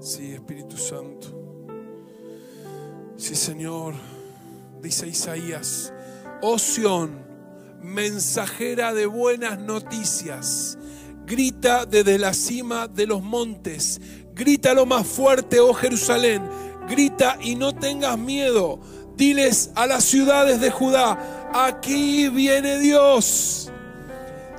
Sí, 0.00 0.32
Espíritu 0.32 0.76
Santo. 0.76 1.28
Sí, 3.16 3.34
Señor. 3.34 3.94
Dice 4.82 5.08
Isaías, 5.08 5.94
oh 6.42 6.58
mensajera 7.80 8.92
de 8.92 9.06
buenas 9.06 9.58
noticias, 9.58 10.76
grita 11.24 11.86
desde 11.86 12.18
la 12.18 12.34
cima 12.34 12.86
de 12.86 13.06
los 13.06 13.22
montes, 13.22 13.98
grita 14.34 14.74
lo 14.74 14.84
más 14.84 15.06
fuerte, 15.06 15.60
oh 15.60 15.72
Jerusalén, 15.72 16.42
grita 16.86 17.38
y 17.40 17.54
no 17.54 17.74
tengas 17.74 18.18
miedo. 18.18 18.78
Diles 19.16 19.70
a 19.74 19.86
las 19.86 20.04
ciudades 20.04 20.60
de 20.60 20.70
Judá, 20.70 21.43
aquí 21.54 22.28
viene 22.28 22.78
Dios. 22.78 23.70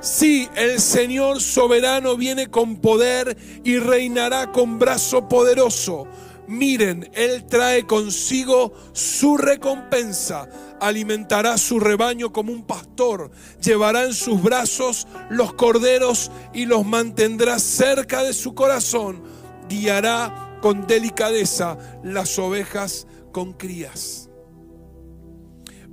Sí, 0.00 0.48
el 0.56 0.80
Señor 0.80 1.42
soberano 1.42 2.16
viene 2.16 2.48
con 2.48 2.76
poder 2.76 3.36
y 3.64 3.78
reinará 3.78 4.50
con 4.50 4.78
brazo 4.78 5.28
poderoso. 5.28 6.06
Miren, 6.48 7.10
Él 7.12 7.44
trae 7.44 7.86
consigo 7.86 8.72
su 8.92 9.36
recompensa. 9.36 10.48
Alimentará 10.80 11.58
su 11.58 11.80
rebaño 11.80 12.32
como 12.32 12.52
un 12.52 12.64
pastor. 12.64 13.30
Llevará 13.60 14.04
en 14.04 14.14
sus 14.14 14.42
brazos 14.42 15.06
los 15.28 15.54
corderos 15.54 16.30
y 16.54 16.66
los 16.66 16.86
mantendrá 16.86 17.58
cerca 17.58 18.22
de 18.22 18.32
su 18.32 18.54
corazón. 18.54 19.22
Guiará 19.68 20.58
con 20.62 20.86
delicadeza 20.86 21.76
las 22.04 22.38
ovejas 22.38 23.06
con 23.32 23.52
crías 23.52 24.25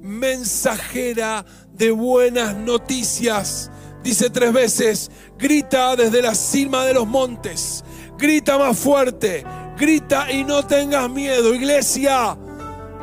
mensajera 0.03 1.45
de 1.71 1.89
buenas 1.91 2.55
noticias. 2.57 3.71
Dice 4.03 4.29
tres 4.29 4.51
veces, 4.51 5.09
grita 5.37 5.95
desde 5.95 6.21
la 6.21 6.35
cima 6.35 6.83
de 6.83 6.93
los 6.93 7.07
montes, 7.07 7.85
grita 8.17 8.57
más 8.57 8.77
fuerte, 8.77 9.45
grita 9.77 10.29
y 10.29 10.43
no 10.43 10.67
tengas 10.67 11.09
miedo, 11.09 11.55
iglesia, 11.55 12.37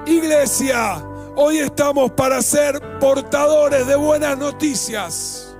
iglesia, 0.07 1.03
hoy 1.36 1.59
estamos 1.59 2.11
para 2.12 2.42
ser 2.42 2.78
portadores 2.98 3.86
de 3.86 3.96
buenas 3.96 4.36
noticias. 4.36 5.57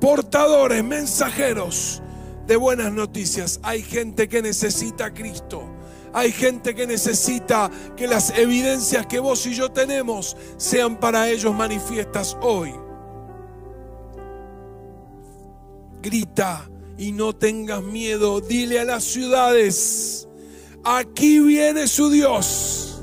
Portadores, 0.00 0.84
mensajeros 0.84 2.00
de 2.46 2.54
buenas 2.54 2.92
noticias. 2.92 3.58
Hay 3.64 3.82
gente 3.82 4.28
que 4.28 4.40
necesita 4.40 5.06
a 5.06 5.14
Cristo. 5.14 5.67
Hay 6.12 6.32
gente 6.32 6.74
que 6.74 6.86
necesita 6.86 7.70
que 7.96 8.06
las 8.06 8.36
evidencias 8.36 9.06
que 9.06 9.18
vos 9.18 9.46
y 9.46 9.54
yo 9.54 9.70
tenemos 9.70 10.36
sean 10.56 10.98
para 10.98 11.28
ellos 11.28 11.54
manifiestas 11.54 12.36
hoy. 12.40 12.74
Grita 16.02 16.68
y 16.96 17.12
no 17.12 17.34
tengas 17.34 17.82
miedo. 17.82 18.40
Dile 18.40 18.80
a 18.80 18.84
las 18.84 19.04
ciudades, 19.04 20.28
aquí 20.84 21.40
viene 21.40 21.86
su 21.86 22.10
Dios. 22.10 23.02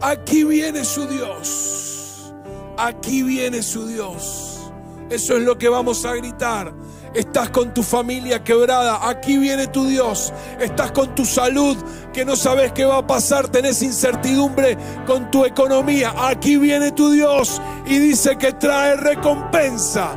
Aquí 0.00 0.44
viene 0.44 0.84
su 0.84 1.06
Dios. 1.06 2.32
Aquí 2.76 3.22
viene 3.22 3.62
su 3.62 3.86
Dios. 3.86 4.70
Eso 5.10 5.36
es 5.36 5.42
lo 5.42 5.56
que 5.56 5.68
vamos 5.68 6.04
a 6.04 6.14
gritar. 6.14 6.72
Estás 7.16 7.48
con 7.48 7.72
tu 7.72 7.82
familia 7.82 8.44
quebrada. 8.44 9.08
Aquí 9.08 9.38
viene 9.38 9.68
tu 9.68 9.86
Dios. 9.86 10.34
Estás 10.60 10.92
con 10.92 11.14
tu 11.14 11.24
salud 11.24 11.74
que 12.12 12.26
no 12.26 12.36
sabes 12.36 12.72
qué 12.72 12.84
va 12.84 12.98
a 12.98 13.06
pasar. 13.06 13.48
Tenés 13.48 13.82
incertidumbre 13.82 14.76
con 15.06 15.30
tu 15.30 15.46
economía. 15.46 16.12
Aquí 16.28 16.58
viene 16.58 16.92
tu 16.92 17.10
Dios 17.10 17.62
y 17.86 17.98
dice 17.98 18.36
que 18.36 18.52
trae 18.52 18.96
recompensa. 18.96 20.10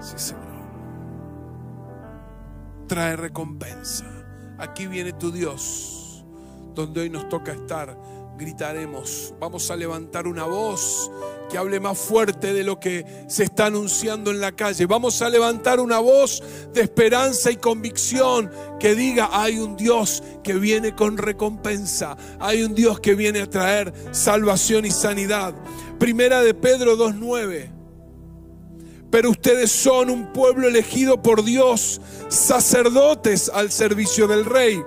Sí, 0.00 0.14
Señor. 0.16 0.44
Trae 2.86 3.14
recompensa. 3.14 4.06
Aquí 4.56 4.86
viene 4.86 5.12
tu 5.12 5.30
Dios, 5.30 6.24
donde 6.74 7.02
hoy 7.02 7.10
nos 7.10 7.28
toca 7.28 7.52
estar 7.52 7.94
gritaremos. 8.38 9.34
Vamos 9.38 9.70
a 9.70 9.76
levantar 9.76 10.26
una 10.26 10.44
voz 10.44 11.10
que 11.50 11.58
hable 11.58 11.80
más 11.80 11.98
fuerte 11.98 12.54
de 12.54 12.62
lo 12.62 12.78
que 12.78 13.04
se 13.26 13.44
está 13.44 13.66
anunciando 13.66 14.30
en 14.30 14.40
la 14.40 14.52
calle. 14.52 14.86
Vamos 14.86 15.20
a 15.20 15.28
levantar 15.28 15.80
una 15.80 15.98
voz 15.98 16.42
de 16.72 16.82
esperanza 16.82 17.50
y 17.50 17.56
convicción 17.56 18.50
que 18.78 18.94
diga, 18.94 19.28
hay 19.32 19.58
un 19.58 19.76
Dios 19.76 20.22
que 20.42 20.54
viene 20.54 20.94
con 20.94 21.18
recompensa, 21.18 22.16
hay 22.38 22.62
un 22.62 22.74
Dios 22.74 23.00
que 23.00 23.14
viene 23.14 23.42
a 23.42 23.50
traer 23.50 23.92
salvación 24.12 24.86
y 24.86 24.90
sanidad. 24.90 25.54
Primera 25.98 26.40
de 26.40 26.54
Pedro 26.54 26.96
2.9. 26.96 27.72
Pero 29.10 29.30
ustedes 29.30 29.72
son 29.72 30.10
un 30.10 30.32
pueblo 30.32 30.68
elegido 30.68 31.22
por 31.22 31.42
Dios, 31.42 32.00
sacerdotes 32.28 33.50
al 33.52 33.72
servicio 33.72 34.28
del 34.28 34.44
rey, 34.44 34.82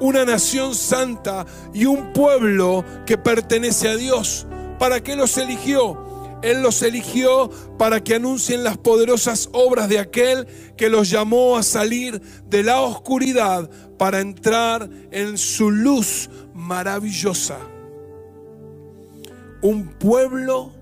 una 0.00 0.24
nación 0.24 0.74
santa 0.74 1.46
y 1.72 1.84
un 1.84 2.12
pueblo 2.12 2.84
que 3.06 3.18
pertenece 3.18 3.88
a 3.88 3.96
Dios. 3.96 4.46
¿Para 4.78 5.02
qué 5.02 5.14
los 5.14 5.36
eligió? 5.36 6.10
Él 6.42 6.62
los 6.62 6.82
eligió 6.82 7.50
para 7.78 8.02
que 8.02 8.14
anuncien 8.14 8.64
las 8.64 8.78
poderosas 8.78 9.50
obras 9.52 9.88
de 9.88 9.98
aquel 9.98 10.46
que 10.76 10.88
los 10.88 11.10
llamó 11.10 11.56
a 11.56 11.62
salir 11.62 12.20
de 12.46 12.62
la 12.62 12.80
oscuridad 12.80 13.70
para 13.98 14.20
entrar 14.20 14.88
en 15.10 15.36
su 15.36 15.70
luz 15.70 16.30
maravillosa. 16.54 17.58
Un 19.60 19.88
pueblo 19.98 20.72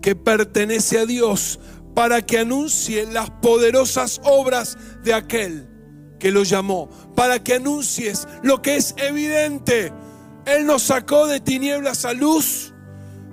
que 0.00 0.16
pertenece 0.16 0.98
a 0.98 1.04
Dios 1.04 1.60
para 1.94 2.24
que 2.24 2.38
anuncie 2.38 3.04
las 3.04 3.28
poderosas 3.28 4.22
obras 4.24 4.78
de 5.04 5.12
aquel 5.12 5.69
que 6.20 6.30
lo 6.30 6.44
llamó, 6.44 6.88
para 7.16 7.42
que 7.42 7.54
anuncies 7.54 8.28
lo 8.44 8.62
que 8.62 8.76
es 8.76 8.94
evidente. 8.98 9.92
Él 10.46 10.66
nos 10.66 10.84
sacó 10.84 11.26
de 11.26 11.40
tinieblas 11.40 12.04
a 12.04 12.12
luz 12.12 12.70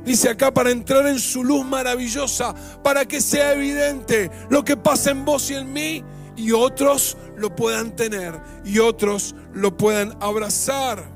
Dice 0.08 0.30
acá 0.30 0.54
para 0.54 0.72
entrar 0.72 1.06
en 1.08 1.20
su 1.20 1.44
luz 1.44 1.66
maravillosa, 1.66 2.56
para 2.82 3.06
que 3.06 3.20
sea 3.20 3.52
evidente 3.52 4.32
lo 4.50 4.64
que 4.64 4.78
pasa 4.78 5.12
en 5.12 5.26
vos 5.26 5.52
y 5.52 5.56
en 5.56 5.74
mí 5.74 6.02
y 6.38 6.54
otros 6.54 7.18
lo 7.36 7.54
puedan 7.54 7.94
tener 7.94 8.34
y 8.64 8.80
otros 8.80 9.36
lo 9.54 9.76
puedan 9.76 10.16
abrazar. 10.22 11.12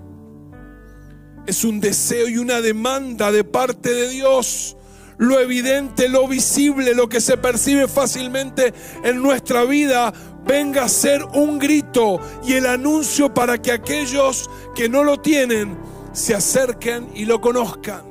Es 1.47 1.63
un 1.63 1.79
deseo 1.79 2.27
y 2.27 2.37
una 2.37 2.59
demanda 2.59 3.31
de 3.31 3.45
parte 3.45 3.93
de 3.93 4.09
Dios. 4.09 4.75
Lo 5.17 5.39
evidente, 5.39 6.09
lo 6.09 6.27
visible, 6.27 6.93
lo 6.93 7.07
que 7.07 7.21
se 7.21 7.37
percibe 7.37 7.87
fácilmente 7.87 8.73
en 9.05 9.21
nuestra 9.21 9.63
vida, 9.63 10.11
venga 10.45 10.83
a 10.83 10.89
ser 10.89 11.23
un 11.33 11.59
grito 11.59 12.19
y 12.43 12.53
el 12.53 12.65
anuncio 12.65 13.33
para 13.33 13.61
que 13.61 13.71
aquellos 13.71 14.49
que 14.75 14.89
no 14.89 15.03
lo 15.03 15.19
tienen 15.19 15.77
se 16.13 16.35
acerquen 16.35 17.09
y 17.15 17.25
lo 17.25 17.39
conozcan. 17.39 18.03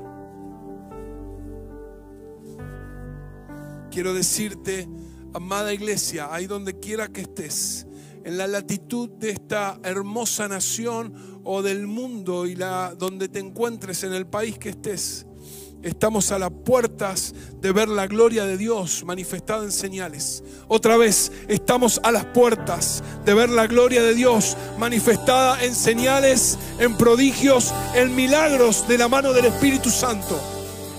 Quiero 3.90 4.14
decirte, 4.14 4.88
amada 5.34 5.74
iglesia, 5.74 6.28
ahí 6.32 6.46
donde 6.46 6.78
quiera 6.78 7.08
que 7.08 7.22
estés, 7.22 7.86
en 8.24 8.38
la 8.38 8.46
latitud 8.46 9.10
de 9.10 9.30
esta 9.30 9.80
hermosa 9.82 10.46
nación 10.46 11.40
o 11.42 11.62
del 11.62 11.86
mundo 11.86 12.46
y 12.46 12.54
la 12.54 12.94
donde 12.96 13.28
te 13.28 13.40
encuentres 13.40 14.04
en 14.04 14.12
el 14.12 14.26
país 14.26 14.58
que 14.58 14.70
estés, 14.70 15.26
Estamos 15.82 16.30
a 16.30 16.38
las 16.38 16.50
puertas 16.50 17.34
de 17.62 17.72
ver 17.72 17.88
la 17.88 18.06
gloria 18.06 18.44
de 18.44 18.58
Dios 18.58 19.02
manifestada 19.04 19.64
en 19.64 19.72
señales. 19.72 20.42
Otra 20.68 20.98
vez, 20.98 21.32
estamos 21.48 21.98
a 22.02 22.12
las 22.12 22.26
puertas 22.26 23.02
de 23.24 23.32
ver 23.32 23.48
la 23.48 23.66
gloria 23.66 24.02
de 24.02 24.14
Dios 24.14 24.58
manifestada 24.78 25.64
en 25.64 25.74
señales, 25.74 26.58
en 26.78 26.98
prodigios, 26.98 27.72
en 27.94 28.14
milagros 28.14 28.86
de 28.88 28.98
la 28.98 29.08
mano 29.08 29.32
del 29.32 29.46
Espíritu 29.46 29.88
Santo. 29.88 30.38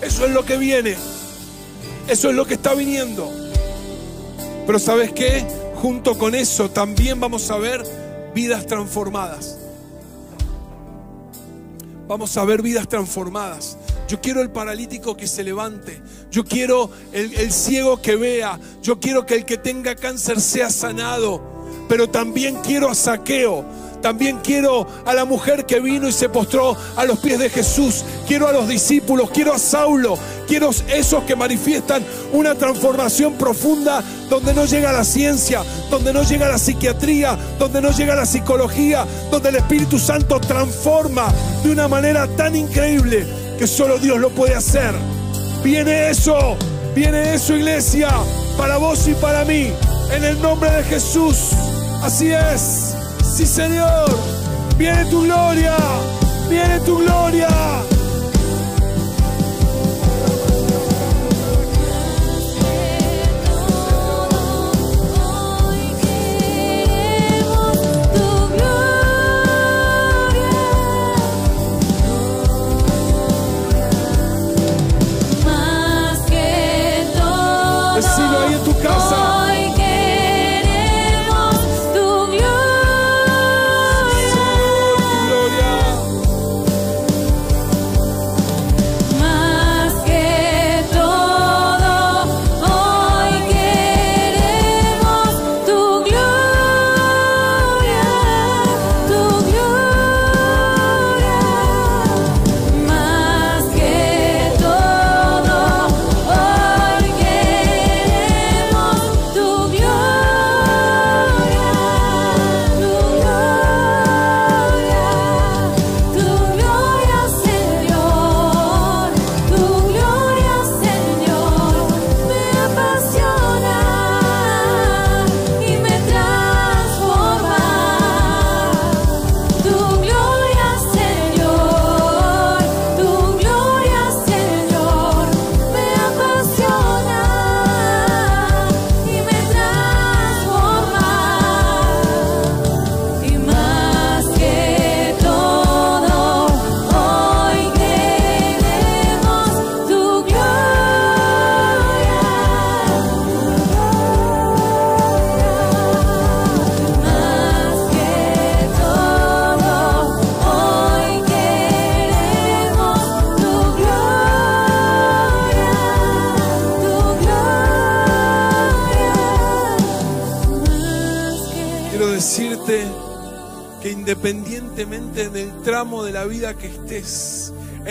Eso 0.01 0.25
es 0.25 0.31
lo 0.31 0.43
que 0.45 0.57
viene. 0.57 0.95
Eso 2.07 2.31
es 2.31 2.35
lo 2.35 2.47
que 2.47 2.55
está 2.55 2.73
viniendo. 2.73 3.31
Pero 4.65 4.79
¿sabes 4.79 5.11
qué? 5.13 5.45
Junto 5.75 6.17
con 6.17 6.33
eso 6.33 6.71
también 6.71 7.19
vamos 7.19 7.51
a 7.51 7.57
ver 7.57 7.83
vidas 8.33 8.65
transformadas. 8.65 9.57
Vamos 12.07 12.35
a 12.35 12.43
ver 12.45 12.63
vidas 12.63 12.87
transformadas. 12.87 13.77
Yo 14.11 14.19
quiero 14.19 14.41
el 14.41 14.49
paralítico 14.49 15.15
que 15.15 15.25
se 15.25 15.41
levante. 15.41 16.01
Yo 16.29 16.43
quiero 16.43 16.89
el, 17.13 17.49
ciego 17.53 18.01
que 18.01 18.17
vea. 18.17 18.59
Yo 18.81 18.99
quiero 18.99 19.25
que 19.25 19.35
el 19.35 19.45
que 19.45 19.57
tenga 19.57 19.95
cáncer 19.95 20.41
sea 20.41 20.69
sanado. 20.69 21.41
Pero 21.87 22.09
también 22.09 22.57
quiero 22.57 22.89
a 22.89 22.93
saqueo 22.93 23.63
también 24.01 24.39
quiero 24.43 24.87
a 25.05 25.13
la 25.13 25.25
mujer 25.25 25.67
que 25.67 25.79
vino 25.79 26.07
y 26.07 26.11
se 26.11 26.27
postró 26.27 26.75
a 26.95 27.05
los 27.05 27.19
pies 27.19 27.37
de 27.37 27.51
Jesús. 27.51 28.03
Quiero 28.27 28.47
a 28.47 28.51
los 28.51 28.67
discípulos, 28.67 29.29
quiero 29.29 29.53
a 29.53 29.59
Saulo, 29.59 30.17
quiero 30.47 30.71
esos 30.91 31.23
que 31.25 31.35
manifiestan 31.35 32.03
una 32.33 32.55
transformación 32.55 33.35
profunda 33.35 34.03
donde 34.27 34.55
no 34.55 34.65
llega 34.65 34.91
la 34.91 35.03
ciencia, 35.03 35.63
donde 35.91 36.13
no 36.13 36.23
llega 36.23 36.49
la 36.49 36.57
psiquiatría, 36.57 37.37
donde 37.59 37.79
no 37.79 37.91
llega 37.91 38.15
la 38.15 38.25
psicología, 38.25 39.05
donde 39.29 39.49
el 39.49 39.57
Espíritu 39.57 39.99
Santo 39.99 40.41
transforma 40.41 41.31
de 41.63 41.71
una 41.71 41.87
manera 41.87 42.27
tan 42.35 42.55
increíble 42.55 43.40
que 43.61 43.67
solo 43.67 43.99
Dios 43.99 44.17
lo 44.17 44.31
puede 44.31 44.55
hacer. 44.55 44.91
Viene 45.63 46.09
eso, 46.09 46.57
viene 46.95 47.35
eso 47.35 47.55
iglesia, 47.55 48.09
para 48.57 48.77
vos 48.77 49.07
y 49.07 49.13
para 49.13 49.45
mí, 49.45 49.71
en 50.11 50.23
el 50.23 50.41
nombre 50.41 50.71
de 50.71 50.83
Jesús. 50.85 51.51
Así 52.01 52.31
es. 52.31 52.95
Sí, 53.23 53.45
Señor. 53.45 54.09
Viene 54.79 55.05
tu 55.11 55.21
gloria. 55.25 55.77
Viene 56.49 56.79
tu 56.79 56.97
gloria. 57.03 57.49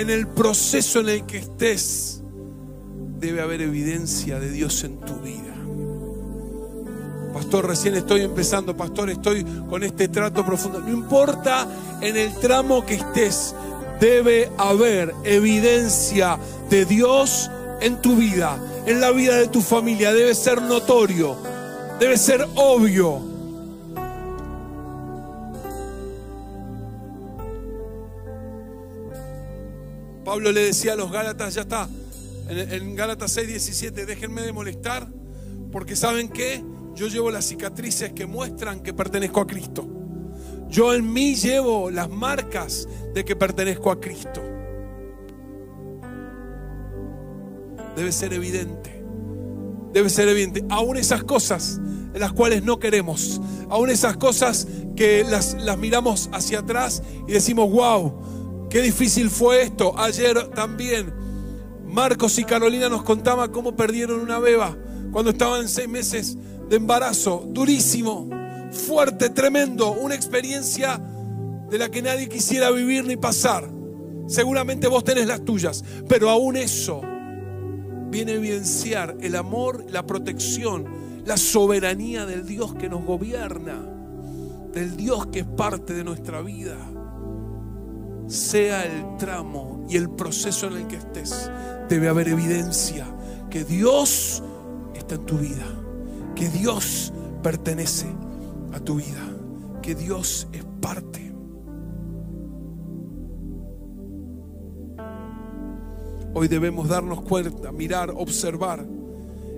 En 0.00 0.08
el 0.08 0.26
proceso 0.26 1.00
en 1.00 1.10
el 1.10 1.26
que 1.26 1.38
estés, 1.38 2.22
debe 3.18 3.42
haber 3.42 3.60
evidencia 3.60 4.40
de 4.40 4.50
Dios 4.50 4.82
en 4.84 4.98
tu 5.00 5.14
vida. 5.16 5.54
Pastor, 7.34 7.66
recién 7.66 7.94
estoy 7.94 8.22
empezando, 8.22 8.76
pastor, 8.76 9.10
estoy 9.10 9.44
con 9.68 9.82
este 9.84 10.08
trato 10.08 10.44
profundo. 10.44 10.80
No 10.80 10.88
importa 10.88 11.68
en 12.00 12.16
el 12.16 12.34
tramo 12.36 12.84
que 12.84 12.94
estés, 12.94 13.54
debe 14.00 14.50
haber 14.56 15.14
evidencia 15.24 16.38
de 16.70 16.86
Dios 16.86 17.50
en 17.82 18.00
tu 18.00 18.16
vida, 18.16 18.58
en 18.86 19.00
la 19.00 19.10
vida 19.10 19.36
de 19.36 19.48
tu 19.48 19.60
familia. 19.60 20.14
Debe 20.14 20.34
ser 20.34 20.62
notorio, 20.62 21.36
debe 22.00 22.16
ser 22.16 22.46
obvio. 22.56 23.29
Pablo 30.30 30.52
le 30.52 30.66
decía 30.66 30.92
a 30.92 30.96
los 30.96 31.10
Gálatas, 31.10 31.54
ya 31.54 31.62
está, 31.62 31.88
en, 32.48 32.94
Gálatas 32.94 33.32
6, 33.32 33.48
17, 33.48 34.06
déjenme 34.06 34.42
de 34.42 34.52
molestar, 34.52 35.08
porque 35.72 35.96
saben 35.96 36.28
que 36.28 36.62
yo 36.94 37.08
llevo 37.08 37.32
las 37.32 37.46
cicatrices 37.46 38.12
que 38.12 38.26
muestran 38.26 38.78
que 38.78 38.94
pertenezco 38.94 39.40
a 39.40 39.46
Cristo. 39.48 39.88
Yo 40.68 40.94
en 40.94 41.12
mí 41.12 41.34
llevo 41.34 41.90
las 41.90 42.08
marcas 42.08 42.86
de 43.12 43.24
que 43.24 43.34
pertenezco 43.34 43.90
a 43.90 43.98
Cristo. 43.98 44.40
Debe 47.96 48.12
ser 48.12 48.32
evidente. 48.32 49.02
Debe 49.92 50.08
ser 50.10 50.28
evidente. 50.28 50.64
Aún 50.68 50.96
esas 50.96 51.24
cosas 51.24 51.80
en 52.14 52.20
las 52.20 52.32
cuales 52.32 52.62
no 52.62 52.78
queremos. 52.78 53.40
Aún 53.68 53.90
esas 53.90 54.16
cosas 54.16 54.68
que 54.94 55.24
las, 55.24 55.54
las 55.54 55.76
miramos 55.76 56.30
hacia 56.32 56.60
atrás 56.60 57.02
y 57.26 57.32
decimos, 57.32 57.68
wow, 57.68 58.39
qué 58.70 58.80
difícil 58.80 59.28
fue 59.28 59.62
esto. 59.62 59.98
Ayer 59.98 60.48
también 60.50 61.12
Marcos 61.84 62.38
y 62.38 62.44
Carolina 62.44 62.88
nos 62.88 63.02
contaban 63.02 63.50
cómo 63.50 63.76
perdieron 63.76 64.20
una 64.20 64.38
beba 64.38 64.76
cuando 65.12 65.32
estaban 65.32 65.68
seis 65.68 65.88
meses 65.88 66.38
de 66.68 66.76
embarazo. 66.76 67.44
Durísimo 67.48 68.30
fuerte, 68.70 69.28
tremendo, 69.30 69.92
una 69.92 70.14
experiencia 70.14 71.00
de 71.68 71.78
la 71.78 71.90
que 71.90 72.00
nadie 72.00 72.28
quisiera 72.28 72.70
vivir 72.70 73.04
ni 73.04 73.16
pasar. 73.16 73.68
Seguramente 74.28 74.86
vos 74.86 75.02
tenés 75.02 75.26
las 75.26 75.44
tuyas, 75.44 75.84
pero 76.08 76.30
aún 76.30 76.56
eso 76.56 77.02
viene 78.10 78.32
a 78.32 78.36
evidenciar 78.36 79.16
el 79.20 79.34
amor, 79.34 79.84
la 79.90 80.06
protección, 80.06 80.86
la 81.24 81.36
soberanía 81.36 82.26
del 82.26 82.46
Dios 82.46 82.74
que 82.74 82.88
nos 82.88 83.04
gobierna, 83.04 83.84
del 84.72 84.96
Dios 84.96 85.26
que 85.26 85.40
es 85.40 85.46
parte 85.46 85.94
de 85.94 86.04
nuestra 86.04 86.42
vida. 86.42 86.76
Sea 88.30 88.84
el 88.84 89.16
tramo 89.16 89.84
y 89.88 89.96
el 89.96 90.08
proceso 90.08 90.68
en 90.68 90.76
el 90.76 90.86
que 90.86 90.96
estés, 90.96 91.50
debe 91.88 92.08
haber 92.08 92.28
evidencia 92.28 93.04
que 93.50 93.64
Dios 93.64 94.40
está 94.94 95.16
en 95.16 95.26
tu 95.26 95.38
vida, 95.38 95.66
que 96.36 96.48
Dios 96.48 97.12
pertenece 97.42 98.06
a 98.72 98.78
tu 98.78 98.94
vida, 98.94 99.26
que 99.82 99.96
Dios 99.96 100.46
es 100.52 100.64
parte. 100.80 101.34
Hoy 106.32 106.46
debemos 106.46 106.88
darnos 106.88 107.22
cuenta, 107.22 107.72
mirar, 107.72 108.10
observar 108.10 108.86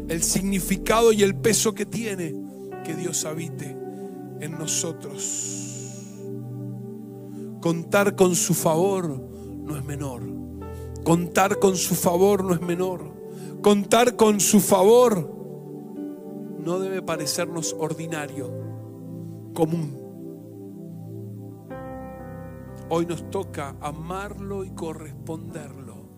el 0.08 0.22
significado 0.22 1.12
y 1.12 1.22
el 1.22 1.34
peso 1.34 1.74
que 1.74 1.84
tiene 1.84 2.34
que 2.84 2.94
Dios 2.94 3.26
habite 3.26 3.76
en 4.40 4.52
nosotros. 4.52 5.61
Contar 7.62 8.16
con 8.16 8.34
su 8.34 8.54
favor 8.54 9.08
no 9.08 9.76
es 9.76 9.84
menor. 9.84 10.22
Contar 11.04 11.60
con 11.60 11.76
su 11.76 11.94
favor 11.94 12.42
no 12.42 12.54
es 12.54 12.60
menor. 12.60 13.04
Contar 13.62 14.16
con 14.16 14.40
su 14.40 14.58
favor 14.58 15.30
no 16.58 16.80
debe 16.80 17.02
parecernos 17.02 17.76
ordinario 17.78 18.50
común. 19.54 19.96
Hoy 22.88 23.06
nos 23.06 23.30
toca 23.30 23.76
amarlo 23.80 24.64
y 24.64 24.70
corresponderlo. 24.70 26.08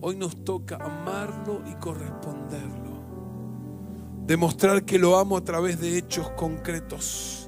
Hoy 0.00 0.16
nos 0.16 0.42
toca 0.42 0.76
amarlo 0.76 1.60
y 1.70 1.74
corresponderlo. 1.74 2.94
Demostrar 4.26 4.86
que 4.86 4.98
lo 4.98 5.18
amo 5.18 5.36
a 5.36 5.44
través 5.44 5.78
de 5.82 5.98
hechos 5.98 6.30
concretos. 6.30 7.43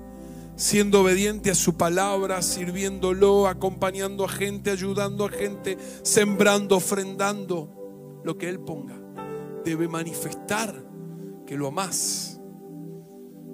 Siendo 0.56 1.02
obediente 1.02 1.50
a 1.50 1.54
su 1.54 1.76
palabra, 1.76 2.42
sirviéndolo, 2.42 3.46
acompañando 3.46 4.24
a 4.24 4.28
gente, 4.28 4.70
ayudando 4.70 5.26
a 5.26 5.28
gente, 5.28 5.76
sembrando, 6.02 6.76
ofrendando, 6.76 8.22
lo 8.24 8.38
que 8.38 8.48
Él 8.48 8.58
ponga. 8.60 8.98
Debe 9.64 9.86
manifestar 9.86 10.74
que 11.46 11.56
lo 11.56 11.68
amás, 11.68 12.40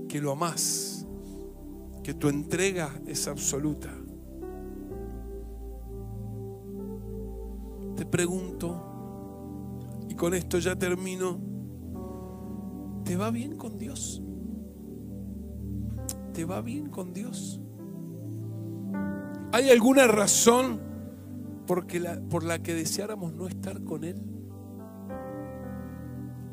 que 0.08 0.20
lo 0.20 0.32
amás 0.32 0.92
que 2.02 2.14
tu 2.14 2.28
entrega 2.28 2.90
es 3.06 3.28
absoluta. 3.28 3.90
Te 7.96 8.06
pregunto, 8.06 8.82
y 10.08 10.14
con 10.14 10.34
esto 10.34 10.58
ya 10.58 10.76
termino, 10.76 11.40
¿te 13.04 13.16
va 13.16 13.30
bien 13.30 13.56
con 13.56 13.78
Dios? 13.78 14.22
¿Te 16.32 16.44
va 16.44 16.60
bien 16.60 16.88
con 16.88 17.12
Dios? 17.12 17.60
¿Hay 19.52 19.70
alguna 19.70 20.06
razón 20.06 20.80
por 21.66 22.44
la 22.44 22.62
que 22.62 22.74
deseáramos 22.74 23.32
no 23.34 23.46
estar 23.46 23.82
con 23.84 24.04
Él? 24.04 24.22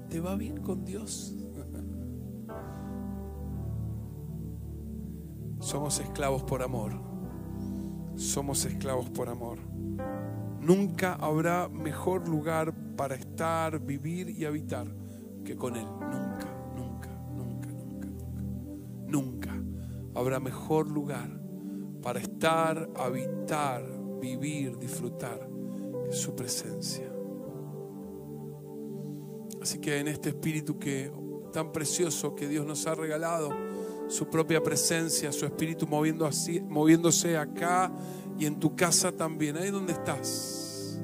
¿Te 0.09 0.19
va 0.19 0.35
bien 0.35 0.57
con 0.61 0.85
Dios? 0.85 1.35
Somos 5.59 5.99
esclavos 5.99 6.43
por 6.43 6.63
amor. 6.63 6.93
Somos 8.15 8.65
esclavos 8.65 9.09
por 9.09 9.29
amor. 9.29 9.59
Nunca 10.61 11.13
habrá 11.15 11.69
mejor 11.69 12.27
lugar 12.27 12.73
para 12.95 13.15
estar, 13.15 13.79
vivir 13.79 14.29
y 14.29 14.45
habitar 14.45 14.87
que 15.45 15.55
con 15.55 15.75
Él. 15.75 15.85
Nunca, 15.85 16.47
habrá 20.19 20.39
mejor 20.39 20.89
lugar 20.89 21.29
para 22.01 22.19
estar, 22.19 22.89
habitar, 22.95 23.83
vivir, 24.19 24.77
disfrutar 24.77 25.49
su 26.11 26.35
presencia. 26.35 27.11
Así 29.61 29.79
que 29.79 29.99
en 29.99 30.07
este 30.07 30.29
espíritu 30.29 30.77
que 30.77 31.11
tan 31.51 31.71
precioso 31.71 32.35
que 32.35 32.47
Dios 32.47 32.65
nos 32.65 32.85
ha 32.87 32.95
regalado, 32.95 33.49
su 34.07 34.27
propia 34.27 34.61
presencia, 34.63 35.31
su 35.31 35.45
espíritu 35.45 35.87
moviéndose 35.87 37.37
acá 37.37 37.91
y 38.37 38.45
en 38.45 38.59
tu 38.59 38.75
casa 38.75 39.11
también, 39.11 39.57
ahí 39.57 39.69
donde 39.69 39.93
estás. 39.93 40.99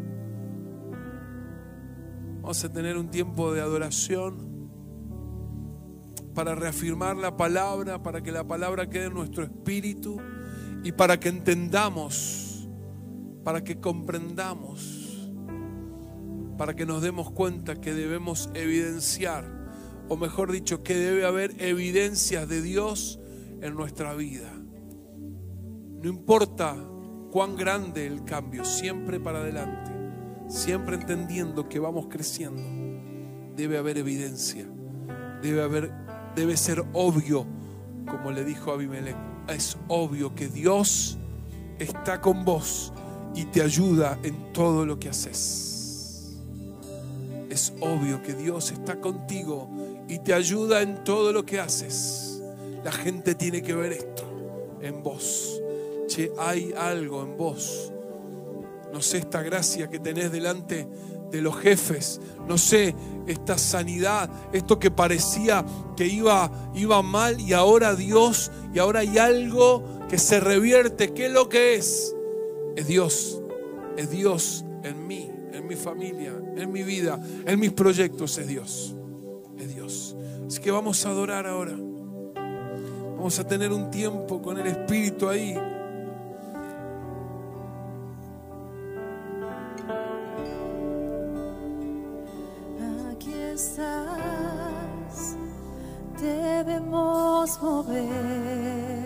Vamos 2.42 2.64
a 2.64 2.72
tener 2.72 2.98
un 2.98 3.10
tiempo 3.10 3.54
de 3.54 3.62
adoración 3.62 4.55
para 6.36 6.54
reafirmar 6.54 7.16
la 7.16 7.36
palabra, 7.36 8.04
para 8.04 8.22
que 8.22 8.32
la 8.32 8.46
palabra 8.46 8.90
quede 8.90 9.06
en 9.06 9.14
nuestro 9.16 9.44
espíritu 9.44 10.22
y 10.84 10.92
para 10.92 11.20
que 11.20 11.30
entendamos, 11.30 12.70
para 13.44 13.64
que 13.64 13.80
comprendamos, 13.80 15.32
para 16.58 16.76
que 16.76 16.86
nos 16.86 17.02
demos 17.02 17.32
cuenta 17.32 17.82
que 17.82 17.94
debemos 17.94 18.52
evidenciar 18.54 19.56
o 20.08 20.18
mejor 20.18 20.52
dicho, 20.52 20.84
que 20.84 20.96
debe 20.96 21.26
haber 21.26 21.56
evidencias 21.62 22.48
de 22.48 22.62
Dios 22.62 23.20
en 23.62 23.74
nuestra 23.76 24.14
vida. 24.14 24.52
No 26.02 26.10
importa 26.10 26.76
cuán 27.32 27.56
grande 27.56 28.06
el 28.06 28.24
cambio, 28.24 28.64
siempre 28.66 29.20
para 29.20 29.40
adelante, 29.40 29.92
siempre 30.48 30.96
entendiendo 30.96 31.68
que 31.68 31.80
vamos 31.80 32.08
creciendo, 32.10 32.62
debe 33.56 33.78
haber 33.78 33.98
evidencia, 33.98 34.68
debe 35.42 35.64
haber, 35.64 35.92
debe 36.36 36.58
ser 36.58 36.84
obvio, 36.94 37.46
como 38.08 38.32
le 38.32 38.44
dijo 38.44 38.72
Abimelech, 38.72 39.16
es 39.48 39.78
obvio 39.88 40.36
que 40.36 40.48
Dios 40.48 41.18
está 41.80 42.22
con 42.22 42.46
vos 42.46 42.94
y 43.34 43.46
te 43.46 43.62
ayuda 43.62 44.20
en 44.24 44.54
todo 44.54 44.86
lo 44.86 45.00
que 45.00 45.10
haces. 45.10 46.36
Es 47.50 47.74
obvio 47.80 48.22
que 48.22 48.34
Dios 48.34 48.72
está 48.72 49.00
contigo 49.00 49.70
y 50.08 50.20
te 50.20 50.34
ayuda 50.34 50.82
en 50.82 51.04
todo 51.04 51.32
lo 51.32 51.46
que 51.46 51.60
haces. 51.60 52.42
La 52.84 52.92
gente 52.92 53.36
tiene 53.36 53.62
que 53.62 53.74
ver 53.74 53.94
esto 53.94 54.24
en 54.82 55.02
vos. 55.02 55.62
Che, 56.08 56.32
hay 56.38 56.74
algo 56.78 57.24
en 57.24 57.38
vos. 57.38 57.92
No 58.94 59.02
sé 59.02 59.20
esta 59.20 59.42
gracia 59.42 59.90
que 59.90 60.00
tenés 60.00 60.32
delante 60.32 60.88
de 61.36 61.42
los 61.42 61.58
jefes, 61.58 62.22
no 62.48 62.58
sé, 62.58 62.96
esta 63.28 63.58
sanidad, 63.58 64.30
esto 64.54 64.80
que 64.80 64.92
parecía 64.92 65.66
que 65.96 66.08
iba, 66.08 66.52
iba 66.76 67.02
mal 67.02 67.40
y 67.40 67.54
ahora 67.54 67.96
Dios, 67.96 68.52
y 68.74 68.80
ahora 68.80 69.02
hay 69.02 69.18
algo 69.18 69.84
que 70.10 70.18
se 70.18 70.40
revierte. 70.40 71.14
¿Qué 71.14 71.28
es 71.28 71.32
lo 71.32 71.50
que 71.50 71.76
es? 71.76 72.16
Es 72.76 72.88
Dios, 72.88 73.42
es 73.98 74.10
Dios 74.10 74.66
en 74.84 75.08
mí, 75.08 75.30
en 75.52 75.68
mi 75.68 75.76
familia, 75.76 76.34
en 76.56 76.72
mi 76.72 76.84
vida, 76.84 77.20
en 77.46 77.60
mis 77.60 77.72
proyectos, 77.72 78.38
es 78.38 78.48
Dios, 78.48 78.96
es 79.58 79.74
Dios. 79.76 80.16
Así 80.48 80.62
que 80.62 80.72
vamos 80.72 81.06
a 81.06 81.10
adorar 81.10 81.48
ahora. 81.48 81.76
Vamos 83.18 83.40
a 83.40 83.48
tener 83.48 83.72
un 83.72 83.90
tiempo 83.90 84.42
con 84.42 84.60
el 84.60 84.68
Espíritu 84.68 85.28
ahí. 85.28 85.56
fuerzas 93.56 95.38
debemos 96.20 97.62
mover, 97.62 99.06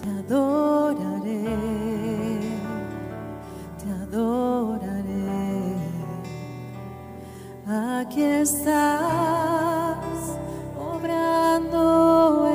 te 0.00 0.08
adoraré, 0.10 1.44
te 3.78 3.90
adoraré. 4.02 5.76
Aquí 7.66 8.22
estás 8.22 8.76
obrando. 10.78 12.47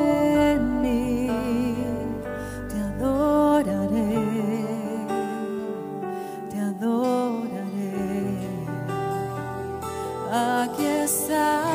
xa 11.08 11.73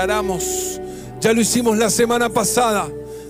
declaramos, 0.00 0.80
ya 1.20 1.34
lo 1.34 1.42
hicimos 1.42 1.76
la 1.76 1.90
semana 1.90 2.30
pasada, 2.30 2.88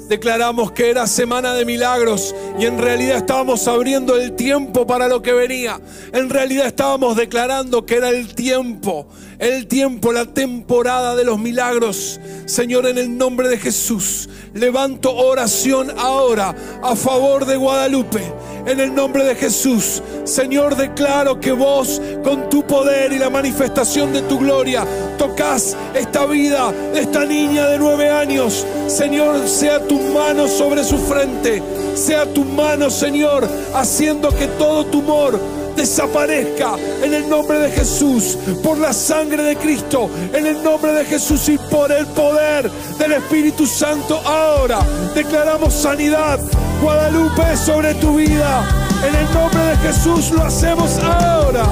declaramos 0.09 0.71
que 0.71 0.89
era 0.89 1.09
semana 1.09 1.53
de 1.53 1.64
milagros 1.64 2.33
y 2.61 2.66
en 2.66 2.79
realidad 2.79 3.16
estábamos 3.16 3.66
abriendo 3.66 4.16
el 4.16 4.37
tiempo 4.37 4.87
para 4.87 5.09
lo 5.09 5.21
que 5.21 5.33
venía. 5.33 5.81
En 6.12 6.31
realidad 6.31 6.68
estábamos 6.68 7.16
declarando 7.16 7.85
que 7.85 7.97
era 7.97 8.11
el 8.11 8.37
tiempo, 8.37 9.09
el 9.41 9.66
tiempo, 9.66 10.12
la 10.12 10.27
temporada 10.27 11.16
de 11.16 11.25
los 11.25 11.41
milagros. 11.41 12.21
Señor, 12.47 12.87
en 12.87 12.99
el 12.99 13.18
nombre 13.18 13.49
de 13.49 13.59
Jesús, 13.59 14.29
levanto 14.55 15.12
oración 15.12 15.93
ahora 15.99 16.55
a 16.85 16.95
favor 16.95 17.47
de 17.47 17.57
Guadalupe. 17.57 18.33
En 18.67 18.79
el 18.79 18.95
nombre 18.95 19.25
de 19.25 19.35
Jesús, 19.35 20.03
Señor, 20.25 20.77
declaro 20.77 21.41
que 21.41 21.53
vos, 21.53 22.01
con 22.23 22.49
tu 22.49 22.63
poder 22.67 23.13
y 23.13 23.19
la 23.19 23.31
manifestación 23.31 24.13
de 24.13 24.23
tu 24.23 24.39
gloria, 24.39 24.87
tocas 25.19 25.77
esta 25.95 26.27
vida 26.27 26.73
de 26.93 27.01
esta 27.01 27.25
niña 27.25 27.67
de 27.69 27.79
nueve 27.79 28.11
años. 28.11 28.67
Señor, 28.87 29.49
sea 29.49 29.81
tu 29.87 29.99
mano 29.99 30.47
sobre 30.47 30.85
su 30.85 30.99
frente, 30.99 31.63
sea 31.95 32.27
tu 32.27 32.45
mano, 32.45 32.91
Señor, 32.91 33.49
haciendo 33.75 34.29
que 34.31 34.47
todo 34.47 34.87
tumor 34.87 35.41
desaparezca 35.77 36.77
en 37.03 37.15
el 37.15 37.29
nombre 37.29 37.59
de 37.59 37.71
Jesús, 37.71 38.37
por 38.63 38.79
la 38.79 38.93
sangre 38.93 39.43
de 39.43 39.57
Cristo, 39.57 40.11
en 40.35 40.47
el 40.47 40.63
nombre 40.63 40.93
de 40.93 41.05
Jesús 41.07 41.49
y 41.49 41.57
por 41.57 41.91
el 41.91 42.07
poder 42.07 42.71
del 42.99 43.13
Espíritu 43.13 43.67
Santo. 43.67 44.21
Ahora 44.25 44.81
declaramos 45.15 45.73
sanidad, 45.73 46.39
Guadalupe, 46.81 47.57
sobre 47.57 47.95
tu 47.95 48.16
vida. 48.16 48.62
En 49.07 49.14
el 49.14 49.35
nombre 49.35 49.61
de 49.61 49.76
Jesús 49.78 50.31
lo 50.31 50.45
hacemos 50.45 50.99
ahora. 50.99 51.64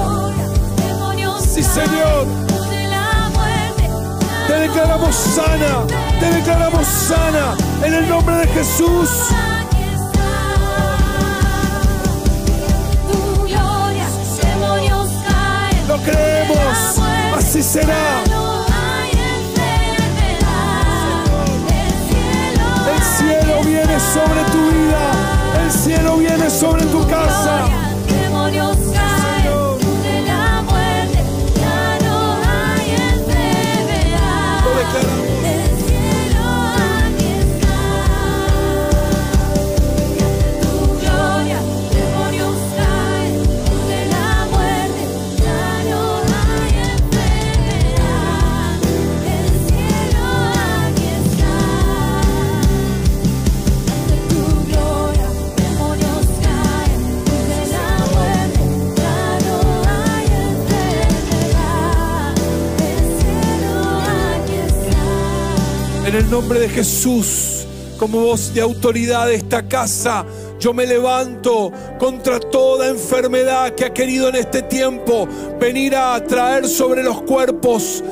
Sí, 1.39 1.63
Señor. 1.63 2.27
Te 4.47 4.53
declaramos 4.53 5.15
sana, 5.15 5.85
te 6.19 6.31
declaramos 6.33 6.87
sana 6.87 7.55
en 7.83 7.93
el 7.93 8.09
nombre 8.09 8.35
de 8.35 8.47
Jesús. 8.47 9.09
Lo 15.87 15.97
creemos, 15.97 16.99
así 17.35 17.63
será. 17.63 18.38
Cielo 23.59 23.63
viene 23.63 23.99
sobre 23.99 24.43
tu 24.51 24.69
vida, 24.71 25.63
el 25.63 25.71
cielo 25.71 26.17
viene 26.17 26.49
sobre 26.49 26.85
tu 26.85 27.05
casa. 27.07 27.88
El 66.29 66.35
nombre 66.35 66.59
de 66.59 66.69
Jesús, 66.69 67.65
como 67.97 68.19
voz 68.19 68.53
de 68.53 68.61
autoridad 68.61 69.25
de 69.25 69.33
esta 69.33 69.67
casa, 69.67 70.23
yo 70.59 70.75
me 70.75 70.85
levanto 70.85 71.71
contra 71.97 72.39
toda 72.39 72.87
enfermedad 72.87 73.73
que 73.73 73.85
ha 73.85 73.93
querido 73.93 74.29
en 74.29 74.35
este 74.35 74.61
tiempo 74.61 75.27
venir 75.59 75.95
a 75.95 76.23
traer 76.23 76.67
sobre 76.67 77.01
los 77.01 77.23
cuerpos 77.23 78.03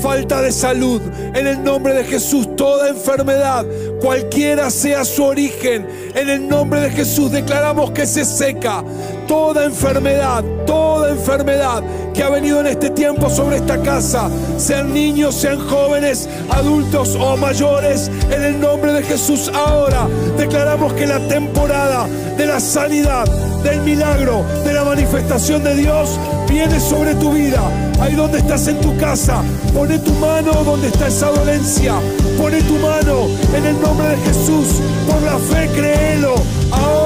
falta 0.00 0.42
de 0.42 0.50
salud. 0.50 1.00
En 1.34 1.46
el 1.46 1.62
nombre 1.62 1.94
de 1.94 2.02
Jesús, 2.02 2.56
toda 2.56 2.88
enfermedad, 2.88 3.64
cualquiera 4.00 4.68
sea 4.68 5.04
su 5.04 5.22
origen, 5.22 5.86
en 6.16 6.28
el 6.28 6.48
nombre 6.48 6.80
de 6.80 6.90
Jesús 6.90 7.30
declaramos 7.30 7.92
que 7.92 8.06
se 8.06 8.24
seca. 8.24 8.82
Toda 9.28 9.64
enfermedad, 9.66 10.42
toda 10.66 10.91
enfermedad 11.12 11.82
que 12.12 12.22
ha 12.22 12.28
venido 12.28 12.60
en 12.60 12.66
este 12.66 12.90
tiempo 12.90 13.30
sobre 13.30 13.56
esta 13.56 13.80
casa, 13.82 14.28
sean 14.58 14.92
niños, 14.92 15.34
sean 15.34 15.58
jóvenes, 15.68 16.28
adultos 16.50 17.16
o 17.18 17.36
mayores, 17.36 18.10
en 18.30 18.42
el 18.42 18.60
nombre 18.60 18.92
de 18.92 19.02
Jesús 19.02 19.50
ahora 19.54 20.08
declaramos 20.36 20.92
que 20.94 21.06
la 21.06 21.20
temporada 21.28 22.06
de 22.36 22.46
la 22.46 22.60
sanidad, 22.60 23.26
del 23.62 23.80
milagro, 23.82 24.44
de 24.64 24.72
la 24.72 24.84
manifestación 24.84 25.62
de 25.62 25.74
Dios 25.76 26.18
viene 26.48 26.80
sobre 26.80 27.14
tu 27.14 27.32
vida. 27.32 27.60
Ahí 28.00 28.14
donde 28.14 28.38
estás 28.38 28.66
en 28.66 28.80
tu 28.80 28.96
casa, 28.96 29.42
pone 29.72 29.98
tu 29.98 30.12
mano 30.14 30.52
donde 30.64 30.88
está 30.88 31.06
esa 31.06 31.30
dolencia, 31.30 31.94
pone 32.38 32.60
tu 32.62 32.74
mano 32.74 33.28
en 33.54 33.64
el 33.64 33.80
nombre 33.80 34.08
de 34.08 34.16
Jesús, 34.16 34.80
por 35.08 35.22
la 35.22 35.38
fe 35.38 35.68
créelo. 35.74 36.34
Ahora 36.72 37.01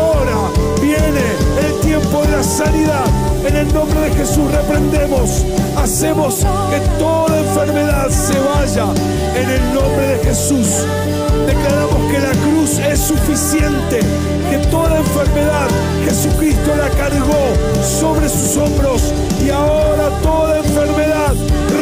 viene 1.00 1.22
el 1.66 1.80
tiempo 1.80 2.22
de 2.22 2.36
la 2.36 2.42
sanidad. 2.42 3.04
En 3.46 3.56
el 3.56 3.72
nombre 3.72 4.00
de 4.00 4.10
Jesús 4.10 4.50
reprendemos, 4.50 5.44
hacemos 5.76 6.36
que 6.70 6.80
toda 6.98 7.38
enfermedad 7.38 8.08
se 8.10 8.38
vaya. 8.38 8.86
En 9.34 9.50
el 9.50 9.74
nombre 9.74 10.08
de 10.08 10.24
Jesús 10.24 10.66
declaramos 11.46 12.10
que 12.10 12.18
la 12.18 12.32
cruz 12.32 12.78
es 12.78 13.00
suficiente, 13.00 14.00
que 14.50 14.58
toda 14.70 14.98
enfermedad 14.98 15.68
Jesucristo 16.04 16.74
la 16.76 16.88
cargó 16.90 17.52
sobre 17.82 18.28
sus 18.28 18.56
hombros 18.56 19.02
y 19.44 19.50
ahora 19.50 20.10
toda 20.22 20.58
enfermedad 20.58 21.34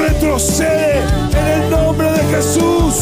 retrocede 0.06 1.00
en 1.32 1.62
el 1.62 1.70
nombre 1.70 2.10
de 2.12 2.24
Jesús. 2.34 2.94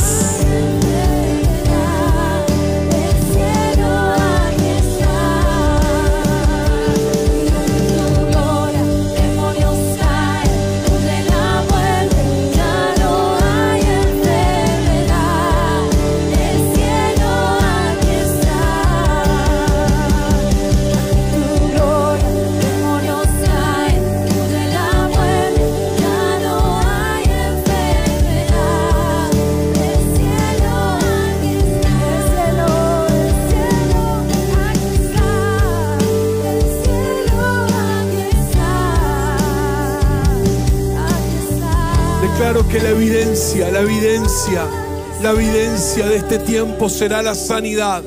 Que 42.72 42.80
la 42.80 42.88
evidencia, 42.88 43.70
la 43.70 43.80
evidencia, 43.80 44.66
la 45.20 45.32
evidencia 45.32 46.06
de 46.06 46.16
este 46.16 46.38
tiempo 46.38 46.88
será 46.88 47.20
la 47.20 47.34
sanidad. 47.34 48.02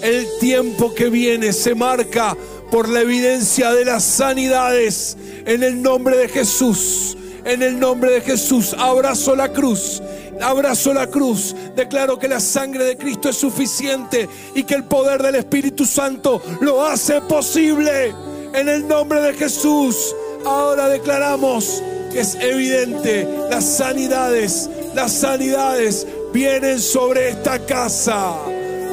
El 0.00 0.28
tiempo 0.38 0.94
que 0.94 1.10
viene 1.10 1.52
se 1.52 1.74
marca 1.74 2.36
por 2.70 2.88
la 2.88 3.00
evidencia 3.00 3.72
de 3.72 3.84
las 3.84 4.04
sanidades. 4.04 5.16
En 5.44 5.64
el 5.64 5.82
nombre 5.82 6.16
de 6.16 6.28
Jesús, 6.28 7.16
en 7.44 7.64
el 7.64 7.80
nombre 7.80 8.12
de 8.12 8.20
Jesús, 8.20 8.76
abrazo 8.78 9.34
la 9.34 9.52
cruz. 9.52 10.00
Abrazo 10.40 10.94
la 10.94 11.08
cruz, 11.08 11.56
declaro 11.74 12.16
que 12.16 12.28
la 12.28 12.38
sangre 12.38 12.84
de 12.84 12.96
Cristo 12.96 13.30
es 13.30 13.36
suficiente 13.36 14.28
y 14.54 14.62
que 14.62 14.74
el 14.74 14.84
poder 14.84 15.20
del 15.20 15.34
Espíritu 15.34 15.84
Santo 15.84 16.40
lo 16.60 16.86
hace 16.86 17.20
posible. 17.22 18.14
En 18.54 18.68
el 18.68 18.86
nombre 18.86 19.20
de 19.20 19.34
Jesús, 19.34 20.14
ahora 20.44 20.88
declaramos 20.88 21.82
es 22.20 22.34
evidente, 22.36 23.28
las 23.50 23.64
sanidades, 23.64 24.70
las 24.94 25.12
sanidades 25.12 26.06
vienen 26.32 26.78
sobre 26.78 27.30
esta 27.30 27.58
casa. 27.58 28.34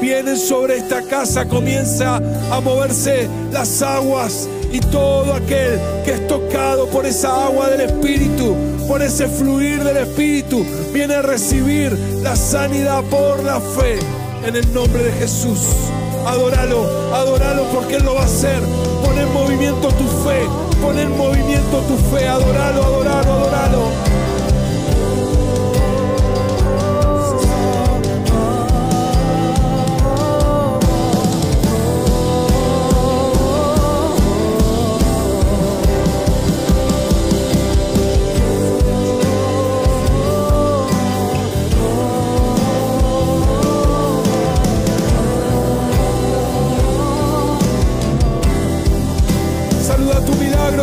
Vienen 0.02 0.36
sobre 0.36 0.78
esta 0.78 1.02
casa, 1.04 1.48
comienza 1.48 2.18
a 2.52 2.60
moverse 2.60 3.30
las 3.52 3.82
aguas 3.82 4.50
y 4.74 4.80
todo 4.80 5.34
aquel 5.34 5.80
que 6.04 6.14
es 6.14 6.28
tocado 6.28 6.88
por 6.88 7.06
esa 7.06 7.46
agua 7.46 7.70
del 7.70 7.82
Espíritu, 7.82 8.56
por 8.88 9.02
ese 9.02 9.28
fluir 9.28 9.82
del 9.84 9.98
Espíritu, 9.98 10.66
viene 10.92 11.14
a 11.14 11.22
recibir 11.22 11.98
la 12.22 12.36
sanidad 12.36 13.02
por 13.04 13.44
la 13.44 13.62
fe 13.62 14.00
en 14.46 14.56
el 14.56 14.74
nombre 14.74 15.04
de 15.04 15.12
Jesús. 15.14 15.60
Adóralo, 16.26 16.86
adóralo 17.14 17.64
porque 17.74 17.96
Él 17.98 18.04
lo 18.04 18.16
va 18.16 18.22
a 18.22 18.26
hacer. 18.26 18.62
Pon 19.04 19.18
en 19.18 19.32
movimiento 19.34 19.90
tu 19.90 20.08
fe, 20.24 20.48
pon 20.82 20.98
en 20.98 21.18
movimiento 21.18 21.80
tu 21.82 21.98
fe. 22.16 22.28
Adóralo, 22.28 22.84
adóralo, 22.84 23.34
adóralo. 23.34 24.33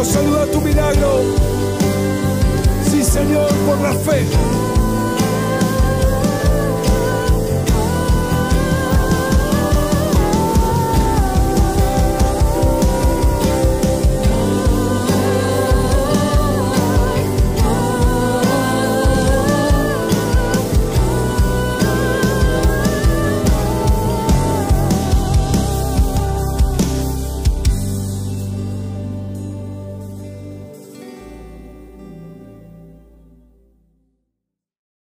saluda 0.05 0.47
tu 0.47 0.61
milagro. 0.61 1.21
Sí, 2.91 3.05
Señor, 3.05 3.53
por 3.67 3.81
la 3.81 3.93
fe. 3.93 4.25